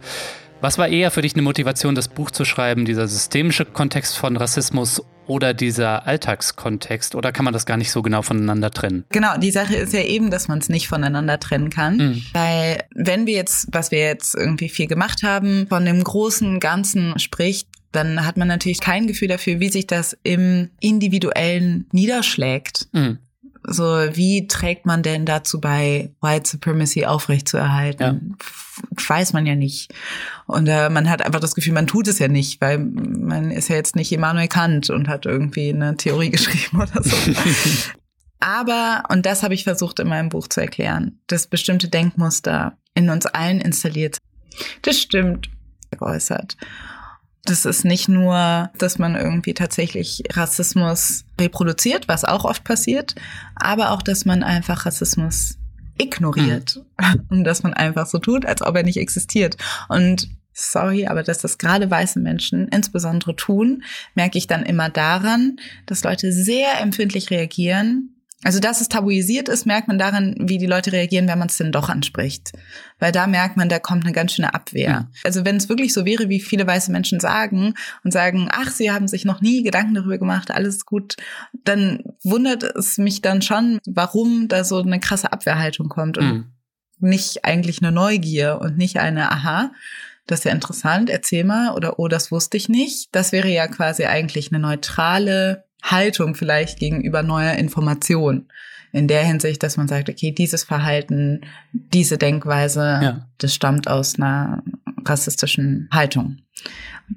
Was 0.61 0.77
war 0.77 0.87
eher 0.87 1.11
für 1.11 1.21
dich 1.21 1.33
eine 1.33 1.41
Motivation, 1.41 1.95
das 1.95 2.07
Buch 2.07 2.31
zu 2.31 2.45
schreiben, 2.45 2.85
dieser 2.85 3.09
systemische 3.09 3.65
Kontext 3.65 4.17
von 4.17 4.37
Rassismus 4.37 5.03
oder 5.31 5.53
dieser 5.53 6.05
Alltagskontext? 6.07 7.15
Oder 7.15 7.31
kann 7.31 7.45
man 7.45 7.53
das 7.53 7.65
gar 7.65 7.77
nicht 7.77 7.89
so 7.91 8.01
genau 8.01 8.21
voneinander 8.21 8.69
trennen? 8.69 9.05
Genau, 9.09 9.37
die 9.37 9.51
Sache 9.51 9.75
ist 9.75 9.93
ja 9.93 10.01
eben, 10.01 10.29
dass 10.29 10.49
man 10.49 10.59
es 10.59 10.67
nicht 10.67 10.89
voneinander 10.89 11.39
trennen 11.39 11.69
kann. 11.69 11.95
Mhm. 11.95 12.23
Weil 12.33 12.83
wenn 12.93 13.25
wir 13.25 13.33
jetzt, 13.33 13.69
was 13.71 13.91
wir 13.91 13.99
jetzt 13.99 14.35
irgendwie 14.35 14.67
viel 14.67 14.87
gemacht 14.87 15.23
haben, 15.23 15.67
von 15.69 15.85
dem 15.85 16.03
großen 16.03 16.59
Ganzen 16.59 17.17
spricht, 17.17 17.69
dann 17.93 18.25
hat 18.25 18.35
man 18.35 18.49
natürlich 18.49 18.81
kein 18.81 19.07
Gefühl 19.07 19.29
dafür, 19.29 19.61
wie 19.61 19.69
sich 19.69 19.87
das 19.87 20.17
im 20.23 20.69
Individuellen 20.81 21.87
niederschlägt. 21.93 22.89
Mhm 22.91 23.19
so 23.63 23.83
wie 23.83 24.47
trägt 24.47 24.85
man 24.85 25.03
denn 25.03 25.25
dazu 25.25 25.61
bei, 25.61 26.11
White 26.21 26.49
Supremacy 26.49 27.05
aufrechtzuerhalten? 27.05 28.37
Ja. 28.39 29.07
Weiß 29.07 29.33
man 29.33 29.45
ja 29.45 29.55
nicht. 29.55 29.93
Und 30.47 30.67
äh, 30.67 30.89
man 30.89 31.09
hat 31.09 31.23
einfach 31.23 31.39
das 31.39 31.53
Gefühl, 31.53 31.73
man 31.73 31.87
tut 31.87 32.07
es 32.07 32.19
ja 32.19 32.27
nicht, 32.27 32.59
weil 32.61 32.79
man 32.79 33.51
ist 33.51 33.69
ja 33.69 33.75
jetzt 33.75 33.95
nicht 33.95 34.11
Immanuel 34.11 34.47
Kant 34.47 34.89
und 34.89 35.07
hat 35.07 35.25
irgendwie 35.25 35.69
eine 35.69 35.95
Theorie 35.95 36.29
geschrieben 36.31 36.81
oder 36.81 37.03
so. 37.03 37.15
Aber, 38.39 39.03
und 39.09 39.27
das 39.27 39.43
habe 39.43 39.53
ich 39.53 39.63
versucht 39.63 39.99
in 39.99 40.07
meinem 40.07 40.29
Buch 40.29 40.47
zu 40.47 40.61
erklären, 40.61 41.19
dass 41.27 41.45
bestimmte 41.45 41.87
Denkmuster 41.89 42.75
in 42.95 43.09
uns 43.11 43.27
allen 43.27 43.61
installiert. 43.61 44.17
Das 44.81 44.97
stimmt, 44.97 45.49
geäußert. 45.91 46.57
Das 47.45 47.65
ist 47.65 47.85
nicht 47.85 48.07
nur, 48.07 48.69
dass 48.77 48.99
man 48.99 49.15
irgendwie 49.15 49.53
tatsächlich 49.53 50.23
Rassismus 50.31 51.25
reproduziert, 51.39 52.07
was 52.07 52.23
auch 52.23 52.45
oft 52.45 52.63
passiert, 52.63 53.15
aber 53.55 53.91
auch, 53.91 54.03
dass 54.03 54.25
man 54.25 54.43
einfach 54.43 54.85
Rassismus 54.85 55.57
ignoriert 55.97 56.83
mhm. 56.99 57.25
und 57.29 57.43
dass 57.43 57.63
man 57.63 57.73
einfach 57.73 58.05
so 58.05 58.19
tut, 58.19 58.45
als 58.45 58.61
ob 58.61 58.75
er 58.75 58.83
nicht 58.83 58.97
existiert. 58.97 59.57
Und 59.89 60.29
sorry, 60.53 61.07
aber 61.07 61.23
dass 61.23 61.39
das 61.39 61.57
gerade 61.57 61.89
weiße 61.89 62.19
Menschen 62.19 62.67
insbesondere 62.67 63.35
tun, 63.35 63.83
merke 64.15 64.37
ich 64.37 64.47
dann 64.47 64.63
immer 64.63 64.89
daran, 64.89 65.57
dass 65.85 66.03
Leute 66.03 66.31
sehr 66.31 66.79
empfindlich 66.81 67.31
reagieren 67.31 68.20
also, 68.43 68.59
dass 68.59 68.81
es 68.81 68.89
tabuisiert 68.89 69.49
ist, 69.49 69.65
merkt 69.65 69.87
man 69.87 69.99
daran, 69.99 70.35
wie 70.39 70.57
die 70.57 70.65
Leute 70.65 70.91
reagieren, 70.91 71.27
wenn 71.27 71.37
man 71.37 71.47
es 71.47 71.57
denn 71.57 71.71
doch 71.71 71.89
anspricht. 71.89 72.51
Weil 72.97 73.11
da 73.11 73.27
merkt 73.27 73.55
man, 73.55 73.69
da 73.69 73.77
kommt 73.77 74.03
eine 74.03 74.13
ganz 74.13 74.33
schöne 74.33 74.53
Abwehr. 74.53 75.01
Mhm. 75.01 75.07
Also, 75.23 75.45
wenn 75.45 75.57
es 75.57 75.69
wirklich 75.69 75.93
so 75.93 76.05
wäre, 76.05 76.27
wie 76.29 76.39
viele 76.39 76.65
weiße 76.65 76.91
Menschen 76.91 77.19
sagen 77.19 77.75
und 78.03 78.11
sagen, 78.11 78.49
ach, 78.51 78.71
sie 78.71 78.91
haben 78.91 79.07
sich 79.07 79.25
noch 79.25 79.41
nie 79.41 79.61
Gedanken 79.61 79.93
darüber 79.93 80.17
gemacht, 80.17 80.49
alles 80.49 80.85
gut, 80.85 81.17
dann 81.63 82.03
wundert 82.23 82.63
es 82.63 82.97
mich 82.97 83.21
dann 83.21 83.41
schon, 83.41 83.79
warum 83.85 84.47
da 84.47 84.63
so 84.63 84.81
eine 84.81 84.99
krasse 84.99 85.31
Abwehrhaltung 85.31 85.87
kommt 85.87 86.17
und 86.17 86.31
mhm. 86.33 86.45
nicht 86.99 87.45
eigentlich 87.45 87.81
eine 87.81 87.91
Neugier 87.91 88.59
und 88.59 88.77
nicht 88.77 88.97
eine, 88.97 89.31
aha, 89.31 89.71
das 90.27 90.39
ist 90.39 90.45
ja 90.45 90.51
interessant, 90.51 91.09
erzähl 91.09 91.43
mal, 91.43 91.75
oder 91.75 91.99
oh, 91.99 92.07
das 92.07 92.31
wusste 92.31 92.55
ich 92.57 92.69
nicht. 92.69 93.09
Das 93.11 93.31
wäre 93.31 93.49
ja 93.49 93.67
quasi 93.67 94.05
eigentlich 94.05 94.51
eine 94.51 94.59
neutrale 94.59 95.65
Haltung 95.81 96.35
vielleicht 96.35 96.79
gegenüber 96.79 97.23
neuer 97.23 97.53
Information. 97.53 98.47
In 98.93 99.07
der 99.07 99.23
Hinsicht, 99.23 99.63
dass 99.63 99.77
man 99.77 99.87
sagt, 99.87 100.09
okay, 100.09 100.31
dieses 100.31 100.65
Verhalten, 100.65 101.41
diese 101.71 102.17
Denkweise, 102.17 102.81
ja. 103.01 103.27
das 103.37 103.55
stammt 103.55 103.87
aus 103.87 104.15
einer 104.15 104.63
rassistischen 105.05 105.87
Haltung. 105.93 106.39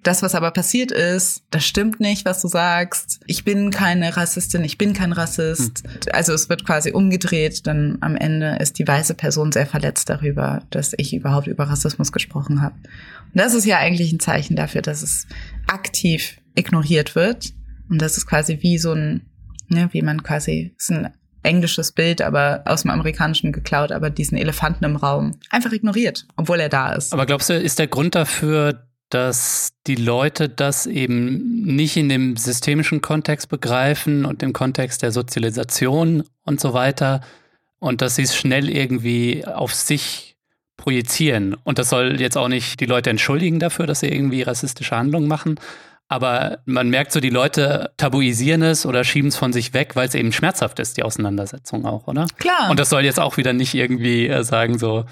Das, 0.02 0.22
was 0.22 0.34
aber 0.34 0.50
passiert 0.50 0.90
ist, 0.90 1.42
das 1.50 1.64
stimmt 1.64 2.00
nicht, 2.00 2.24
was 2.24 2.42
du 2.42 2.48
sagst. 2.48 3.20
Ich 3.26 3.44
bin 3.44 3.70
keine 3.70 4.16
Rassistin, 4.16 4.64
ich 4.64 4.78
bin 4.78 4.92
kein 4.92 5.12
Rassist. 5.12 5.82
Hm. 5.84 6.00
Also 6.12 6.32
es 6.32 6.48
wird 6.48 6.64
quasi 6.64 6.92
umgedreht, 6.92 7.66
dann 7.66 7.98
am 8.00 8.16
Ende 8.16 8.56
ist 8.60 8.78
die 8.78 8.86
weiße 8.86 9.14
Person 9.14 9.52
sehr 9.52 9.66
verletzt 9.66 10.08
darüber, 10.08 10.62
dass 10.70 10.94
ich 10.96 11.14
überhaupt 11.14 11.46
über 11.46 11.64
Rassismus 11.64 12.12
gesprochen 12.12 12.62
habe. 12.62 12.74
Und 12.76 13.40
das 13.40 13.54
ist 13.54 13.66
ja 13.66 13.78
eigentlich 13.78 14.12
ein 14.12 14.20
Zeichen 14.20 14.56
dafür, 14.56 14.82
dass 14.82 15.02
es 15.02 15.26
aktiv 15.66 16.38
ignoriert 16.54 17.14
wird 17.14 17.52
und 17.88 18.00
das 18.00 18.16
ist 18.16 18.26
quasi 18.26 18.58
wie 18.60 18.78
so 18.78 18.92
ein, 18.92 19.22
ne, 19.68 19.88
wie 19.92 20.02
man 20.02 20.22
quasi, 20.22 20.74
ist 20.78 20.90
ein 20.90 21.10
englisches 21.42 21.92
Bild, 21.92 22.22
aber 22.22 22.62
aus 22.64 22.82
dem 22.82 22.90
Amerikanischen 22.90 23.52
geklaut, 23.52 23.92
aber 23.92 24.10
diesen 24.10 24.38
Elefanten 24.38 24.84
im 24.84 24.96
Raum 24.96 25.32
einfach 25.50 25.72
ignoriert, 25.72 26.26
obwohl 26.36 26.60
er 26.60 26.68
da 26.68 26.92
ist. 26.92 27.12
Aber 27.12 27.26
glaubst 27.26 27.50
du, 27.50 27.54
ist 27.54 27.78
der 27.78 27.86
Grund 27.86 28.14
dafür, 28.14 28.86
dass 29.10 29.74
die 29.86 29.94
Leute 29.94 30.48
das 30.48 30.86
eben 30.86 31.62
nicht 31.62 31.96
in 31.96 32.08
dem 32.08 32.36
systemischen 32.36 33.00
Kontext 33.00 33.48
begreifen 33.48 34.24
und 34.24 34.42
im 34.42 34.52
Kontext 34.52 35.02
der 35.02 35.12
Sozialisation 35.12 36.24
und 36.42 36.60
so 36.60 36.72
weiter 36.72 37.20
und 37.78 38.00
dass 38.00 38.16
sie 38.16 38.22
es 38.22 38.34
schnell 38.34 38.68
irgendwie 38.70 39.46
auf 39.46 39.74
sich 39.74 40.36
projizieren. 40.76 41.54
Und 41.54 41.78
das 41.78 41.90
soll 41.90 42.20
jetzt 42.20 42.36
auch 42.36 42.48
nicht 42.48 42.80
die 42.80 42.86
Leute 42.86 43.10
entschuldigen 43.10 43.60
dafür, 43.60 43.86
dass 43.86 44.00
sie 44.00 44.08
irgendwie 44.08 44.42
rassistische 44.42 44.96
Handlungen 44.96 45.28
machen, 45.28 45.56
aber 46.08 46.58
man 46.66 46.90
merkt 46.90 47.12
so, 47.12 47.20
die 47.20 47.30
Leute 47.30 47.92
tabuisieren 47.96 48.62
es 48.62 48.84
oder 48.84 49.04
schieben 49.04 49.28
es 49.28 49.36
von 49.36 49.52
sich 49.52 49.72
weg, 49.72 49.96
weil 49.96 50.06
es 50.06 50.14
eben 50.14 50.32
schmerzhaft 50.32 50.78
ist, 50.78 50.96
die 50.96 51.02
Auseinandersetzung 51.02 51.86
auch, 51.86 52.06
oder? 52.06 52.26
Klar. 52.38 52.70
Und 52.70 52.78
das 52.78 52.90
soll 52.90 53.04
jetzt 53.04 53.18
auch 53.18 53.36
wieder 53.36 53.52
nicht 53.52 53.74
irgendwie 53.74 54.28
äh, 54.28 54.44
sagen 54.44 54.78
so, 54.78 55.06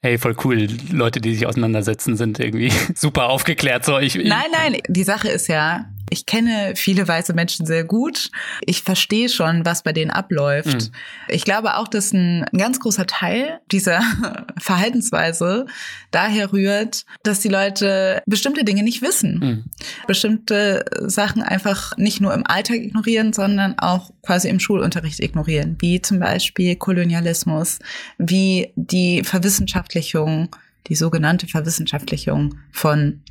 hey, 0.00 0.18
voll 0.18 0.36
cool, 0.44 0.68
Leute, 0.92 1.20
die 1.20 1.34
sich 1.34 1.46
auseinandersetzen, 1.46 2.16
sind 2.16 2.38
irgendwie 2.38 2.72
super 2.94 3.28
aufgeklärt. 3.28 3.84
So, 3.84 3.98
ich, 3.98 4.14
nein, 4.14 4.46
nein, 4.52 4.80
die 4.88 5.04
Sache 5.04 5.28
ist 5.28 5.48
ja, 5.48 5.86
ich 6.10 6.26
kenne 6.26 6.74
viele 6.76 7.06
weiße 7.06 7.32
Menschen 7.32 7.66
sehr 7.66 7.84
gut. 7.84 8.30
Ich 8.60 8.82
verstehe 8.82 9.28
schon, 9.28 9.64
was 9.64 9.82
bei 9.82 9.92
denen 9.92 10.10
abläuft. 10.10 10.66
Mhm. 10.66 10.90
Ich 11.28 11.44
glaube 11.44 11.76
auch, 11.76 11.88
dass 11.88 12.12
ein 12.12 12.46
ganz 12.56 12.80
großer 12.80 13.06
Teil 13.06 13.60
dieser 13.72 14.00
Verhaltensweise 14.58 15.66
daher 16.10 16.52
rührt, 16.52 17.04
dass 17.22 17.40
die 17.40 17.48
Leute 17.48 18.22
bestimmte 18.26 18.64
Dinge 18.64 18.82
nicht 18.82 19.02
wissen. 19.02 19.38
Mhm. 19.38 19.64
Bestimmte 20.06 20.84
Sachen 21.00 21.42
einfach 21.42 21.96
nicht 21.96 22.20
nur 22.20 22.34
im 22.34 22.46
Alltag 22.46 22.76
ignorieren, 22.76 23.32
sondern 23.32 23.78
auch 23.78 24.10
quasi 24.22 24.48
im 24.48 24.60
Schulunterricht 24.60 25.20
ignorieren. 25.20 25.76
Wie 25.80 26.00
zum 26.00 26.20
Beispiel 26.20 26.76
Kolonialismus, 26.76 27.80
wie 28.18 28.72
die 28.76 29.24
Verwissenschaftlichung, 29.24 30.54
die 30.86 30.94
sogenannte 30.94 31.48
Verwissenschaftlichung 31.48 32.54
von 32.70 33.22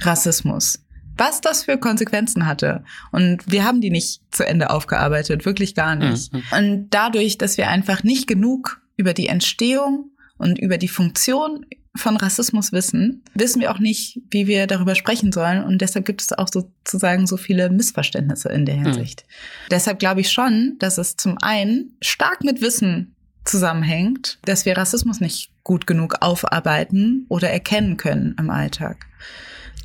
Rassismus 0.00 0.80
was 1.16 1.40
das 1.40 1.64
für 1.64 1.78
Konsequenzen 1.78 2.46
hatte. 2.46 2.84
Und 3.12 3.50
wir 3.50 3.64
haben 3.64 3.80
die 3.80 3.90
nicht 3.90 4.20
zu 4.30 4.46
Ende 4.46 4.70
aufgearbeitet, 4.70 5.44
wirklich 5.44 5.74
gar 5.74 5.96
nicht. 5.96 6.32
Mhm. 6.32 6.42
Und 6.56 6.86
dadurch, 6.90 7.38
dass 7.38 7.56
wir 7.56 7.68
einfach 7.68 8.02
nicht 8.02 8.26
genug 8.26 8.80
über 8.96 9.14
die 9.14 9.28
Entstehung 9.28 10.10
und 10.38 10.58
über 10.58 10.78
die 10.78 10.88
Funktion 10.88 11.66
von 11.94 12.16
Rassismus 12.16 12.72
wissen, 12.72 13.22
wissen 13.34 13.60
wir 13.60 13.70
auch 13.70 13.78
nicht, 13.78 14.20
wie 14.30 14.46
wir 14.46 14.66
darüber 14.66 14.94
sprechen 14.94 15.32
sollen. 15.32 15.64
Und 15.64 15.80
deshalb 15.80 16.04
gibt 16.04 16.20
es 16.20 16.32
auch 16.32 16.48
sozusagen 16.48 17.26
so 17.26 17.36
viele 17.36 17.70
Missverständnisse 17.70 18.50
in 18.50 18.66
der 18.66 18.76
mhm. 18.76 18.84
Hinsicht. 18.84 19.24
Mhm. 19.26 19.68
Deshalb 19.70 19.98
glaube 19.98 20.20
ich 20.20 20.30
schon, 20.30 20.76
dass 20.78 20.98
es 20.98 21.16
zum 21.16 21.38
einen 21.40 21.96
stark 22.00 22.44
mit 22.44 22.60
Wissen 22.60 23.14
zusammenhängt, 23.44 24.38
dass 24.44 24.66
wir 24.66 24.76
Rassismus 24.76 25.20
nicht 25.20 25.50
gut 25.62 25.86
genug 25.86 26.16
aufarbeiten 26.20 27.26
oder 27.28 27.50
erkennen 27.50 27.96
können 27.96 28.34
im 28.38 28.50
Alltag. 28.50 29.06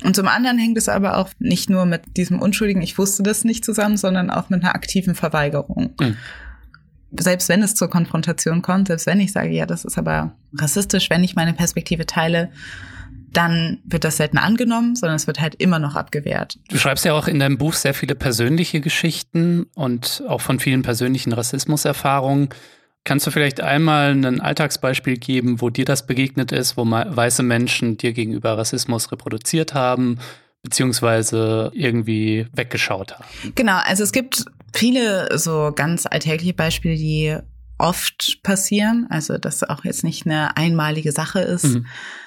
Und 0.04 0.16
zum 0.16 0.28
anderen 0.28 0.58
hängt 0.58 0.78
es 0.78 0.88
aber 0.88 1.18
auch 1.18 1.30
nicht 1.38 1.70
nur 1.70 1.86
mit 1.86 2.16
diesem 2.16 2.40
unschuldigen, 2.40 2.82
ich 2.82 2.98
wusste 2.98 3.22
das 3.22 3.44
nicht 3.44 3.64
zusammen, 3.64 3.96
sondern 3.96 4.30
auch 4.30 4.50
mit 4.50 4.62
einer 4.62 4.74
aktiven 4.74 5.14
Verweigerung. 5.14 5.94
Mhm. 6.00 6.16
Selbst 7.18 7.48
wenn 7.48 7.62
es 7.62 7.74
zur 7.74 7.90
Konfrontation 7.90 8.62
kommt, 8.62 8.88
selbst 8.88 9.06
wenn 9.06 9.20
ich 9.20 9.32
sage, 9.32 9.50
ja, 9.50 9.66
das 9.66 9.84
ist 9.84 9.98
aber 9.98 10.32
rassistisch, 10.58 11.10
wenn 11.10 11.22
ich 11.22 11.34
meine 11.34 11.52
Perspektive 11.52 12.06
teile, 12.06 12.50
dann 13.32 13.78
wird 13.84 14.04
das 14.04 14.18
selten 14.18 14.38
angenommen, 14.38 14.94
sondern 14.94 15.16
es 15.16 15.26
wird 15.26 15.40
halt 15.40 15.54
immer 15.56 15.78
noch 15.78 15.96
abgewehrt. 15.96 16.58
Du 16.68 16.76
schreibst 16.76 17.04
ja 17.04 17.14
auch 17.14 17.28
in 17.28 17.38
deinem 17.38 17.58
Buch 17.58 17.74
sehr 17.74 17.94
viele 17.94 18.14
persönliche 18.14 18.80
Geschichten 18.80 19.66
und 19.74 20.22
auch 20.28 20.40
von 20.40 20.60
vielen 20.60 20.82
persönlichen 20.82 21.32
Rassismuserfahrungen. 21.32 22.50
Kannst 23.04 23.26
du 23.26 23.32
vielleicht 23.32 23.60
einmal 23.60 24.12
ein 24.12 24.40
Alltagsbeispiel 24.40 25.16
geben, 25.16 25.60
wo 25.60 25.70
dir 25.70 25.84
das 25.84 26.06
begegnet 26.06 26.52
ist, 26.52 26.76
wo 26.76 26.84
weiße 26.84 27.42
Menschen 27.42 27.96
dir 27.96 28.12
gegenüber 28.12 28.56
Rassismus 28.56 29.10
reproduziert 29.10 29.74
haben, 29.74 30.18
beziehungsweise 30.62 31.72
irgendwie 31.74 32.46
weggeschaut 32.52 33.14
haben? 33.14 33.24
Genau, 33.56 33.78
also 33.84 34.04
es 34.04 34.12
gibt 34.12 34.44
viele 34.72 35.36
so 35.36 35.72
ganz 35.74 36.06
alltägliche 36.06 36.54
Beispiele, 36.54 36.94
die 36.94 37.36
oft 37.76 38.38
passieren, 38.44 39.08
also 39.10 39.36
dass 39.36 39.64
auch 39.64 39.84
jetzt 39.84 40.04
nicht 40.04 40.24
eine 40.24 40.56
einmalige 40.56 41.10
Sache 41.10 41.40
ist. 41.40 41.64
Mhm. 41.64 41.86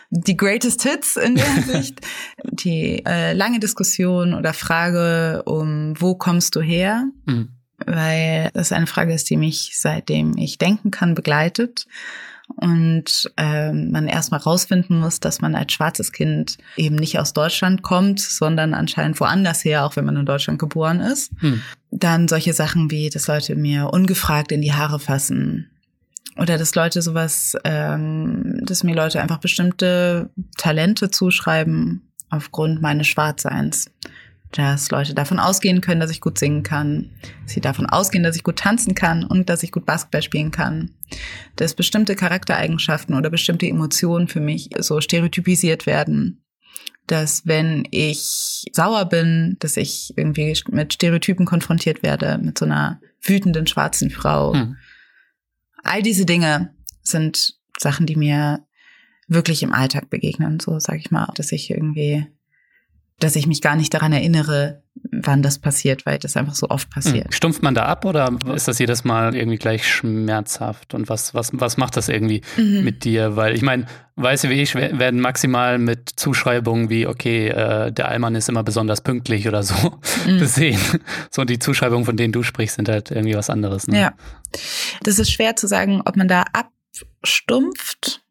Die 0.10 0.36
Greatest 0.36 0.84
Hits 0.84 1.16
in 1.16 1.36
der 1.36 1.46
Hinsicht, 1.54 2.02
die 2.44 3.02
äh, 3.06 3.32
lange 3.32 3.60
Diskussion 3.62 4.34
oder 4.34 4.52
Frage 4.52 5.44
um, 5.46 5.94
wo 5.98 6.16
kommst 6.16 6.58
du 6.58 6.62
her? 6.62 7.06
Mhm 7.26 7.55
weil 7.86 8.50
das 8.54 8.72
eine 8.72 8.88
Frage 8.88 9.14
ist, 9.14 9.30
die 9.30 9.38
mich 9.38 9.72
seitdem 9.76 10.38
ich 10.38 10.58
denken 10.58 10.92
kann 10.92 11.16
begleitet 11.16 11.86
und 12.48 13.32
ähm, 13.38 13.92
man 13.92 14.08
erstmal 14.08 14.40
rausfinden 14.40 15.00
muss, 15.00 15.20
dass 15.20 15.42
man 15.42 15.56
als 15.56 15.74
schwarzes 15.74 16.12
Kind 16.12 16.58
eben 16.78 16.96
nicht 16.96 17.20
aus 17.20 17.34
Deutschland 17.34 17.82
kommt, 17.82 18.20
sondern 18.20 18.74
anscheinend 18.74 19.20
woanders 19.20 19.66
her, 19.66 19.86
auch 19.86 19.96
wenn 19.96 20.06
man 20.06 20.16
in 20.16 20.26
Deutschland 20.26 20.60
geboren 20.60 21.00
ist. 21.00 21.32
Hm. 21.40 21.62
Dann 21.92 22.28
solche 22.28 22.54
Sachen 22.54 22.92
wie, 22.92 23.10
dass 23.10 23.28
Leute 23.28 23.56
mir 23.56 23.90
ungefragt 23.92 24.52
in 24.52 24.62
die 24.62 24.74
Haare 24.74 25.00
fassen 25.00 25.72
oder 26.38 26.58
dass 26.58 26.76
Leute 26.76 27.02
sowas, 27.02 27.58
ähm, 27.64 28.60
dass 28.64 28.84
mir 28.84 28.96
Leute 28.96 29.22
einfach 29.22 29.40
bestimmte 29.40 30.30
Talente 30.58 31.10
zuschreiben 31.10 32.12
aufgrund 32.30 32.82
meines 32.82 33.08
Schwarzseins 33.08 33.90
dass 34.52 34.90
Leute 34.92 35.14
davon 35.14 35.40
ausgehen 35.40 35.82
können, 35.82 36.00
dass 36.00 36.12
ich 36.12 36.22
gut 36.22 36.38
singen 36.38 36.64
kann, 36.64 37.12
dass 37.44 37.54
sie 37.54 37.62
davon 37.62 37.86
ausgehen, 37.86 38.24
dass 38.24 38.36
ich 38.36 38.44
gut 38.44 38.58
tanzen 38.58 38.96
kann 38.96 39.24
und 39.24 39.50
dass 39.50 39.64
ich 39.64 39.72
gut 39.72 39.86
Basketball 39.86 40.22
spielen 40.22 40.52
kann, 40.52 40.92
dass 41.56 41.74
bestimmte 41.74 42.16
Charaktereigenschaften 42.16 43.16
oder 43.16 43.30
bestimmte 43.30 43.68
Emotionen 43.68 44.28
für 44.28 44.40
mich 44.40 44.70
so 44.80 45.02
stereotypisiert 45.02 45.86
werden, 45.86 46.44
dass 47.08 47.46
wenn 47.46 47.88
ich 47.92 48.66
sauer 48.72 49.06
bin, 49.06 49.58
dass 49.60 49.78
ich 49.78 50.14
irgendwie 50.16 50.58
mit 50.70 50.94
Stereotypen 50.94 51.46
konfrontiert 51.46 52.02
werde, 52.02 52.38
mit 52.38 52.58
so 52.58 52.66
einer 52.66 53.00
wütenden 53.22 53.68
schwarzen 53.68 54.10
Frau. 54.10 54.54
Hm. 54.54 54.78
All 55.84 56.02
diese 56.02 56.26
Dinge 56.26 56.74
sind 57.02 57.56
Sachen, 57.78 58.06
die 58.06 58.16
mir 58.16 58.66
wirklich 59.28 59.64
im 59.64 59.74
Alltag 59.74 60.10
begegnen, 60.10 60.60
so 60.60 60.80
sage 60.80 61.00
ich 61.00 61.12
mal, 61.12 61.32
dass 61.36 61.52
ich 61.52 61.70
irgendwie 61.70 62.28
dass 63.20 63.36
ich 63.36 63.48
mich 63.48 63.62
gar 63.62 63.76
nicht 63.76 63.94
daran 63.94 64.12
erinnere, 64.12 64.84
wann 65.12 65.42
das 65.42 65.60
passiert, 65.60 66.06
weil 66.06 66.20
das 66.20 66.36
einfach 66.36 66.56
so 66.56 66.70
oft 66.70 66.90
passiert. 66.90 67.26
Hm. 67.26 67.32
Stumpft 67.32 67.64
man 67.64 67.76
da 67.76 67.86
ab 67.86 68.06
oder 68.06 68.30
ist 68.54 68.68
das 68.68 68.80
jedes 68.80 69.04
Mal 69.04 69.36
irgendwie 69.36 69.58
gleich 69.58 69.88
schmerzhaft? 69.88 70.94
Und 70.94 71.10
was, 71.10 71.34
was, 71.34 71.52
was 71.54 71.78
macht 71.78 71.96
das 71.96 72.10
irgendwie 72.10 72.42
mhm. 72.58 72.84
mit 72.84 73.04
dir? 73.04 73.36
Weil 73.36 73.56
ich 73.56 73.62
meine, 73.62 73.86
Weiße 74.18 74.50
wie 74.50 74.62
ich 74.62 74.76
werden 74.76 75.20
maximal 75.20 75.78
mit 75.78 76.10
Zuschreibungen 76.16 76.90
wie, 76.90 77.06
okay, 77.08 77.50
äh, 77.50 77.92
der 77.92 78.08
Allmann 78.08 78.36
ist 78.36 78.48
immer 78.48 78.64
besonders 78.64 79.02
pünktlich 79.02 79.48
oder 79.48 79.64
so 79.64 79.76
mhm. 80.26 80.40
gesehen. 80.40 80.80
So, 81.32 81.44
die 81.44 81.60
Zuschreibungen, 81.60 82.06
von 82.06 82.18
denen 82.18 82.34
du 82.34 82.44
sprichst, 82.44 82.78
sind 82.78 82.90
halt 82.90 83.12
irgendwie 83.12 83.36
was 83.36 83.50
anderes. 83.50 83.88
Ne? 83.88 84.00
Ja. 84.00 84.14
Das 85.04 85.20
ist 85.20 85.32
schwer 85.32 85.56
zu 85.56 85.68
sagen, 85.68 86.02
ob 86.06 86.16
man 86.16 86.28
da 86.28 86.46
abstumpft, 86.54 88.22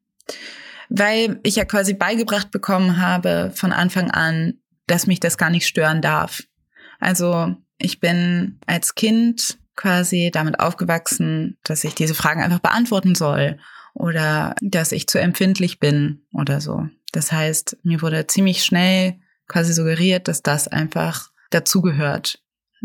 weil 0.89 1.39
ich 1.43 1.57
ja 1.57 1.64
quasi 1.64 1.93
beigebracht 1.93 2.51
bekommen 2.51 2.99
habe 2.99 3.53
von 3.55 3.72
Anfang 3.72 4.11
an, 4.11 4.55
dass 4.87 5.07
mich 5.07 5.20
das 5.20 5.39
gar 5.39 5.51
nicht 5.51 5.66
stören 5.66 6.03
darf. 6.03 6.43
Also 7.01 7.57
ich 7.78 8.01
bin 8.01 8.59
als 8.66 8.95
Kind 8.95 9.59
quasi 9.76 10.30
damit 10.32 10.61
aufgewachsen, 10.61 11.59
dass 11.64 11.85
ich 11.85 11.95
diese 11.95 12.14
Fragen 12.14 12.43
einfach 12.43 12.61
beantworten 12.61 13.14
soll 13.14 13.59
oder 13.95 14.55
dass 14.61 14.93
ich 14.93 15.07
zu 15.07 15.20
empfindlich 15.20 15.80
bin 15.80 16.22
oder 16.32 16.61
so. 16.61 16.89
Das 17.12 17.32
heißt, 17.32 17.78
mir 17.82 18.03
wurde 18.03 18.26
ziemlich 18.26 18.64
schnell 18.64 19.18
quasi 19.49 19.72
suggeriert, 19.72 20.28
dass 20.28 20.43
das 20.43 20.68
einfach 20.68 21.30
dazugehört, 21.51 22.41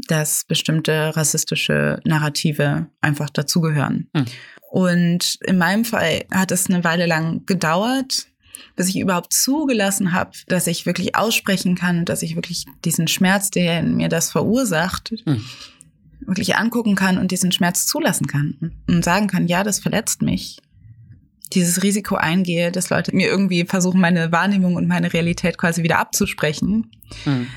dass 0.08 0.45
bestimmte 0.45 1.16
rassistische 1.16 2.00
Narrative 2.06 2.88
einfach 3.02 3.30
dazugehören. 3.30 4.10
Hm. 4.16 4.26
Und 4.72 5.39
in 5.45 5.58
meinem 5.58 5.84
Fall 5.84 6.26
hat 6.32 6.52
es 6.52 6.70
eine 6.70 6.84
Weile 6.84 7.08
lang 7.08 7.45
gedauert, 7.45 8.28
bis 8.76 8.89
ich 8.89 8.99
überhaupt 8.99 9.34
zugelassen 9.34 10.14
habe, 10.14 10.32
dass 10.47 10.68
ich 10.68 10.86
wirklich 10.86 11.16
aussprechen 11.16 11.76
kann, 11.76 12.05
dass 12.05 12.22
ich 12.22 12.36
wirklich 12.36 12.66
diesen 12.86 13.07
Schmerz, 13.07 13.51
der 13.51 13.80
in 13.80 13.95
mir 13.97 14.10
das 14.10 14.32
verursacht, 14.32 15.14
hm. 15.26 15.43
wirklich 16.22 16.55
angucken 16.55 16.95
kann 16.95 17.18
und 17.18 17.32
diesen 17.32 17.51
Schmerz 17.51 17.86
zulassen 17.86 18.28
kann 18.28 18.74
und 18.88 19.03
sagen 19.03 19.28
kann, 19.28 19.47
ja, 19.47 19.64
das 19.64 19.80
verletzt 19.80 20.22
mich. 20.22 20.60
Dieses 21.53 21.82
Risiko 21.82 22.16
eingehe, 22.16 22.72
dass 22.72 22.89
Leute 22.89 23.16
mir 23.16 23.28
irgendwie 23.28 23.66
versuchen, 23.66 23.99
meine 23.99 24.32
Wahrnehmung 24.32 24.76
und 24.76 24.88
meine 24.88 25.12
Realität 25.12 25.57
quasi 25.57 25.82
wieder 25.84 25.99
abzusprechen. 25.99 26.91
Hm. 27.24 27.47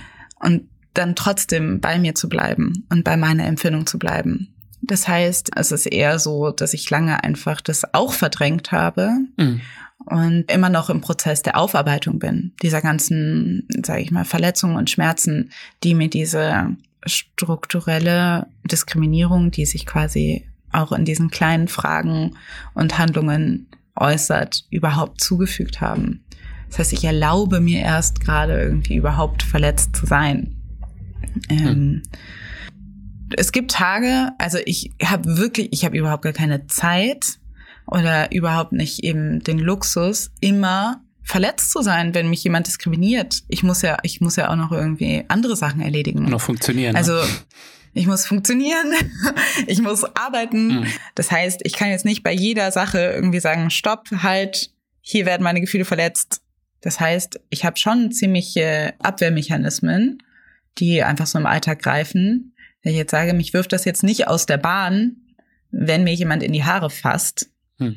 Und 0.40 0.68
dann 0.94 1.14
trotzdem 1.14 1.80
bei 1.80 1.98
mir 1.98 2.14
zu 2.14 2.28
bleiben 2.28 2.84
und 2.90 3.04
bei 3.04 3.16
meiner 3.16 3.46
Empfindung 3.46 3.86
zu 3.86 3.98
bleiben. 3.98 4.48
Das 4.82 5.06
heißt, 5.06 5.50
es 5.56 5.72
ist 5.72 5.86
eher 5.86 6.18
so, 6.18 6.50
dass 6.50 6.74
ich 6.74 6.90
lange 6.90 7.22
einfach 7.22 7.60
das 7.60 7.94
auch 7.94 8.12
verdrängt 8.12 8.72
habe 8.72 9.12
mhm 9.36 9.60
und 10.06 10.50
immer 10.50 10.68
noch 10.68 10.90
im 10.90 11.00
Prozess 11.00 11.42
der 11.42 11.56
Aufarbeitung 11.56 12.18
bin, 12.18 12.52
dieser 12.62 12.80
ganzen, 12.80 13.66
sage 13.84 14.02
ich 14.02 14.10
mal, 14.10 14.24
Verletzungen 14.24 14.76
und 14.76 14.90
Schmerzen, 14.90 15.50
die 15.82 15.94
mir 15.94 16.08
diese 16.08 16.76
strukturelle 17.06 18.46
Diskriminierung, 18.64 19.50
die 19.50 19.66
sich 19.66 19.86
quasi 19.86 20.46
auch 20.70 20.92
in 20.92 21.04
diesen 21.04 21.30
kleinen 21.30 21.68
Fragen 21.68 22.36
und 22.74 22.98
Handlungen 22.98 23.66
äußert, 23.96 24.64
überhaupt 24.70 25.20
zugefügt 25.20 25.80
haben. 25.80 26.24
Das 26.68 26.78
heißt, 26.78 26.92
ich 26.94 27.04
erlaube 27.04 27.60
mir 27.60 27.80
erst 27.80 28.20
gerade 28.20 28.58
irgendwie 28.60 28.96
überhaupt 28.96 29.42
verletzt 29.42 29.94
zu 29.94 30.06
sein. 30.06 30.56
Ähm, 31.50 31.58
hm. 31.58 32.02
Es 33.36 33.52
gibt 33.52 33.70
Tage, 33.70 34.30
also 34.38 34.58
ich 34.64 34.90
habe 35.02 35.36
wirklich, 35.36 35.68
ich 35.72 35.84
habe 35.84 35.96
überhaupt 35.96 36.22
gar 36.22 36.32
keine 36.32 36.66
Zeit, 36.66 37.38
oder 37.92 38.32
überhaupt 38.32 38.72
nicht 38.72 39.04
eben 39.04 39.40
den 39.44 39.58
Luxus, 39.58 40.30
immer 40.40 41.02
verletzt 41.22 41.70
zu 41.70 41.82
sein, 41.82 42.14
wenn 42.14 42.30
mich 42.30 42.42
jemand 42.42 42.66
diskriminiert. 42.66 43.42
Ich 43.48 43.62
muss 43.62 43.82
ja, 43.82 43.98
ich 44.02 44.20
muss 44.20 44.36
ja 44.36 44.50
auch 44.50 44.56
noch 44.56 44.72
irgendwie 44.72 45.24
andere 45.28 45.56
Sachen 45.56 45.80
erledigen. 45.80 46.24
Noch 46.24 46.40
funktionieren. 46.40 46.92
Ne? 46.92 46.98
Also 46.98 47.20
ich 47.92 48.06
muss 48.06 48.26
funktionieren, 48.26 48.92
ich 49.66 49.82
muss 49.82 50.04
arbeiten. 50.16 50.80
Mhm. 50.80 50.86
Das 51.14 51.30
heißt, 51.30 51.60
ich 51.64 51.74
kann 51.74 51.90
jetzt 51.90 52.04
nicht 52.04 52.22
bei 52.22 52.32
jeder 52.32 52.72
Sache 52.72 52.98
irgendwie 52.98 53.40
sagen, 53.40 53.70
stopp, 53.70 54.08
halt, 54.22 54.70
hier 55.00 55.26
werden 55.26 55.42
meine 55.42 55.60
Gefühle 55.60 55.84
verletzt. 55.84 56.40
Das 56.80 56.98
heißt, 56.98 57.40
ich 57.50 57.64
habe 57.64 57.76
schon 57.76 58.10
ziemliche 58.10 58.94
Abwehrmechanismen, 58.98 60.22
die 60.78 61.02
einfach 61.02 61.26
so 61.26 61.38
im 61.38 61.46
Alltag 61.46 61.80
greifen. 61.80 62.54
Wenn 62.82 62.92
ich 62.92 62.98
jetzt 62.98 63.10
sage, 63.10 63.34
mich 63.34 63.52
wirft 63.52 63.72
das 63.72 63.84
jetzt 63.84 64.02
nicht 64.02 64.26
aus 64.26 64.46
der 64.46 64.56
Bahn, 64.56 65.16
wenn 65.70 66.04
mir 66.04 66.14
jemand 66.14 66.42
in 66.42 66.52
die 66.52 66.64
Haare 66.64 66.90
fasst, 66.90 67.50
hm. 67.78 67.94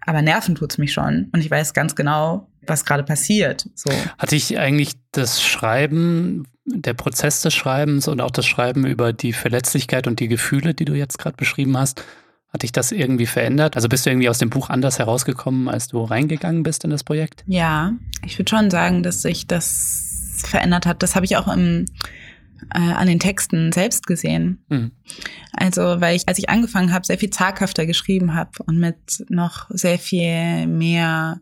Aber 0.00 0.22
nerven 0.22 0.54
tut's 0.54 0.78
mich 0.78 0.92
schon. 0.92 1.28
Und 1.32 1.40
ich 1.40 1.50
weiß 1.50 1.74
ganz 1.74 1.94
genau, 1.94 2.48
was 2.66 2.84
gerade 2.84 3.02
passiert. 3.02 3.68
So. 3.74 3.90
Hatte 4.16 4.36
ich 4.36 4.58
eigentlich 4.58 4.94
das 5.12 5.42
Schreiben, 5.42 6.46
der 6.64 6.94
Prozess 6.94 7.42
des 7.42 7.54
Schreibens 7.54 8.08
und 8.08 8.20
auch 8.20 8.30
das 8.30 8.46
Schreiben 8.46 8.86
über 8.86 9.12
die 9.12 9.32
Verletzlichkeit 9.32 10.06
und 10.06 10.20
die 10.20 10.28
Gefühle, 10.28 10.74
die 10.74 10.84
du 10.84 10.94
jetzt 10.94 11.18
gerade 11.18 11.36
beschrieben 11.36 11.76
hast, 11.76 12.04
hat 12.50 12.62
dich 12.62 12.72
das 12.72 12.92
irgendwie 12.92 13.26
verändert? 13.26 13.76
Also 13.76 13.88
bist 13.88 14.06
du 14.06 14.10
irgendwie 14.10 14.30
aus 14.30 14.38
dem 14.38 14.48
Buch 14.48 14.70
anders 14.70 14.98
herausgekommen, 14.98 15.68
als 15.68 15.88
du 15.88 16.02
reingegangen 16.02 16.62
bist 16.62 16.84
in 16.84 16.90
das 16.90 17.04
Projekt? 17.04 17.44
Ja, 17.46 17.92
ich 18.24 18.38
würde 18.38 18.48
schon 18.48 18.70
sagen, 18.70 19.02
dass 19.02 19.22
sich 19.22 19.46
das 19.46 20.42
verändert 20.46 20.86
hat. 20.86 21.02
Das 21.02 21.14
habe 21.14 21.26
ich 21.26 21.36
auch 21.36 21.48
im 21.48 21.84
äh, 22.74 22.78
an 22.78 23.06
den 23.06 23.20
Texten 23.20 23.72
selbst 23.72 24.06
gesehen. 24.06 24.64
Mhm. 24.68 24.92
Also, 25.52 26.00
weil 26.00 26.16
ich, 26.16 26.28
als 26.28 26.38
ich 26.38 26.48
angefangen 26.48 26.92
habe, 26.92 27.06
sehr 27.06 27.18
viel 27.18 27.30
zaghafter 27.30 27.86
geschrieben 27.86 28.34
habe 28.34 28.50
und 28.66 28.78
mit 28.78 29.24
noch 29.28 29.66
sehr 29.70 29.98
viel 29.98 30.66
mehr 30.66 31.40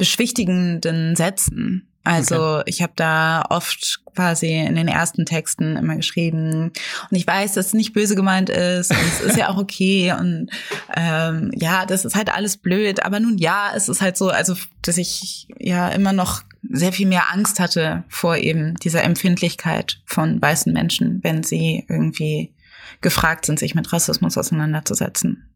beschwichtigenden 0.00 1.14
Sätzen 1.14 1.86
Also 2.04 2.60
okay. 2.60 2.62
ich 2.66 2.80
habe 2.80 2.94
da 2.96 3.44
oft 3.50 4.00
quasi 4.14 4.58
in 4.58 4.74
den 4.74 4.88
ersten 4.88 5.26
Texten 5.26 5.76
immer 5.76 5.96
geschrieben 5.96 6.72
und 7.10 7.16
ich 7.16 7.26
weiß, 7.26 7.52
dass 7.52 7.66
es 7.66 7.74
nicht 7.74 7.92
böse 7.92 8.14
gemeint 8.14 8.48
ist 8.48 8.90
und 8.90 8.98
es 8.98 9.20
ist 9.20 9.36
ja 9.36 9.50
auch 9.50 9.58
okay 9.58 10.14
und 10.18 10.48
ähm, 10.96 11.50
ja, 11.54 11.84
das 11.84 12.06
ist 12.06 12.16
halt 12.16 12.32
alles 12.32 12.56
blöd, 12.56 13.04
aber 13.04 13.20
nun 13.20 13.36
ja, 13.36 13.72
es 13.76 13.90
ist 13.90 14.00
halt 14.00 14.16
so, 14.16 14.30
also 14.30 14.54
dass 14.80 14.96
ich 14.96 15.48
ja 15.58 15.90
immer 15.90 16.14
noch 16.14 16.42
sehr 16.68 16.92
viel 16.92 17.06
mehr 17.06 17.32
Angst 17.32 17.60
hatte 17.60 18.04
vor 18.08 18.36
eben 18.36 18.74
dieser 18.76 19.02
Empfindlichkeit 19.02 20.00
von 20.04 20.40
weißen 20.40 20.72
Menschen, 20.72 21.20
wenn 21.22 21.42
sie 21.42 21.84
irgendwie 21.88 22.52
gefragt 23.00 23.46
sind, 23.46 23.58
sich 23.58 23.74
mit 23.74 23.92
Rassismus 23.92 24.36
auseinanderzusetzen. 24.36 25.48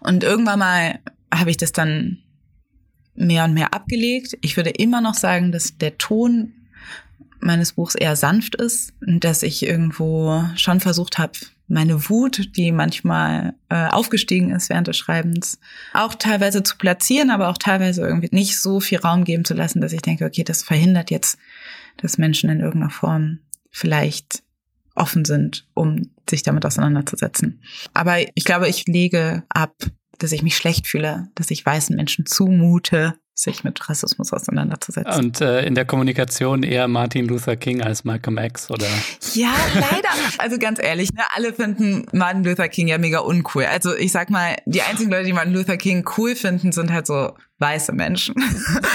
Und 0.00 0.24
irgendwann 0.24 0.58
mal 0.58 0.98
habe 1.32 1.50
ich 1.50 1.56
das 1.56 1.72
dann 1.72 2.18
mehr 3.14 3.44
und 3.44 3.54
mehr 3.54 3.72
abgelegt. 3.72 4.36
Ich 4.40 4.56
würde 4.56 4.70
immer 4.70 5.00
noch 5.00 5.14
sagen, 5.14 5.52
dass 5.52 5.78
der 5.78 5.98
Ton 5.98 6.52
meines 7.40 7.74
Buchs 7.74 7.94
eher 7.94 8.16
sanft 8.16 8.54
ist 8.54 8.94
und 9.06 9.22
dass 9.22 9.42
ich 9.42 9.64
irgendwo 9.64 10.44
schon 10.56 10.80
versucht 10.80 11.18
habe, 11.18 11.32
meine 11.66 12.08
Wut, 12.08 12.56
die 12.56 12.72
manchmal 12.72 13.54
äh, 13.70 13.86
aufgestiegen 13.86 14.50
ist 14.50 14.68
während 14.68 14.86
des 14.86 14.98
Schreibens, 14.98 15.58
auch 15.94 16.14
teilweise 16.14 16.62
zu 16.62 16.76
platzieren, 16.76 17.30
aber 17.30 17.48
auch 17.48 17.58
teilweise 17.58 18.02
irgendwie 18.02 18.28
nicht 18.32 18.58
so 18.60 18.80
viel 18.80 18.98
Raum 18.98 19.24
geben 19.24 19.44
zu 19.44 19.54
lassen, 19.54 19.80
dass 19.80 19.92
ich 19.92 20.02
denke, 20.02 20.26
okay, 20.26 20.44
das 20.44 20.62
verhindert 20.62 21.10
jetzt, 21.10 21.38
dass 21.96 22.18
Menschen 22.18 22.50
in 22.50 22.60
irgendeiner 22.60 22.90
Form 22.90 23.38
vielleicht 23.70 24.42
offen 24.94 25.24
sind, 25.24 25.66
um 25.74 26.10
sich 26.28 26.42
damit 26.42 26.64
auseinanderzusetzen. 26.66 27.62
Aber 27.92 28.16
ich 28.34 28.44
glaube, 28.44 28.68
ich 28.68 28.86
lege 28.86 29.42
ab, 29.48 29.74
dass 30.18 30.32
ich 30.32 30.42
mich 30.42 30.56
schlecht 30.56 30.86
fühle, 30.86 31.28
dass 31.34 31.50
ich 31.50 31.64
weißen 31.64 31.96
Menschen 31.96 32.26
zumute, 32.26 33.14
sich 33.34 33.64
mit 33.64 33.88
Rassismus 33.88 34.32
auseinanderzusetzen. 34.32 35.24
Und 35.24 35.40
äh, 35.40 35.66
in 35.66 35.74
der 35.74 35.84
Kommunikation 35.84 36.62
eher 36.62 36.86
Martin 36.86 37.26
Luther 37.26 37.56
King 37.56 37.82
als 37.82 38.04
Malcolm 38.04 38.38
X, 38.38 38.70
oder? 38.70 38.86
Ja, 39.34 39.54
leider. 39.74 40.08
Also 40.38 40.58
ganz 40.58 40.80
ehrlich, 40.80 41.12
ne, 41.12 41.22
alle 41.34 41.52
finden 41.52 42.06
Martin 42.12 42.44
Luther 42.44 42.68
King 42.68 42.86
ja 42.88 42.98
mega 42.98 43.18
uncool. 43.18 43.64
Also 43.64 43.94
ich 43.96 44.12
sag 44.12 44.30
mal, 44.30 44.56
die 44.66 44.82
einzigen 44.82 45.10
Leute, 45.10 45.24
die 45.24 45.32
Martin 45.32 45.52
Luther 45.52 45.76
King 45.76 46.08
cool 46.16 46.36
finden, 46.36 46.70
sind 46.70 46.92
halt 46.92 47.06
so 47.06 47.32
weiße 47.58 47.92
Menschen. 47.92 48.34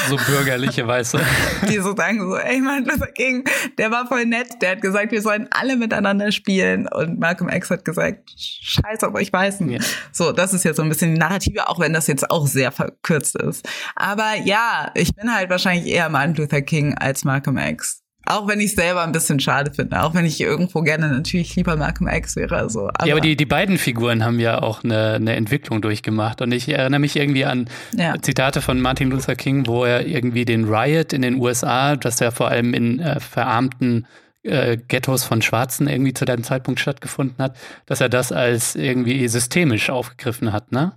So 0.09 0.17
bürgerliche 0.17 0.87
Weiße. 0.87 1.19
Die 1.69 1.77
so 1.77 1.95
sagen 1.95 2.19
so, 2.19 2.35
ey, 2.35 2.59
Martin 2.61 2.85
Luther 2.85 3.11
King, 3.11 3.43
der 3.77 3.91
war 3.91 4.07
voll 4.07 4.25
nett, 4.25 4.47
der 4.59 4.71
hat 4.71 4.81
gesagt, 4.81 5.11
wir 5.11 5.21
sollen 5.21 5.47
alle 5.51 5.75
miteinander 5.75 6.31
spielen 6.31 6.87
und 6.87 7.19
Malcolm 7.19 7.47
X 7.49 7.69
hat 7.69 7.85
gesagt, 7.85 8.31
scheiß 8.35 9.03
auf 9.03 9.13
euch 9.13 9.31
Weißen. 9.31 9.69
Ja. 9.69 9.79
So, 10.11 10.31
das 10.31 10.53
ist 10.53 10.63
jetzt 10.63 10.77
so 10.77 10.83
ein 10.83 10.89
bisschen 10.89 11.13
die 11.13 11.19
Narrative, 11.19 11.69
auch 11.69 11.79
wenn 11.79 11.93
das 11.93 12.07
jetzt 12.07 12.31
auch 12.31 12.47
sehr 12.47 12.71
verkürzt 12.71 13.35
ist. 13.35 13.67
Aber 13.95 14.33
ja, 14.43 14.91
ich 14.95 15.13
bin 15.13 15.33
halt 15.33 15.51
wahrscheinlich 15.51 15.85
eher 15.85 16.09
Martin 16.09 16.35
Luther 16.35 16.61
King 16.61 16.95
als 16.97 17.23
Malcolm 17.23 17.57
X. 17.57 18.01
Auch 18.31 18.47
wenn 18.47 18.59
ich 18.59 18.75
selber 18.75 19.01
ein 19.01 19.11
bisschen 19.11 19.39
schade 19.39 19.73
finde, 19.73 20.03
auch 20.03 20.13
wenn 20.13 20.23
ich 20.23 20.39
irgendwo 20.39 20.81
gerne 20.81 21.09
natürlich 21.09 21.55
lieber 21.55 21.75
Malcolm 21.75 22.07
X 22.07 22.35
wäre. 22.35 22.69
So. 22.69 22.87
Aber 22.87 23.07
ja, 23.07 23.15
aber 23.15 23.21
die, 23.21 23.35
die 23.35 23.47
beiden 23.47 23.79
Figuren 23.79 24.23
haben 24.23 24.39
ja 24.39 24.61
auch 24.61 24.83
eine, 24.83 25.13
eine 25.13 25.35
Entwicklung 25.35 25.81
durchgemacht. 25.81 26.39
Und 26.43 26.51
ich 26.51 26.69
erinnere 26.69 26.99
mich 26.99 27.15
irgendwie 27.15 27.45
an 27.45 27.67
ja. 27.97 28.13
Zitate 28.21 28.61
von 28.61 28.79
Martin 28.79 29.09
Luther 29.09 29.35
King, 29.35 29.65
wo 29.65 29.83
er 29.83 30.05
irgendwie 30.05 30.45
den 30.45 30.65
Riot 30.65 31.11
in 31.11 31.23
den 31.23 31.41
USA, 31.41 31.95
das 31.95 32.19
ja 32.19 32.29
vor 32.29 32.49
allem 32.49 32.75
in 32.75 32.99
äh, 32.99 33.19
verarmten 33.19 34.05
äh, 34.49 34.77
Ghettos 34.87 35.23
von 35.23 35.41
Schwarzen 35.41 35.87
irgendwie 35.87 36.13
zu 36.13 36.25
dem 36.25 36.43
Zeitpunkt 36.43 36.79
stattgefunden 36.79 37.37
hat, 37.43 37.55
dass 37.85 38.01
er 38.01 38.09
das 38.09 38.31
als 38.31 38.75
irgendwie 38.75 39.27
systemisch 39.27 39.89
aufgegriffen 39.89 40.51
hat, 40.51 40.71
ne? 40.71 40.93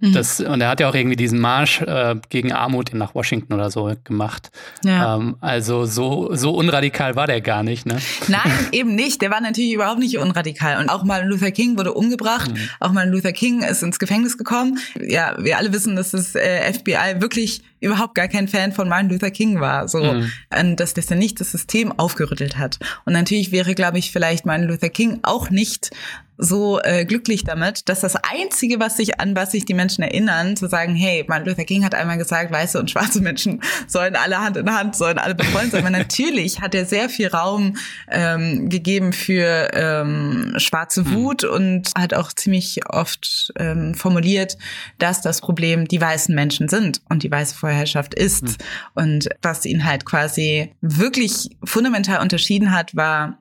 Mhm. 0.00 0.12
Das, 0.12 0.40
und 0.40 0.60
er 0.60 0.68
hat 0.68 0.80
ja 0.80 0.90
auch 0.90 0.94
irgendwie 0.94 1.16
diesen 1.16 1.40
Marsch 1.40 1.80
äh, 1.80 2.16
gegen 2.28 2.52
Armut 2.52 2.92
nach 2.92 3.14
Washington 3.14 3.54
oder 3.54 3.70
so 3.70 3.90
gemacht. 4.04 4.50
Ja. 4.84 5.16
Ähm, 5.16 5.36
also 5.40 5.86
so, 5.86 6.34
so 6.34 6.50
unradikal 6.50 7.16
war 7.16 7.26
der 7.26 7.40
gar 7.40 7.62
nicht, 7.62 7.86
ne? 7.86 7.96
Nein, 8.28 8.52
eben 8.72 8.94
nicht. 8.94 9.22
Der 9.22 9.30
war 9.30 9.40
natürlich 9.40 9.72
überhaupt 9.72 9.98
nicht 9.98 10.18
unradikal. 10.18 10.78
Und 10.78 10.90
auch 10.90 11.02
Martin 11.04 11.28
Luther 11.28 11.50
King 11.50 11.78
wurde 11.78 11.94
umgebracht. 11.94 12.50
Mhm. 12.52 12.68
Auch 12.80 12.92
Martin 12.92 13.12
Luther 13.12 13.32
King 13.32 13.62
ist 13.62 13.82
ins 13.82 13.98
Gefängnis 13.98 14.36
gekommen. 14.36 14.78
Ja, 15.00 15.34
wir 15.38 15.56
alle 15.56 15.72
wissen, 15.72 15.96
dass 15.96 16.10
das 16.10 16.34
äh, 16.34 16.72
FBI 16.72 17.20
wirklich 17.20 17.62
überhaupt 17.86 18.14
gar 18.14 18.28
kein 18.28 18.48
Fan 18.48 18.72
von 18.72 18.88
Martin 18.88 19.10
Luther 19.10 19.30
King 19.30 19.60
war. 19.60 19.88
So, 19.88 20.02
mhm. 20.02 20.30
und 20.58 20.76
dass 20.80 20.94
das 20.94 21.08
ja 21.08 21.16
nicht 21.16 21.40
das 21.40 21.52
System 21.52 21.92
aufgerüttelt 21.98 22.58
hat. 22.58 22.78
Und 23.04 23.12
natürlich 23.12 23.52
wäre, 23.52 23.74
glaube 23.74 23.98
ich, 23.98 24.12
vielleicht 24.12 24.46
Martin 24.46 24.68
Luther 24.68 24.90
King 24.90 25.20
auch 25.22 25.50
nicht 25.50 25.90
so 26.38 26.80
äh, 26.82 27.04
glücklich 27.04 27.44
damit, 27.44 27.88
dass 27.88 28.00
das 28.00 28.16
Einzige, 28.16 28.80
was 28.80 28.96
sich 28.96 29.20
an 29.20 29.36
was 29.36 29.52
sich 29.52 29.64
die 29.64 29.74
Menschen 29.74 30.02
erinnern, 30.02 30.56
zu 30.56 30.68
sagen, 30.68 30.94
hey, 30.94 31.24
Martin 31.28 31.48
Luther 31.48 31.64
King 31.64 31.84
hat 31.84 31.94
einmal 31.94 32.18
gesagt, 32.18 32.50
weiße 32.52 32.78
und 32.78 32.90
schwarze 32.90 33.20
Menschen 33.20 33.62
sollen 33.86 34.16
alle 34.16 34.38
Hand 34.38 34.56
in 34.56 34.72
Hand, 34.72 34.96
sollen 34.96 35.18
alle 35.18 35.34
befreundet 35.34 35.72
sein. 35.72 35.80
Aber 35.80 35.90
natürlich 35.90 36.60
hat 36.60 36.74
er 36.74 36.84
sehr 36.84 37.08
viel 37.08 37.28
Raum 37.28 37.76
ähm, 38.10 38.68
gegeben 38.68 39.12
für 39.12 39.70
ähm, 39.72 40.54
schwarze 40.56 41.04
hm. 41.04 41.14
Wut 41.14 41.42
mhm. 41.42 41.50
und 41.50 41.90
hat 41.96 42.14
auch 42.14 42.32
ziemlich 42.32 42.80
oft 42.88 43.52
ähm, 43.58 43.94
formuliert, 43.94 44.56
dass 44.98 45.20
das 45.20 45.40
Problem 45.40 45.86
die 45.86 46.00
weißen 46.00 46.34
Menschen 46.34 46.68
sind 46.68 47.00
und 47.08 47.22
die 47.22 47.30
weiße 47.30 47.54
Vorherrschaft 47.54 48.14
ist. 48.14 48.44
Mhm. 48.44 48.56
Und 48.94 49.28
was 49.42 49.64
ihn 49.64 49.84
halt 49.84 50.04
quasi 50.04 50.74
wirklich 50.80 51.50
fundamental 51.64 52.20
unterschieden 52.20 52.72
hat, 52.72 52.94
war 52.96 53.38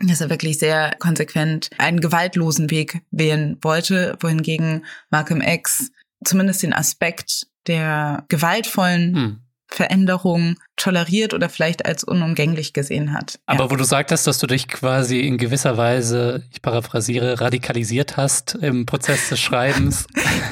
dass 0.00 0.20
er 0.20 0.30
wirklich 0.30 0.58
sehr 0.58 0.94
konsequent 0.98 1.70
einen 1.78 2.00
gewaltlosen 2.00 2.70
Weg 2.70 3.02
wählen 3.10 3.58
wollte, 3.62 4.16
wohingegen 4.20 4.84
Malcolm 5.10 5.40
X 5.40 5.90
zumindest 6.24 6.62
den 6.62 6.72
Aspekt 6.72 7.46
der 7.66 8.24
gewaltvollen 8.28 9.14
hm. 9.14 9.40
Veränderung 9.66 10.56
toleriert 10.76 11.34
oder 11.34 11.48
vielleicht 11.48 11.84
als 11.84 12.04
unumgänglich 12.04 12.72
gesehen 12.72 13.12
hat. 13.12 13.40
Aber 13.46 13.64
ja. 13.64 13.70
wo 13.70 13.76
du 13.76 13.84
sagtest, 13.84 14.26
dass 14.26 14.38
du 14.38 14.46
dich 14.46 14.68
quasi 14.68 15.20
in 15.20 15.36
gewisser 15.36 15.76
Weise, 15.76 16.44
ich 16.52 16.62
paraphrasiere, 16.62 17.40
radikalisiert 17.40 18.16
hast 18.16 18.54
im 18.54 18.86
Prozess 18.86 19.30
des 19.30 19.40
Schreibens, 19.40 20.06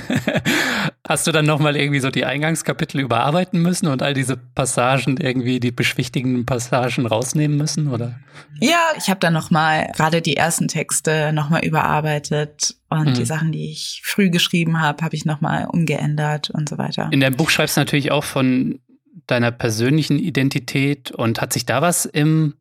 hast 1.07 1.26
du 1.26 1.32
dann 1.32 1.46
nochmal 1.46 1.76
irgendwie 1.76 2.00
so 2.00 2.11
die 2.11 2.24
Eingangskapitel 2.24 3.00
überarbeiten 3.00 3.61
müssen 3.61 3.88
und 3.88 4.03
all 4.03 4.14
diese 4.14 4.36
Passagen 4.36 5.16
irgendwie, 5.16 5.59
die 5.59 5.72
beschwichtigenden 5.72 6.46
Passagen 6.46 7.07
rausnehmen 7.07 7.57
müssen, 7.57 7.88
oder? 7.88 8.20
Ja, 8.61 8.78
ich 8.96 9.11
habe 9.11 9.18
dann 9.18 9.32
nochmal 9.32 9.90
gerade 9.96 10.22
die 10.22 10.36
ersten 10.36 10.68
Texte 10.68 11.32
nochmal 11.32 11.64
überarbeitet 11.64 12.76
und 12.88 13.11
mhm. 13.11 13.14
die 13.14 13.24
Sachen, 13.24 13.50
die 13.53 13.70
ich 13.70 14.03
früh 14.05 14.30
geschrieben 14.30 14.80
habe, 14.80 15.05
habe 15.05 15.16
ich 15.16 15.24
nochmal 15.24 15.66
umgeändert 15.66 16.50
und 16.50 16.68
so 16.68 16.78
weiter. 16.78 17.09
In 17.11 17.20
deinem 17.20 17.36
Buch 17.36 17.50
schreibst 17.50 17.76
du 17.76 17.80
natürlich 17.80 18.12
auch 18.12 18.24
von 18.24 18.78
deiner 19.26 19.50
persönlichen 19.50 20.18
Identität 20.18 21.11
und 21.11 21.40
hat 21.40 21.53
sich 21.53 21.66
da 21.66 21.82
was 21.82 22.07
im 22.07 22.55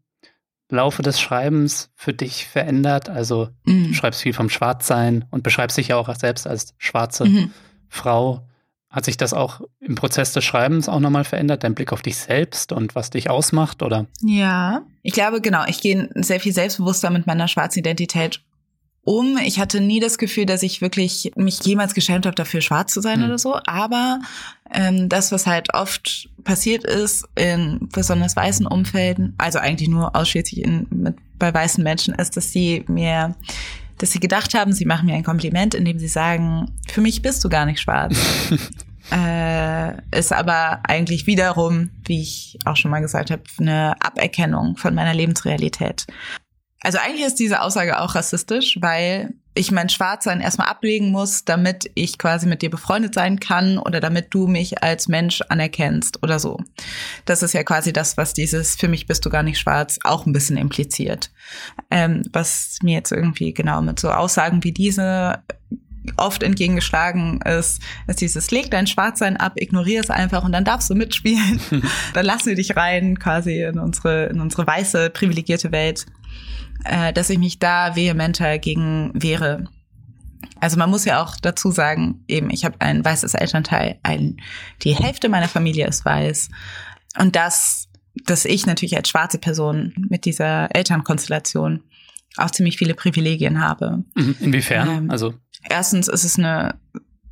Laufe 0.70 1.02
des 1.02 1.20
Schreibens 1.20 1.92
für 1.96 2.14
dich 2.14 2.48
verändert? 2.48 3.10
Also 3.10 3.50
mhm. 3.66 3.90
du 3.90 3.94
schreibst 3.94 4.22
viel 4.22 4.34
vom 4.34 4.50
Schwarzsein 4.50 5.26
und 5.30 5.44
beschreibst 5.44 5.78
dich 5.78 5.90
ja 5.90 5.98
auch 5.98 6.14
selbst 6.16 6.48
als 6.48 6.74
schwarze 6.80 7.26
mhm. 7.26 7.52
Frau. 7.92 8.48
Hat 8.90 9.06
sich 9.06 9.16
das 9.16 9.34
auch 9.34 9.62
im 9.80 9.96
Prozess 9.96 10.34
des 10.34 10.44
Schreibens 10.44 10.90
auch 10.90 11.00
nochmal 11.00 11.24
verändert, 11.24 11.64
dein 11.64 11.76
Blick 11.76 11.94
auf 11.94 12.02
dich 12.02 12.18
selbst 12.18 12.74
und 12.74 12.94
was 12.94 13.10
dich 13.10 13.30
ausmacht, 13.30 13.84
oder? 13.84 14.08
Ja, 14.22 14.82
ich 15.02 15.14
glaube, 15.14 15.40
genau, 15.40 15.64
ich 15.68 15.80
gehe 15.80 16.10
sehr 16.16 16.42
viel 16.42 16.52
selbstbewusster 16.52 17.10
mit 17.10 17.26
meiner 17.26 17.48
schwarzen 17.48 17.80
Identität 17.80 18.42
um. 19.04 19.38
Ich 19.38 19.60
hatte 19.60 19.80
nie 19.80 20.00
das 20.00 20.18
Gefühl, 20.18 20.46
dass 20.46 20.62
ich 20.62 20.82
wirklich 20.82 21.32
mich 21.36 21.60
jemals 21.64 21.94
geschämt 21.94 22.26
habe, 22.26 22.36
dafür 22.36 22.62
schwarz 22.62 22.92
zu 22.94 23.02
sein 23.02 23.20
mhm. 23.20 23.26
oder 23.26 23.38
so. 23.38 23.56
Aber 23.66 24.20
ähm, 24.74 25.08
das, 25.08 25.32
was 25.32 25.48
halt 25.48 25.74
oft 25.74 26.30
passiert 26.44 26.84
ist 26.84 27.28
in 27.36 27.88
besonders 27.94 28.36
weißen 28.36 28.68
Umfelden, 28.68 29.36
also 29.38 29.60
eigentlich 29.60 29.90
nur 29.90 30.16
ausschließlich 30.16 30.64
in, 30.64 30.88
mit, 30.90 31.16
bei 31.40 31.54
weißen 31.54 31.84
Menschen, 31.84 32.14
ist, 32.16 32.36
dass 32.36 32.52
sie 32.52 32.84
mir 32.88 33.36
dass 34.02 34.12
sie 34.12 34.20
gedacht 34.20 34.56
haben, 34.56 34.74
sie 34.74 34.86
machen 34.86 35.06
mir 35.06 35.14
ein 35.14 35.24
Kompliment, 35.24 35.76
indem 35.76 36.00
sie 36.00 36.08
sagen, 36.08 36.72
für 36.92 37.02
mich 37.02 37.22
bist 37.22 37.44
du 37.44 37.50
gar 37.50 37.68
nicht 37.68 37.80
schwarz. 37.80 38.18
äh, 39.12 39.94
ist 40.18 40.34
aber 40.34 40.80
eigentlich 40.84 41.28
wiederum, 41.28 41.92
wie 42.06 42.22
ich 42.22 42.58
auch 42.66 42.76
schon 42.76 42.90
mal 42.90 43.02
gesagt 43.02 43.30
habe, 43.30 43.44
eine 43.60 43.96
Aberkennung 44.02 44.76
von 44.76 44.96
meiner 44.96 45.14
Lebensrealität. 45.14 46.08
Also 46.82 46.98
eigentlich 46.98 47.28
ist 47.28 47.36
diese 47.36 47.62
Aussage 47.62 48.00
auch 48.00 48.16
rassistisch, 48.16 48.80
weil 48.82 49.36
ich 49.54 49.72
mein 49.72 49.90
Schwarzsein 49.90 50.40
erstmal 50.40 50.68
ablegen 50.68 51.12
muss, 51.12 51.44
damit 51.44 51.92
ich 51.96 52.18
quasi 52.18 52.48
mit 52.48 52.62
dir 52.62 52.70
befreundet 52.70 53.14
sein 53.14 53.40
kann 53.40 53.78
oder 53.78 54.00
damit 54.00 54.28
du 54.34 54.48
mich 54.48 54.82
als 54.82 55.10
Mensch 55.10 55.42
anerkennst 55.50 56.24
oder 56.24 56.40
so. 56.40 56.60
Das 57.26 57.44
ist 57.44 57.54
ja 57.54 57.64
quasi 57.64 57.92
das, 57.92 58.16
was 58.16 58.34
dieses 58.34 58.76
für 58.76 58.88
mich 58.88 59.08
bist 59.08 59.26
du 59.26 59.30
gar 59.30 59.44
nicht 59.44 59.60
schwarz 59.60 60.00
auch 60.04 60.26
ein 60.26 60.32
bisschen 60.32 60.56
impliziert. 60.56 61.32
Ähm, 61.90 62.24
was 62.32 62.78
mir 62.82 62.96
jetzt 62.96 63.12
irgendwie 63.12 63.54
genau 63.54 63.82
mit 63.82 64.00
so 64.00 64.10
Aussagen 64.12 64.64
wie 64.64 64.72
diese 64.72 65.40
oft 66.18 66.44
entgegengeschlagen 66.44 67.42
ist, 67.42 67.82
ist 68.08 68.22
dieses 68.22 68.52
leg 68.52 68.72
dein 68.72 68.88
Schwarzsein 68.88 69.38
ab, 69.38 69.54
ignoriere 69.56 70.04
es 70.04 70.10
einfach 70.10 70.44
und 70.44 70.52
dann 70.52 70.66
darfst 70.66 70.90
du 70.90 70.96
mitspielen. 70.96 71.60
dann 72.14 72.26
lassen 72.26 72.48
wir 72.48 72.56
dich 72.56 72.76
rein 72.76 73.20
quasi 73.20 73.62
in 73.62 73.80
unsere 73.80 74.28
in 74.28 74.40
unsere 74.40 74.66
weiße 74.66 75.10
privilegierte 75.10 75.72
Welt 75.72 76.06
äh, 76.86 77.14
dass 77.14 77.30
ich 77.30 77.40
mich 77.40 77.60
da 77.60 77.96
vehementer 77.96 78.60
gegen 78.60 79.12
wehre. 79.14 79.66
Also 80.60 80.78
man 80.78 80.90
muss 80.90 81.06
ja 81.06 81.22
auch 81.24 81.36
dazu 81.42 81.72
sagen, 81.72 82.24
eben, 82.28 82.50
ich 82.50 82.66
habe 82.66 82.80
ein 82.80 83.04
weißes 83.04 83.34
Elternteil, 83.34 84.00
ein, 84.04 84.38
die 84.82 84.96
Hälfte 84.96 85.30
meiner 85.30 85.48
Familie 85.48 85.88
ist 85.88 86.06
weiß. 86.06 86.50
Und 87.20 87.36
das, 87.36 87.88
dass 88.26 88.46
ich 88.46 88.66
natürlich 88.66 88.96
als 88.96 89.10
schwarze 89.10 89.38
Person 89.38 89.94
mit 90.10 90.26
dieser 90.26 90.74
Elternkonstellation 90.76 91.84
auch 92.38 92.52
ziemlich 92.52 92.78
viele 92.78 92.94
Privilegien 92.94 93.60
habe. 93.60 94.04
Mhm. 94.16 94.36
Inwiefern? 94.40 94.90
Ähm, 94.90 95.12
also 95.12 95.34
erstens 95.70 96.08
ist 96.08 96.24
es 96.24 96.38
eine 96.38 96.76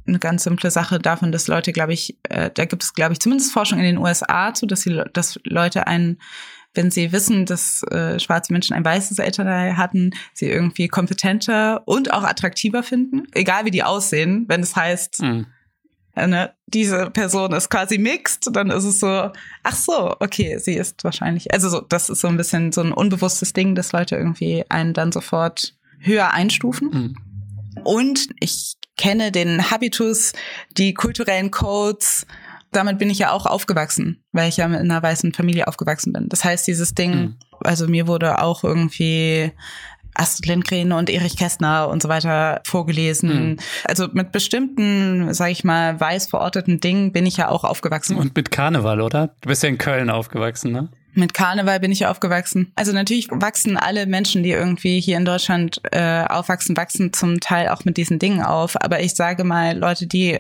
eine 0.09 0.19
ganz 0.19 0.43
simple 0.43 0.71
Sache 0.71 0.99
davon, 0.99 1.31
dass 1.31 1.47
Leute, 1.47 1.71
glaube 1.71 1.93
ich, 1.93 2.17
äh, 2.23 2.49
da 2.53 2.65
gibt 2.65 2.83
es, 2.83 2.93
glaube 2.93 3.13
ich, 3.13 3.19
zumindest 3.19 3.53
Forschung 3.53 3.77
in 3.77 3.85
den 3.85 3.97
USA 3.97 4.53
zu, 4.53 4.65
dass, 4.65 4.81
sie, 4.81 5.03
dass 5.13 5.39
Leute 5.43 5.87
einen 5.87 6.19
wenn 6.73 6.91
sie 6.91 7.11
wissen, 7.11 7.45
dass 7.45 7.83
äh, 7.83 8.19
schwarze 8.19 8.53
Menschen 8.53 8.75
ein 8.75 8.85
weißes 8.85 9.19
Elternteil 9.19 9.77
hatten, 9.77 10.11
sie 10.33 10.47
irgendwie 10.47 10.87
kompetenter 10.87 11.81
und 11.85 12.13
auch 12.13 12.23
attraktiver 12.23 12.83
finden, 12.83 13.23
egal 13.33 13.65
wie 13.65 13.71
die 13.71 13.83
aussehen. 13.83 14.45
Wenn 14.47 14.61
es 14.61 14.75
heißt, 14.75 15.21
mhm. 15.21 15.47
äh, 16.15 16.27
ne, 16.27 16.53
diese 16.67 17.09
Person 17.09 17.53
ist 17.53 17.69
quasi 17.69 17.97
mixed, 17.97 18.49
dann 18.53 18.69
ist 18.69 18.83
es 18.83 18.99
so, 18.99 19.31
ach 19.63 19.75
so, 19.75 20.15
okay, 20.19 20.59
sie 20.59 20.75
ist 20.75 21.03
wahrscheinlich, 21.03 21.51
also 21.53 21.69
so, 21.69 21.81
das 21.81 22.09
ist 22.09 22.21
so 22.21 22.27
ein 22.27 22.37
bisschen 22.37 22.71
so 22.71 22.81
ein 22.81 22.91
unbewusstes 22.91 23.53
Ding, 23.53 23.73
dass 23.73 23.91
Leute 23.91 24.15
irgendwie 24.15 24.63
einen 24.69 24.93
dann 24.93 25.11
sofort 25.11 25.75
höher 25.99 26.31
einstufen. 26.31 26.89
Mhm. 26.91 27.15
Und 27.83 28.29
ich 28.39 28.75
kenne 28.97 29.31
den 29.31 29.71
Habitus, 29.71 30.33
die 30.77 30.93
kulturellen 30.93 31.51
Codes, 31.51 32.27
damit 32.71 32.99
bin 32.99 33.09
ich 33.09 33.19
ja 33.19 33.31
auch 33.31 33.45
aufgewachsen, 33.45 34.23
weil 34.31 34.49
ich 34.49 34.57
ja 34.57 34.65
in 34.65 34.75
einer 34.75 35.01
weißen 35.01 35.33
Familie 35.33 35.67
aufgewachsen 35.67 36.13
bin. 36.13 36.29
Das 36.29 36.43
heißt, 36.43 36.67
dieses 36.67 36.93
Ding, 36.93 37.15
mhm. 37.15 37.35
also 37.61 37.87
mir 37.87 38.07
wurde 38.07 38.41
auch 38.41 38.63
irgendwie 38.63 39.51
Astrid 40.13 40.47
Lindgren 40.47 40.91
und 40.91 41.09
Erich 41.09 41.37
Kästner 41.37 41.87
und 41.87 42.01
so 42.01 42.09
weiter 42.09 42.61
vorgelesen. 42.65 43.51
Mhm. 43.51 43.57
Also 43.85 44.07
mit 44.11 44.31
bestimmten, 44.31 45.33
sag 45.33 45.51
ich 45.51 45.63
mal, 45.63 45.99
weiß 45.99 46.27
verorteten 46.27 46.79
Dingen 46.79 47.11
bin 47.11 47.25
ich 47.25 47.37
ja 47.37 47.49
auch 47.49 47.63
aufgewachsen. 47.63 48.17
Und 48.17 48.35
mit 48.35 48.51
Karneval, 48.51 49.01
oder? 49.01 49.35
Du 49.41 49.49
bist 49.49 49.63
ja 49.63 49.69
in 49.69 49.77
Köln 49.77 50.09
aufgewachsen, 50.09 50.71
ne? 50.71 50.89
Mit 51.13 51.33
Karneval 51.33 51.79
bin 51.79 51.91
ich 51.91 52.05
aufgewachsen. 52.05 52.71
Also 52.75 52.91
natürlich 52.91 53.29
wachsen 53.31 53.77
alle 53.77 54.05
Menschen, 54.05 54.43
die 54.43 54.51
irgendwie 54.51 54.99
hier 54.99 55.17
in 55.17 55.25
Deutschland 55.25 55.81
äh, 55.91 56.23
aufwachsen, 56.23 56.77
wachsen 56.77 57.13
zum 57.13 57.39
Teil 57.39 57.69
auch 57.69 57.83
mit 57.83 57.97
diesen 57.97 58.19
Dingen 58.19 58.43
auf. 58.43 58.81
Aber 58.81 59.01
ich 59.01 59.15
sage 59.15 59.43
mal, 59.43 59.77
Leute, 59.77 60.07
die 60.07 60.39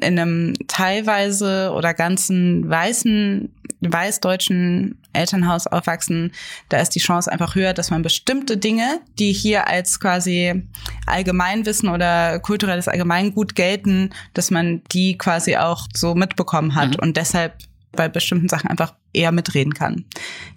in 0.00 0.18
einem 0.18 0.54
teilweise 0.68 1.72
oder 1.72 1.94
ganzen 1.94 2.68
weißen, 2.68 3.52
weißdeutschen 3.80 4.98
Elternhaus 5.12 5.66
aufwachsen, 5.66 6.32
da 6.68 6.78
ist 6.78 6.90
die 6.90 7.00
Chance 7.00 7.30
einfach 7.30 7.54
höher, 7.54 7.74
dass 7.74 7.90
man 7.90 8.02
bestimmte 8.02 8.56
Dinge, 8.56 9.00
die 9.18 9.32
hier 9.32 9.66
als 9.66 9.98
quasi 10.00 10.62
Allgemeinwissen 11.06 11.88
oder 11.88 12.38
kulturelles 12.38 12.88
Allgemeingut 12.88 13.54
gelten, 13.54 14.10
dass 14.32 14.50
man 14.50 14.82
die 14.92 15.18
quasi 15.18 15.56
auch 15.56 15.86
so 15.92 16.14
mitbekommen 16.14 16.74
hat. 16.74 16.90
Mhm. 16.90 17.00
Und 17.00 17.16
deshalb 17.16 17.58
bei 17.92 18.08
bestimmten 18.08 18.48
Sachen 18.48 18.70
einfach 18.70 18.94
eher 19.14 19.32
mitreden 19.32 19.74
kann. 19.74 20.04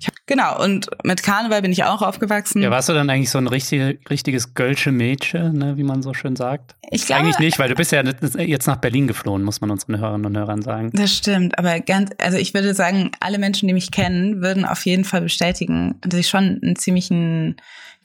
Hab, 0.06 0.14
genau, 0.26 0.62
und 0.64 0.90
mit 1.04 1.24
Karneval 1.24 1.62
bin 1.62 1.72
ich 1.72 1.84
auch 1.84 2.02
aufgewachsen. 2.02 2.62
Ja, 2.62 2.72
warst 2.72 2.90
du 2.90 2.94
dann 2.94 3.10
eigentlich 3.10 3.30
so 3.30 3.38
ein 3.38 3.48
richtig, 3.48 4.00
richtiges 4.10 4.54
Gölsche 4.54 4.92
Mädchen, 4.92 5.54
ne, 5.54 5.78
wie 5.78 5.84
man 5.84 6.02
so 6.02 6.14
schön 6.14 6.36
sagt? 6.36 6.76
Ich 6.90 7.06
glaube. 7.06 7.24
Eigentlich 7.24 7.40
nicht, 7.40 7.60
weil 7.60 7.70
du 7.70 7.76
bist 7.76 7.92
ja 7.92 8.04
jetzt 8.04 8.68
nach 8.68 8.78
Berlin 8.78 9.08
geflohen, 9.08 9.44
muss 9.44 9.62
man 9.62 9.72
unseren 9.72 10.00
Hörerinnen 10.00 10.26
und 10.26 10.38
Hörern 10.38 10.62
sagen. 10.62 10.92
Das 10.94 11.14
stimmt, 11.14 11.58
aber 11.58 11.80
ganz, 11.80 12.12
also 12.20 12.38
ich 12.38 12.54
würde 12.54 12.74
sagen, 12.74 13.12
alle 13.20 13.40
Menschen, 13.40 13.68
die 13.68 13.74
mich 13.74 13.92
kennen, 13.92 14.42
würden 14.42 14.66
auf 14.66 14.86
jeden 14.86 15.04
Fall 15.04 15.22
bestätigen, 15.22 15.96
dass 16.02 16.20
ich 16.20 16.30
schon 16.30 16.60
einen 16.62 16.76
ziemlichen 16.76 17.58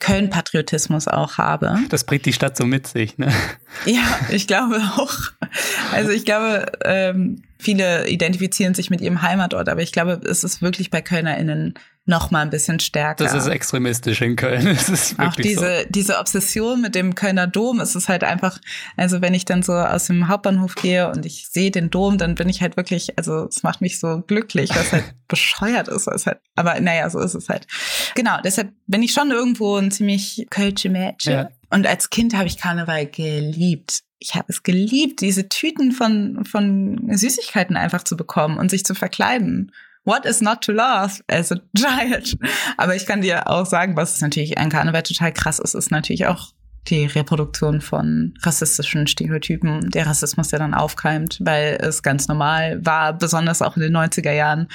Köln-Patriotismus 0.03 1.07
auch 1.07 1.38
habe. 1.38 1.78
Das 1.88 2.05
bringt 2.05 2.26
die 2.26 2.32
Stadt 2.32 2.57
so 2.57 2.66
mit 2.66 2.88
sich, 2.88 3.18
ne? 3.18 3.32
Ja, 3.86 4.03
ich 4.30 4.48
glaube 4.48 4.76
auch. 4.96 5.14
Also 5.92 6.11
ich 6.11 6.24
glaube, 6.24 6.66
ähm, 6.84 7.42
viele 7.59 8.09
identifizieren 8.09 8.74
sich 8.74 8.90
mit 8.90 9.00
ihrem 9.00 9.22
Heimatort, 9.22 9.68
aber 9.68 9.80
ich 9.80 9.92
glaube, 9.92 10.20
es 10.24 10.42
ist 10.42 10.61
wirklich 10.61 10.90
bei 10.90 11.00
KölnerInnen 11.00 11.74
noch 12.05 12.32
mal 12.32 12.40
ein 12.40 12.50
bisschen 12.50 12.80
stärker. 12.80 13.24
Das 13.24 13.34
ist 13.34 13.46
extremistisch 13.46 14.20
in 14.22 14.34
Köln. 14.36 14.66
Es 14.82 14.88
ist 14.88 15.18
auch 15.20 15.34
diese, 15.36 15.82
so. 15.82 15.86
diese 15.88 16.18
Obsession 16.18 16.80
mit 16.80 16.94
dem 16.94 17.14
Kölner 17.14 17.46
Dom, 17.46 17.80
es 17.80 17.94
ist 17.94 18.09
halt 18.09 18.24
einfach, 18.24 18.59
also 18.96 19.20
wenn 19.20 19.34
ich 19.34 19.44
dann 19.44 19.62
so 19.62 19.72
aus 19.72 20.07
dem 20.07 20.26
Hauptbahnhof 20.28 20.74
gehe 20.74 21.09
und 21.11 21.24
ich 21.24 21.48
sehe 21.48 21.70
den 21.70 21.90
Dom, 21.90 22.18
dann 22.18 22.34
bin 22.34 22.48
ich 22.48 22.61
halt 22.61 22.76
wirklich, 22.76 23.16
also 23.18 23.46
es 23.46 23.62
macht 23.62 23.80
mich 23.80 24.00
so 24.00 24.22
glücklich, 24.26 24.70
was 24.70 24.92
halt 24.92 25.05
bescheuert 25.28 25.88
ist. 25.88 26.07
Was 26.09 26.26
halt, 26.26 26.38
aber 26.57 26.80
naja, 26.80 27.09
so 27.09 27.20
ist 27.20 27.34
es 27.34 27.48
halt. 27.48 27.66
Genau, 28.16 28.40
deshalb 28.42 28.72
bin 28.86 29.03
ich 29.03 29.12
schon 29.12 29.30
irgendwo 29.30 29.76
ein 29.76 29.90
ziemlich 29.92 30.46
kölsche 30.50 30.88
Mädchen. 30.88 31.32
Ja. 31.32 31.50
Und 31.70 31.86
als 31.86 32.11
Kind 32.11 32.34
habe 32.34 32.48
ich 32.48 32.59
Karneval 32.59 33.07
geliebt 33.07 34.03
ich 34.22 34.36
habe 34.36 34.46
es 34.48 34.62
geliebt, 34.62 35.20
diese 35.20 35.48
Tüten 35.48 35.90
von, 35.90 36.44
von 36.44 37.11
Süßigkeiten 37.11 37.76
einfach 37.76 38.05
zu 38.05 38.16
bekommen 38.16 38.57
und 38.57 38.70
sich 38.70 38.84
zu 38.84 38.94
verkleiden. 38.94 39.72
What 40.05 40.26
is 40.26 40.40
not 40.40 40.62
to 40.62 40.72
love 40.72 41.20
as 41.28 41.53
a 41.53 41.57
child? 41.76 42.36
Aber 42.76 42.96
ich 42.96 43.07
kann 43.07 43.20
dir 43.20 43.48
auch 43.48 43.66
sagen, 43.66 43.96
was 43.96 44.20
natürlich 44.20 44.59
an 44.59 44.68
Karneval 44.68 45.03
total 45.03 45.32
krass 45.32 45.59
ist, 45.59 45.74
ist 45.74 45.90
natürlich 45.90 46.26
auch 46.26 46.53
die 46.88 47.07
Reproduktion 47.07 47.80
von 47.80 48.34
rassistischen 48.42 49.07
Stereotypen, 49.07 49.90
der 49.90 50.07
Rassismus, 50.07 50.48
der 50.48 50.59
dann 50.59 50.74
aufkeimt, 50.74 51.38
weil 51.40 51.78
es 51.80 52.03
ganz 52.03 52.26
normal 52.26 52.84
war, 52.84 53.12
besonders 53.12 53.62
auch 53.62 53.76
in 53.76 53.82
den 53.82 53.96
90er 53.96 54.32
Jahren, 54.32 54.66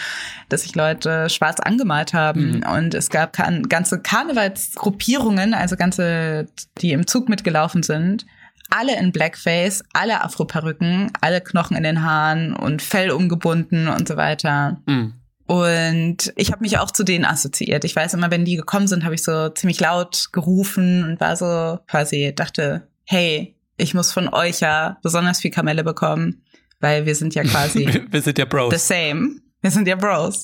dass 0.47 0.61
sich 0.61 0.73
Leute 0.73 1.29
schwarz 1.29 1.59
angemalt 1.59 2.13
haben. 2.13 2.59
Mhm. 2.59 2.63
Und 2.63 2.93
es 2.93 3.09
gab 3.09 3.37
ganze 3.67 3.99
Karnevalsgruppierungen, 3.99 5.53
also 5.53 5.75
ganze, 5.75 6.47
die 6.77 6.93
im 6.93 7.07
Zug 7.07 7.27
mitgelaufen 7.27 7.83
sind, 7.83 8.25
alle 8.69 8.97
in 8.99 9.11
Blackface, 9.11 9.83
alle 9.93 10.23
Afroperücken, 10.23 11.11
alle 11.21 11.41
Knochen 11.41 11.77
in 11.77 11.83
den 11.83 12.03
Haaren 12.03 12.55
und 12.55 12.81
Fell 12.81 13.11
umgebunden 13.11 13.87
und 13.87 14.07
so 14.07 14.17
weiter. 14.17 14.81
Mhm. 14.85 15.13
Und 15.47 16.33
ich 16.35 16.51
habe 16.51 16.61
mich 16.61 16.77
auch 16.77 16.91
zu 16.91 17.03
denen 17.03 17.23
assoziiert. 17.23 17.85
Ich 17.85 17.95
weiß 17.95 18.13
immer, 18.13 18.29
wenn 18.31 18.43
die 18.43 18.57
gekommen 18.57 18.87
sind, 18.87 19.05
habe 19.05 19.15
ich 19.15 19.23
so 19.23 19.47
ziemlich 19.49 19.79
laut 19.79 20.29
gerufen 20.33 21.05
und 21.05 21.21
war 21.21 21.37
so 21.37 21.79
quasi, 21.87 22.33
dachte, 22.35 22.87
hey, 23.05 23.55
ich 23.77 23.93
muss 23.93 24.11
von 24.11 24.27
euch 24.27 24.59
ja 24.59 24.97
besonders 25.01 25.39
viel 25.39 25.51
Kamelle 25.51 25.85
bekommen, 25.85 26.43
weil 26.81 27.05
wir 27.05 27.15
sind 27.15 27.33
ja 27.33 27.43
quasi 27.43 28.05
wir 28.11 28.21
sind 28.21 28.37
ja 28.37 28.45
Bros. 28.45 28.73
The 28.73 28.79
same. 28.79 29.39
Wir 29.61 29.71
sind 29.71 29.87
ja 29.87 29.95
Bros. 29.95 30.43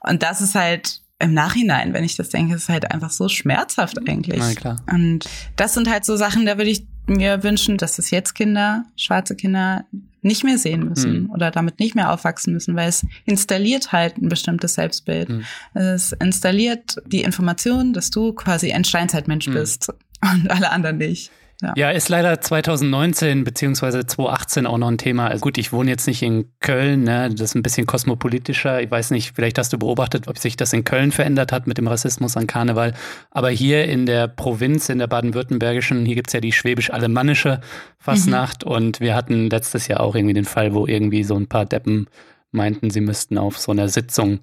Und 0.00 0.22
das 0.22 0.40
ist 0.40 0.54
halt 0.54 1.00
im 1.18 1.34
Nachhinein, 1.34 1.92
wenn 1.92 2.02
ich 2.02 2.16
das 2.16 2.30
denke, 2.30 2.54
ist 2.54 2.68
halt 2.68 2.90
einfach 2.90 3.10
so 3.10 3.28
schmerzhaft 3.28 3.98
eigentlich. 4.08 4.40
Na 4.40 4.54
klar. 4.54 4.82
Und 4.90 5.28
das 5.56 5.74
sind 5.74 5.88
halt 5.88 6.04
so 6.04 6.16
Sachen, 6.16 6.46
da 6.46 6.56
würde 6.56 6.70
ich 6.70 6.86
mir 7.06 7.42
wünschen, 7.42 7.78
dass 7.78 7.98
es 7.98 8.10
jetzt 8.10 8.34
Kinder, 8.34 8.84
schwarze 8.96 9.34
Kinder, 9.36 9.84
nicht 10.22 10.44
mehr 10.44 10.56
sehen 10.56 10.88
müssen 10.88 11.24
mhm. 11.24 11.30
oder 11.30 11.50
damit 11.50 11.80
nicht 11.80 11.96
mehr 11.96 12.12
aufwachsen 12.12 12.52
müssen, 12.52 12.76
weil 12.76 12.88
es 12.88 13.04
installiert 13.24 13.90
halt 13.90 14.18
ein 14.18 14.28
bestimmtes 14.28 14.74
Selbstbild. 14.74 15.28
Mhm. 15.28 15.44
Es 15.74 16.12
installiert 16.12 16.96
die 17.06 17.22
Information, 17.22 17.92
dass 17.92 18.10
du 18.10 18.32
quasi 18.32 18.72
ein 18.72 18.84
Steinzeitmensch 18.84 19.48
mhm. 19.48 19.52
bist 19.52 19.92
und 20.20 20.48
alle 20.50 20.70
anderen 20.70 20.98
nicht. 20.98 21.30
Ja. 21.62 21.72
ja, 21.76 21.90
ist 21.90 22.08
leider 22.08 22.40
2019 22.40 23.44
beziehungsweise 23.44 24.04
2018 24.04 24.66
auch 24.66 24.78
noch 24.78 24.88
ein 24.88 24.98
Thema. 24.98 25.28
Also 25.28 25.42
gut, 25.42 25.58
ich 25.58 25.72
wohne 25.72 25.90
jetzt 25.90 26.08
nicht 26.08 26.22
in 26.22 26.50
Köln, 26.58 27.04
ne? 27.04 27.30
das 27.30 27.40
ist 27.40 27.54
ein 27.54 27.62
bisschen 27.62 27.86
kosmopolitischer. 27.86 28.82
Ich 28.82 28.90
weiß 28.90 29.12
nicht, 29.12 29.36
vielleicht 29.36 29.58
hast 29.58 29.72
du 29.72 29.78
beobachtet, 29.78 30.26
ob 30.26 30.38
sich 30.38 30.56
das 30.56 30.72
in 30.72 30.82
Köln 30.82 31.12
verändert 31.12 31.52
hat 31.52 31.68
mit 31.68 31.78
dem 31.78 31.86
Rassismus 31.86 32.36
an 32.36 32.48
Karneval. 32.48 32.94
Aber 33.30 33.50
hier 33.50 33.84
in 33.84 34.06
der 34.06 34.26
Provinz, 34.26 34.88
in 34.88 34.98
der 34.98 35.06
baden-württembergischen, 35.06 36.04
hier 36.04 36.16
gibt 36.16 36.30
es 36.30 36.34
ja 36.34 36.40
die 36.40 36.52
schwäbisch-alemannische 36.52 37.60
Fastnacht. 37.96 38.64
Mhm. 38.64 38.72
Und 38.72 39.00
wir 39.00 39.14
hatten 39.14 39.48
letztes 39.48 39.86
Jahr 39.86 40.00
auch 40.00 40.16
irgendwie 40.16 40.34
den 40.34 40.44
Fall, 40.44 40.74
wo 40.74 40.88
irgendwie 40.88 41.22
so 41.22 41.36
ein 41.36 41.46
paar 41.46 41.64
Deppen 41.64 42.08
meinten, 42.50 42.90
sie 42.90 43.00
müssten 43.00 43.38
auf 43.38 43.58
so 43.58 43.70
einer 43.72 43.88
Sitzung 43.88 44.40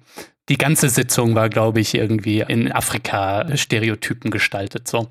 die 0.50 0.58
ganze 0.58 0.88
Sitzung 0.88 1.36
war, 1.36 1.48
glaube 1.48 1.80
ich, 1.80 1.94
irgendwie 1.94 2.40
in 2.40 2.72
Afrika 2.72 3.46
Stereotypen 3.56 4.32
gestaltet. 4.32 4.88
So. 4.88 5.08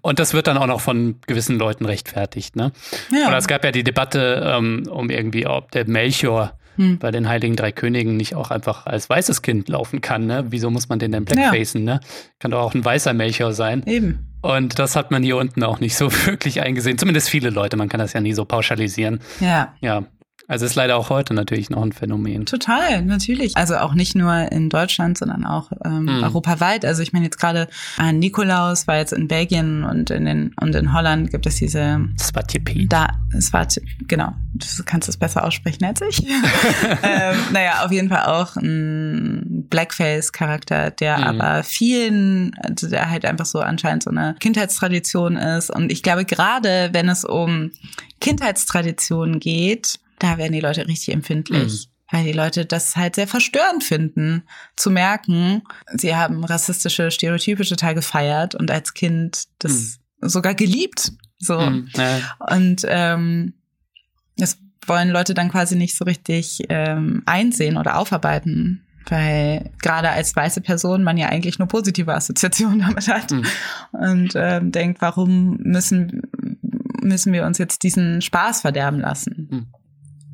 Und 0.00 0.18
das 0.18 0.32
wird 0.32 0.46
dann 0.46 0.56
auch 0.56 0.66
noch 0.66 0.80
von 0.80 1.16
gewissen 1.26 1.58
Leuten 1.58 1.84
rechtfertigt. 1.84 2.56
Ne? 2.56 2.72
Ja. 3.12 3.28
Oder 3.28 3.36
es 3.36 3.46
gab 3.46 3.64
ja 3.64 3.70
die 3.70 3.84
Debatte 3.84 4.42
ähm, 4.44 4.84
um 4.90 5.10
irgendwie, 5.10 5.46
ob 5.46 5.70
der 5.72 5.86
Melchior 5.86 6.54
hm. 6.76 6.98
bei 6.98 7.10
den 7.10 7.28
Heiligen 7.28 7.54
Drei 7.54 7.70
Königen 7.70 8.16
nicht 8.16 8.34
auch 8.34 8.50
einfach 8.50 8.86
als 8.86 9.10
weißes 9.10 9.42
Kind 9.42 9.68
laufen 9.68 10.00
kann. 10.00 10.26
Ne? 10.26 10.46
Wieso 10.48 10.70
muss 10.70 10.88
man 10.88 10.98
den 10.98 11.12
denn 11.12 11.26
blackfacen? 11.26 11.86
Ja. 11.86 11.94
Ne? 11.96 12.00
Kann 12.38 12.52
doch 12.52 12.60
auch 12.60 12.74
ein 12.74 12.84
weißer 12.84 13.12
Melchior 13.12 13.52
sein. 13.52 13.82
Eben. 13.86 14.26
Und 14.40 14.78
das 14.78 14.96
hat 14.96 15.10
man 15.10 15.22
hier 15.22 15.36
unten 15.36 15.64
auch 15.64 15.80
nicht 15.80 15.96
so 15.96 16.10
wirklich 16.26 16.62
eingesehen. 16.62 16.96
Zumindest 16.96 17.28
viele 17.28 17.50
Leute. 17.50 17.76
Man 17.76 17.90
kann 17.90 18.00
das 18.00 18.14
ja 18.14 18.22
nie 18.22 18.32
so 18.32 18.46
pauschalisieren. 18.46 19.20
Ja. 19.40 19.74
Ja. 19.82 20.04
Also 20.48 20.64
ist 20.64 20.74
leider 20.76 20.96
auch 20.96 21.10
heute 21.10 21.34
natürlich 21.34 21.68
noch 21.68 21.82
ein 21.82 21.92
Phänomen. 21.92 22.46
Total, 22.46 23.02
natürlich. 23.02 23.54
Also 23.54 23.76
auch 23.76 23.92
nicht 23.92 24.14
nur 24.14 24.50
in 24.50 24.70
Deutschland, 24.70 25.18
sondern 25.18 25.44
auch 25.44 25.70
ähm, 25.84 26.04
mhm. 26.04 26.24
europaweit. 26.24 26.86
Also 26.86 27.02
ich 27.02 27.12
meine 27.12 27.26
jetzt 27.26 27.38
gerade 27.38 27.68
äh, 28.00 28.14
Nikolaus 28.14 28.86
war 28.86 28.96
jetzt 28.96 29.12
in 29.12 29.28
Belgien 29.28 29.84
und 29.84 30.08
in 30.08 30.24
den 30.24 30.54
und 30.58 30.74
in 30.74 30.94
Holland 30.94 31.30
gibt 31.30 31.44
es 31.44 31.56
diese 31.56 32.00
Svatjepi. 32.18 32.88
Da 32.88 33.08
Svatje, 33.38 33.82
genau. 34.06 34.32
Du 34.54 34.66
kannst 34.86 35.06
es 35.10 35.18
besser 35.18 35.44
aussprechen 35.44 35.84
als 35.84 36.00
ich. 36.00 36.26
ähm, 37.02 37.36
naja, 37.52 37.84
auf 37.84 37.92
jeden 37.92 38.08
Fall 38.08 38.24
auch 38.24 38.56
ein 38.56 39.66
Blackface-Charakter, 39.68 40.92
der 40.92 41.18
mhm. 41.18 41.24
aber 41.24 41.62
vielen, 41.62 42.54
also 42.62 42.88
der 42.88 43.10
halt 43.10 43.26
einfach 43.26 43.44
so 43.44 43.60
anscheinend 43.60 44.02
so 44.02 44.10
eine 44.10 44.34
Kindheitstradition 44.40 45.36
ist. 45.36 45.70
Und 45.70 45.92
ich 45.92 46.02
glaube, 46.02 46.24
gerade 46.24 46.88
wenn 46.92 47.10
es 47.10 47.26
um 47.26 47.70
Kindheitstraditionen 48.20 49.40
geht, 49.40 50.00
da 50.18 50.38
werden 50.38 50.52
die 50.52 50.60
Leute 50.60 50.86
richtig 50.86 51.14
empfindlich. 51.14 51.72
Mhm. 51.72 51.92
weil 52.10 52.24
die 52.24 52.32
Leute 52.32 52.64
das 52.64 52.96
halt 52.96 53.16
sehr 53.16 53.28
verstörend 53.28 53.84
finden, 53.84 54.44
zu 54.76 54.90
merken, 54.90 55.62
sie 55.94 56.16
haben 56.16 56.42
rassistische 56.42 57.10
Stereotype 57.10 57.64
total 57.64 57.94
gefeiert 57.94 58.54
und 58.54 58.70
als 58.70 58.94
Kind 58.94 59.44
das 59.58 59.98
mhm. 60.20 60.28
sogar 60.28 60.54
geliebt. 60.54 61.12
So. 61.38 61.60
Mhm, 61.60 61.88
ja. 61.94 62.20
Und 62.50 62.82
ähm, 62.88 63.52
das 64.38 64.58
wollen 64.86 65.10
Leute 65.10 65.34
dann 65.34 65.50
quasi 65.50 65.76
nicht 65.76 65.96
so 65.96 66.04
richtig 66.04 66.62
ähm, 66.68 67.22
einsehen 67.26 67.76
oder 67.76 67.98
aufarbeiten, 67.98 68.86
weil 69.06 69.70
gerade 69.82 70.10
als 70.10 70.34
weiße 70.34 70.60
Person 70.60 71.04
man 71.04 71.16
ja 71.16 71.28
eigentlich 71.28 71.58
nur 71.58 71.68
positive 71.68 72.14
Assoziationen 72.14 72.80
damit 72.86 73.08
hat 73.08 73.30
mhm. 73.30 73.44
und 73.92 74.32
ähm, 74.34 74.72
denkt, 74.72 75.00
warum 75.00 75.58
müssen 75.58 76.22
müssen 77.00 77.32
wir 77.32 77.46
uns 77.46 77.58
jetzt 77.58 77.82
diesen 77.82 78.20
Spaß 78.20 78.62
verderben 78.62 79.00
lassen? 79.00 79.48
Mhm. 79.50 79.66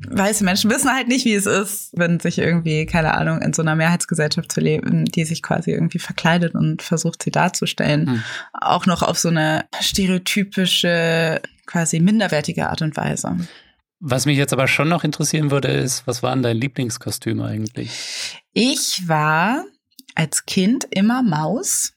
Weiße 0.09 0.43
Menschen 0.43 0.69
wissen 0.69 0.91
halt 0.91 1.07
nicht, 1.07 1.25
wie 1.25 1.33
es 1.33 1.45
ist, 1.45 1.91
wenn 1.93 2.19
sich 2.19 2.37
irgendwie, 2.37 2.85
keine 2.85 3.13
Ahnung, 3.13 3.41
in 3.41 3.53
so 3.53 3.61
einer 3.61 3.75
Mehrheitsgesellschaft 3.75 4.51
zu 4.51 4.61
leben, 4.61 5.05
die 5.05 5.25
sich 5.25 5.41
quasi 5.41 5.71
irgendwie 5.71 5.99
verkleidet 5.99 6.55
und 6.55 6.81
versucht, 6.81 7.23
sie 7.23 7.31
darzustellen. 7.31 8.05
Mhm. 8.05 8.23
Auch 8.53 8.85
noch 8.85 9.01
auf 9.01 9.17
so 9.17 9.29
eine 9.29 9.65
stereotypische, 9.79 11.41
quasi 11.65 11.99
minderwertige 11.99 12.69
Art 12.69 12.81
und 12.81 12.95
Weise. 12.97 13.37
Was 13.99 14.25
mich 14.25 14.37
jetzt 14.37 14.53
aber 14.53 14.67
schon 14.67 14.89
noch 14.89 15.03
interessieren 15.03 15.51
würde, 15.51 15.69
ist, 15.69 16.05
was 16.05 16.21
war 16.21 16.33
denn 16.33 16.43
dein 16.43 16.57
Lieblingskostüm 16.57 17.41
eigentlich? 17.41 18.43
Ich 18.53 19.07
war 19.07 19.65
als 20.15 20.45
Kind 20.45 20.85
immer 20.91 21.23
Maus. 21.23 21.93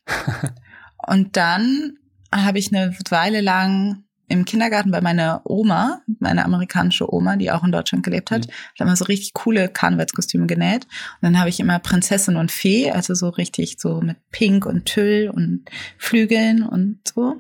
und 1.07 1.37
dann 1.37 1.99
habe 2.33 2.59
ich 2.59 2.75
eine 2.75 2.97
Weile 3.11 3.41
lang 3.41 4.05
im 4.29 4.45
Kindergarten 4.45 4.91
bei 4.91 5.01
meiner 5.01 5.41
Oma, 5.45 6.03
meine 6.19 6.45
amerikanische 6.45 7.13
Oma, 7.13 7.37
die 7.37 7.51
auch 7.51 7.65
in 7.65 7.73
Deutschland 7.73 8.05
gelebt 8.05 8.31
hat, 8.31 8.47
mhm. 8.47 8.51
hat 8.51 8.81
immer 8.81 8.97
so 8.97 9.07
richtig 9.07 9.33
coole 9.35 9.69
Karnevalskostüme 9.69 10.47
genäht. 10.47 10.85
Und 10.85 11.23
dann 11.23 11.39
habe 11.39 11.49
ich 11.49 11.61
immer 11.61 11.79
Prinzessin 11.79 12.37
und 12.37 12.53
Fee, 12.53 12.91
also 12.91 13.15
so 13.15 13.31
richtig 13.31 13.77
so 13.79 14.01
mit 14.01 14.17
Pink 14.31 14.67
und 14.67 14.85
Tüll 14.85 15.31
und 15.35 15.65
Flügeln 15.97 16.63
und 16.63 17.01
so. 17.07 17.39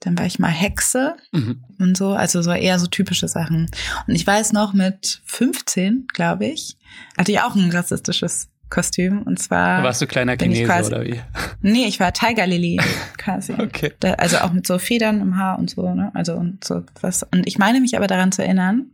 Dann 0.00 0.18
war 0.18 0.26
ich 0.26 0.38
mal 0.38 0.48
Hexe 0.48 1.16
mhm. 1.32 1.64
und 1.78 1.96
so, 1.96 2.12
also 2.12 2.42
so 2.42 2.52
eher 2.52 2.78
so 2.78 2.86
typische 2.86 3.26
Sachen. 3.26 3.70
Und 4.06 4.14
ich 4.14 4.26
weiß 4.26 4.52
noch, 4.52 4.72
mit 4.72 5.22
15, 5.24 6.06
glaube 6.12 6.46
ich, 6.46 6.76
hatte 7.18 7.32
ich 7.32 7.40
auch 7.40 7.56
ein 7.56 7.70
rassistisches 7.70 8.48
Kostüm. 8.74 9.22
Und 9.22 9.38
zwar. 9.38 9.84
Warst 9.84 10.02
du 10.02 10.06
kleiner 10.06 10.36
Chinese 10.36 10.64
quasi, 10.64 10.92
oder 10.92 11.04
wie? 11.04 11.20
Nee, 11.62 11.86
ich 11.86 12.00
war 12.00 12.12
Tiger 12.12 12.46
Lily 12.46 12.80
quasi. 13.16 13.52
okay. 13.52 13.92
Da, 14.00 14.14
also 14.14 14.38
auch 14.38 14.52
mit 14.52 14.66
so 14.66 14.78
Federn 14.78 15.20
im 15.20 15.36
Haar 15.36 15.58
und 15.60 15.70
so, 15.70 15.94
ne? 15.94 16.10
Also 16.14 16.34
und 16.34 16.64
so 16.64 16.82
was. 17.00 17.22
Und 17.22 17.46
ich 17.46 17.56
meine 17.56 17.80
mich 17.80 17.96
aber 17.96 18.08
daran 18.08 18.32
zu 18.32 18.42
erinnern, 18.42 18.86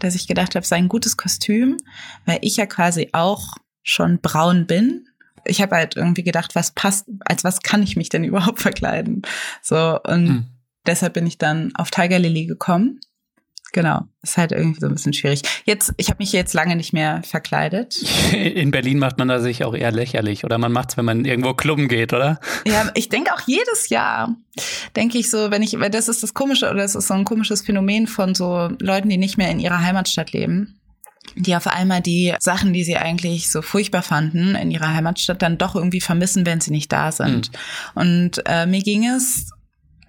dass 0.00 0.16
ich 0.16 0.26
gedacht 0.26 0.56
habe, 0.56 0.66
sei 0.66 0.76
ein 0.76 0.88
gutes 0.88 1.16
Kostüm, 1.16 1.76
weil 2.26 2.38
ich 2.42 2.56
ja 2.56 2.66
quasi 2.66 3.10
auch 3.12 3.54
schon 3.84 4.18
braun 4.20 4.66
bin. 4.66 5.06
Ich 5.44 5.62
habe 5.62 5.76
halt 5.76 5.96
irgendwie 5.96 6.24
gedacht, 6.24 6.56
was 6.56 6.72
passt, 6.72 7.06
als 7.24 7.44
was 7.44 7.60
kann 7.62 7.84
ich 7.84 7.96
mich 7.96 8.08
denn 8.08 8.24
überhaupt 8.24 8.60
verkleiden? 8.60 9.22
So, 9.62 10.00
und 10.02 10.28
hm. 10.28 10.46
deshalb 10.86 11.14
bin 11.14 11.26
ich 11.26 11.38
dann 11.38 11.72
auf 11.76 11.92
Tiger 11.92 12.18
Lily 12.18 12.46
gekommen. 12.46 13.00
Genau, 13.72 14.02
ist 14.22 14.36
halt 14.36 14.52
irgendwie 14.52 14.80
so 14.80 14.86
ein 14.86 14.94
bisschen 14.94 15.12
schwierig. 15.12 15.42
Jetzt, 15.64 15.94
ich 15.96 16.08
habe 16.08 16.18
mich 16.18 16.32
jetzt 16.32 16.54
lange 16.54 16.76
nicht 16.76 16.92
mehr 16.92 17.22
verkleidet. 17.22 17.96
In 18.32 18.70
Berlin 18.70 18.98
macht 18.98 19.18
man 19.18 19.28
da 19.28 19.40
sich 19.40 19.64
auch 19.64 19.74
eher 19.74 19.92
lächerlich 19.92 20.44
oder 20.44 20.58
man 20.58 20.72
macht's, 20.72 20.96
wenn 20.96 21.04
man 21.04 21.24
irgendwo 21.24 21.54
klubben 21.54 21.88
geht, 21.88 22.12
oder? 22.12 22.40
Ja, 22.66 22.90
ich 22.94 23.08
denke 23.08 23.32
auch 23.32 23.40
jedes 23.46 23.88
Jahr 23.88 24.36
denke 24.96 25.18
ich 25.18 25.30
so, 25.30 25.50
wenn 25.50 25.62
ich, 25.62 25.78
weil 25.78 25.90
das 25.90 26.08
ist 26.08 26.22
das 26.22 26.34
komische 26.34 26.66
oder 26.66 26.82
das 26.82 26.94
ist 26.94 27.08
so 27.08 27.14
ein 27.14 27.24
komisches 27.24 27.62
Phänomen 27.62 28.06
von 28.06 28.34
so 28.34 28.68
Leuten, 28.80 29.08
die 29.08 29.16
nicht 29.16 29.38
mehr 29.38 29.50
in 29.50 29.60
ihrer 29.60 29.80
Heimatstadt 29.80 30.32
leben 30.32 30.76
die 31.36 31.54
auf 31.54 31.66
einmal 31.66 32.00
die 32.00 32.34
Sachen, 32.40 32.72
die 32.72 32.82
sie 32.82 32.96
eigentlich 32.96 33.52
so 33.52 33.62
furchtbar 33.62 34.02
fanden 34.02 34.54
in 34.54 34.70
ihrer 34.70 34.94
Heimatstadt, 34.94 35.42
dann 35.42 35.58
doch 35.58 35.76
irgendwie 35.76 36.00
vermissen, 36.00 36.44
wenn 36.46 36.60
sie 36.60 36.70
nicht 36.70 36.90
da 36.90 37.12
sind. 37.12 37.52
Mhm. 37.52 38.00
Und 38.00 38.42
äh, 38.46 38.66
mir 38.66 38.80
ging 38.80 39.06
es 39.06 39.50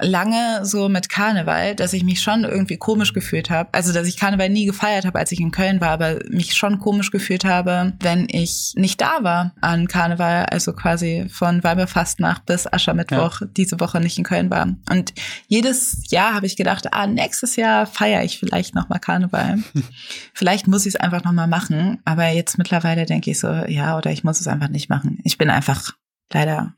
lange 0.02 0.66
so 0.66 0.90
mit 0.90 1.10
Karneval, 1.10 1.76
dass 1.76 1.94
ich 1.94 2.04
mich 2.04 2.22
schon 2.22 2.44
irgendwie 2.44 2.78
komisch 2.78 3.14
gefühlt 3.14 3.50
habe. 3.50 3.70
Also, 3.72 3.94
dass 3.94 4.08
ich 4.08 4.18
Karneval 4.18 4.50
nie 4.50 4.66
gefeiert 4.66 5.06
habe, 5.06 5.20
als 5.20 5.32
ich 5.32 5.40
in 5.40 5.52
Köln 5.52 5.80
war, 5.80 5.90
aber 5.90 6.20
mich 6.30 6.54
schon 6.56 6.80
komisch 6.80 7.12
gefühlt 7.12 7.46
habe, 7.46 7.94
wenn 8.00 8.28
ich 8.30 8.74
nicht 8.76 9.00
da 9.02 9.24
war 9.24 9.54
an 9.62 9.88
Karneval, 9.88 10.46
also 10.46 10.74
quasi 10.74 11.28
von 11.30 11.64
Weiberfastnacht 11.64 12.46
bis 12.46 12.72
Aschermittwoch 12.72 13.42
ja. 13.42 13.48
diese 13.56 13.80
Woche 13.80 14.00
nicht 14.00 14.18
in 14.18 14.24
Köln 14.24 14.50
war. 14.50 14.68
Und 14.90 15.14
jedes 15.48 16.04
Jahr 16.10 16.34
habe 16.34 16.46
ich 16.46 16.56
gedacht, 16.56 16.94
ah, 16.94 17.08
nächstes 17.08 17.56
Jahr 17.56 17.86
feiere 17.86 18.24
ich 18.24 18.40
vielleicht 18.40 18.76
nochmal 18.76 19.00
Karneval. 19.00 19.60
vielleicht 20.34 20.68
muss 20.68 20.86
ich 20.86 20.96
es 20.96 21.00
einfach 21.00 21.24
nochmal 21.24 21.48
machen, 21.48 22.00
aber 22.06 22.28
jetzt 22.30 22.58
mittlerweile 22.58 23.06
denke 23.06 23.32
ich 23.32 23.40
so, 23.40 23.48
ja, 23.48 23.98
oder 23.98 24.12
ich 24.12 24.24
muss 24.24 24.40
es 24.40 24.48
einfach 24.48 24.70
nicht 24.70 24.90
machen. 24.90 25.20
Ich 25.24 25.38
bin 25.38 25.50
einfach 25.50 25.92
leider 26.34 26.74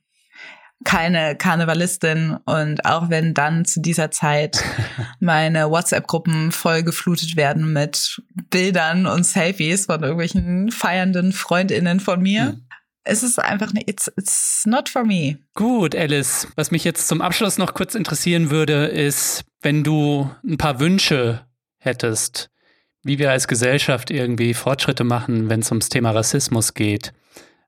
keine 0.84 1.36
Karnevalistin 1.36 2.38
und 2.46 2.86
auch 2.86 3.10
wenn 3.10 3.34
dann 3.34 3.66
zu 3.66 3.82
dieser 3.82 4.12
Zeit 4.12 4.64
meine 5.20 5.70
WhatsApp-Gruppen 5.70 6.52
voll 6.52 6.84
geflutet 6.84 7.36
werden 7.36 7.74
mit 7.74 8.22
Bildern 8.50 9.08
und 9.08 9.26
Selfies 9.26 9.86
von 9.88 10.02
irgendwelchen 10.02 10.72
feiernden 10.72 11.34
Freundinnen 11.34 12.00
von 12.00 12.22
mir. 12.22 12.48
Hm. 12.48 12.62
Es 13.06 13.22
ist 13.22 13.38
einfach 13.38 13.74
nicht, 13.74 13.90
it's, 13.90 14.10
it's 14.16 14.64
not 14.66 14.88
for 14.88 15.04
me. 15.04 15.38
Gut, 15.56 15.94
Alice. 15.94 16.48
Was 16.56 16.72
mich 16.72 16.86
jetzt 16.86 17.08
zum 17.08 17.22
Abschluss 17.22 17.58
noch 17.58 17.74
kurz 17.74 17.96
interessieren 17.96 18.50
würde, 18.50 18.86
ist, 18.86 19.44
wenn 19.62 19.84
du 19.84 20.30
ein 20.46 20.58
paar 20.58 20.80
Wünsche 20.80 21.46
hättest, 21.80 22.50
wie 23.04 23.20
wir 23.20 23.32
als 23.32 23.50
Gesellschaft 23.50 24.10
irgendwie 24.10 24.54
Fortschritte 24.54 25.04
machen, 25.04 25.50
wenn 25.50 25.60
es 25.60 25.70
ums 25.70 25.90
Thema 25.90 26.12
Rassismus 26.12 26.74
geht. 26.74 27.14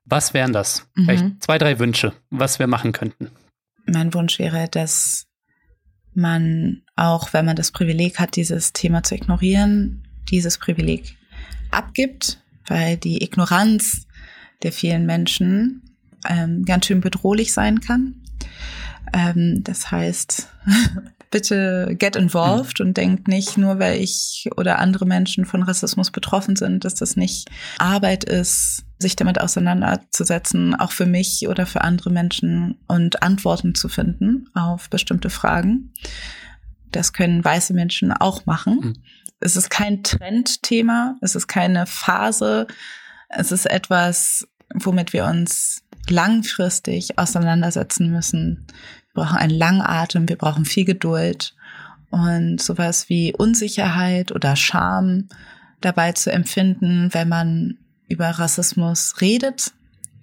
Was 0.06 0.34
wären 0.34 0.52
das? 0.52 0.86
Mhm. 0.94 1.04
Vielleicht 1.04 1.42
zwei, 1.42 1.58
drei 1.58 1.78
Wünsche, 1.78 2.12
was 2.30 2.58
wir 2.58 2.66
machen 2.66 2.92
könnten. 2.92 3.30
Mein 3.86 4.14
Wunsch 4.14 4.38
wäre, 4.38 4.68
dass 4.68 5.26
man 6.14 6.82
auch, 6.96 7.32
wenn 7.32 7.44
man 7.44 7.56
das 7.56 7.72
Privileg 7.72 8.18
hat, 8.18 8.36
dieses 8.36 8.72
Thema 8.72 9.02
zu 9.02 9.14
ignorieren, 9.14 10.08
dieses 10.30 10.58
Privileg 10.58 11.16
abgibt, 11.70 12.40
weil 12.66 12.96
die 12.96 13.22
Ignoranz 13.22 14.06
der 14.62 14.72
vielen 14.72 15.04
Menschen 15.06 15.82
ähm, 16.28 16.64
ganz 16.64 16.86
schön 16.86 17.00
bedrohlich 17.00 17.52
sein 17.52 17.80
kann. 17.80 18.22
Ähm, 19.12 19.62
das 19.62 19.90
heißt, 19.90 20.48
bitte 21.30 21.94
get 21.98 22.16
involved 22.16 22.80
mhm. 22.80 22.86
und 22.86 22.96
denkt 22.96 23.28
nicht, 23.28 23.58
nur 23.58 23.78
weil 23.78 24.00
ich 24.00 24.48
oder 24.56 24.78
andere 24.78 25.04
Menschen 25.04 25.44
von 25.44 25.62
Rassismus 25.62 26.10
betroffen 26.10 26.56
sind, 26.56 26.84
dass 26.84 26.94
das 26.94 27.16
nicht 27.16 27.50
Arbeit 27.78 28.24
ist, 28.24 28.85
sich 28.98 29.16
damit 29.16 29.40
auseinanderzusetzen, 29.40 30.74
auch 30.74 30.92
für 30.92 31.06
mich 31.06 31.48
oder 31.48 31.66
für 31.66 31.82
andere 31.82 32.10
Menschen 32.10 32.78
und 32.86 33.22
Antworten 33.22 33.74
zu 33.74 33.88
finden 33.88 34.48
auf 34.54 34.88
bestimmte 34.88 35.30
Fragen. 35.30 35.92
Das 36.92 37.12
können 37.12 37.44
weiße 37.44 37.74
Menschen 37.74 38.12
auch 38.12 38.46
machen. 38.46 38.80
Mhm. 38.82 38.92
Es 39.38 39.56
ist 39.56 39.68
kein 39.68 40.02
Trendthema, 40.02 41.16
es 41.20 41.34
ist 41.34 41.46
keine 41.46 41.86
Phase, 41.86 42.66
es 43.28 43.52
ist 43.52 43.66
etwas, 43.66 44.48
womit 44.72 45.12
wir 45.12 45.26
uns 45.26 45.82
langfristig 46.08 47.18
auseinandersetzen 47.18 48.10
müssen. 48.10 48.66
Wir 49.12 49.24
brauchen 49.24 49.36
einen 49.36 49.58
Langatem, 49.58 50.28
wir 50.28 50.36
brauchen 50.36 50.64
viel 50.64 50.84
Geduld 50.84 51.54
und 52.10 52.62
sowas 52.62 53.08
wie 53.10 53.34
Unsicherheit 53.34 54.32
oder 54.32 54.56
Scham 54.56 55.28
dabei 55.80 56.12
zu 56.12 56.32
empfinden, 56.32 57.12
wenn 57.12 57.28
man 57.28 57.78
über 58.08 58.26
Rassismus 58.26 59.20
redet, 59.20 59.72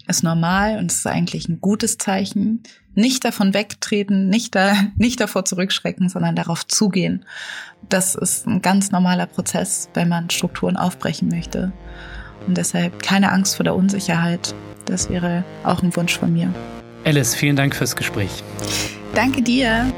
ist 0.07 0.23
normal 0.23 0.77
und 0.77 0.91
ist 0.91 1.07
eigentlich 1.07 1.47
ein 1.47 1.61
gutes 1.61 1.97
Zeichen. 1.97 2.63
Nicht 2.95 3.25
davon 3.25 3.53
wegtreten, 3.53 4.29
nicht, 4.29 4.55
da, 4.55 4.75
nicht 4.95 5.19
davor 5.19 5.45
zurückschrecken, 5.45 6.09
sondern 6.09 6.35
darauf 6.35 6.67
zugehen. 6.67 7.25
Das 7.89 8.15
ist 8.15 8.47
ein 8.47 8.61
ganz 8.61 8.91
normaler 8.91 9.25
Prozess, 9.25 9.89
wenn 9.93 10.09
man 10.09 10.29
Strukturen 10.29 10.77
aufbrechen 10.77 11.29
möchte. 11.29 11.71
Und 12.47 12.57
deshalb 12.57 13.01
keine 13.01 13.31
Angst 13.31 13.55
vor 13.55 13.63
der 13.63 13.75
Unsicherheit. 13.75 14.53
Das 14.85 15.09
wäre 15.09 15.43
auch 15.63 15.81
ein 15.81 15.95
Wunsch 15.95 16.17
von 16.17 16.33
mir. 16.33 16.53
Alice, 17.05 17.35
vielen 17.35 17.55
Dank 17.55 17.75
fürs 17.75 17.95
Gespräch. 17.95 18.43
Danke 19.13 19.41
dir. 19.41 19.91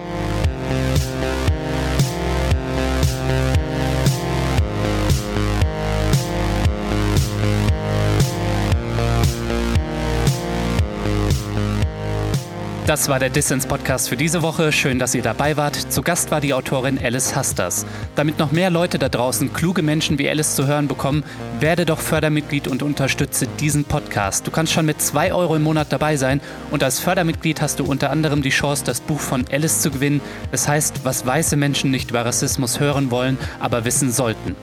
Das 12.88 13.10
war 13.10 13.18
der 13.18 13.32
Dissens-Podcast 13.32 14.10
für 14.10 14.16
diese 14.16 14.44
Woche. 14.44 14.72
Schön, 14.72 15.00
dass 15.00 15.16
ihr 15.16 15.24
dabei 15.24 15.58
wart. 15.58 15.76
Zu 15.92 16.04
Gast 16.04 16.30
war 16.30 16.40
die 16.40 16.54
Autorin 16.54 17.00
Alice 17.04 17.36
Hasters. 17.36 17.84
Damit 18.16 18.38
noch 18.38 18.52
mehr 18.52 18.70
Leute 18.70 19.00
da 19.00 19.10
draußen 19.10 19.52
kluge 19.54 19.82
Menschen 19.82 20.20
wie 20.20 20.30
Alice 20.30 20.54
zu 20.54 20.68
hören 20.68 20.88
bekommen, 20.88 21.24
werde 21.60 21.88
doch 21.88 22.00
Fördermitglied 22.00 22.68
und 22.68 22.84
unterstütze 22.84 23.48
diesen 23.60 23.86
Podcast. 23.86 24.46
Du 24.46 24.52
kannst 24.52 24.72
schon 24.72 24.86
mit 24.86 25.02
2 25.02 25.34
Euro 25.34 25.56
im 25.56 25.64
Monat 25.64 25.92
dabei 25.92 26.16
sein 26.16 26.42
und 26.70 26.84
als 26.84 27.00
Fördermitglied 27.00 27.60
hast 27.60 27.80
du 27.80 27.86
unter 27.86 28.12
anderem 28.12 28.44
die 28.44 28.52
Chance, 28.52 28.84
das 28.86 29.02
Buch 29.02 29.20
von 29.20 29.46
Alice 29.52 29.82
zu 29.82 29.90
gewinnen. 29.90 30.22
Das 30.52 30.68
heißt, 30.68 31.06
was 31.06 31.26
weiße 31.26 31.56
Menschen 31.56 31.90
nicht 31.90 32.12
über 32.12 32.24
Rassismus 32.24 32.80
hören 32.80 33.10
wollen, 33.10 33.40
aber 33.60 33.84
wissen 33.86 34.12
sollten. 34.12 34.56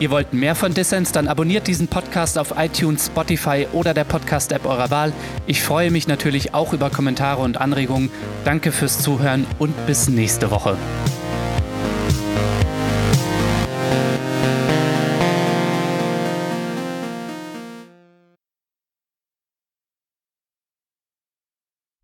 Ihr 0.00 0.10
wollt 0.10 0.32
mehr 0.32 0.54
von 0.54 0.74
Dissens, 0.74 1.12
dann 1.12 1.28
abonniert 1.28 1.66
diesen 1.66 1.86
Podcast 1.88 2.36
auf 2.36 2.54
iTunes, 2.56 3.06
Spotify 3.06 3.66
oder 3.72 3.94
der 3.94 4.04
Podcast-App 4.04 4.66
eurer 4.66 4.90
Wahl. 4.90 5.12
Ich 5.46 5.62
freue 5.62 5.90
mich 5.90 6.08
natürlich 6.08 6.52
auch 6.52 6.72
über 6.72 6.90
Kommentare 6.90 7.42
und 7.42 7.60
Anregungen. 7.60 8.10
Danke 8.44 8.72
fürs 8.72 8.98
Zuhören 8.98 9.46
und 9.58 9.86
bis 9.86 10.08
nächste 10.08 10.50
Woche. 10.50 10.76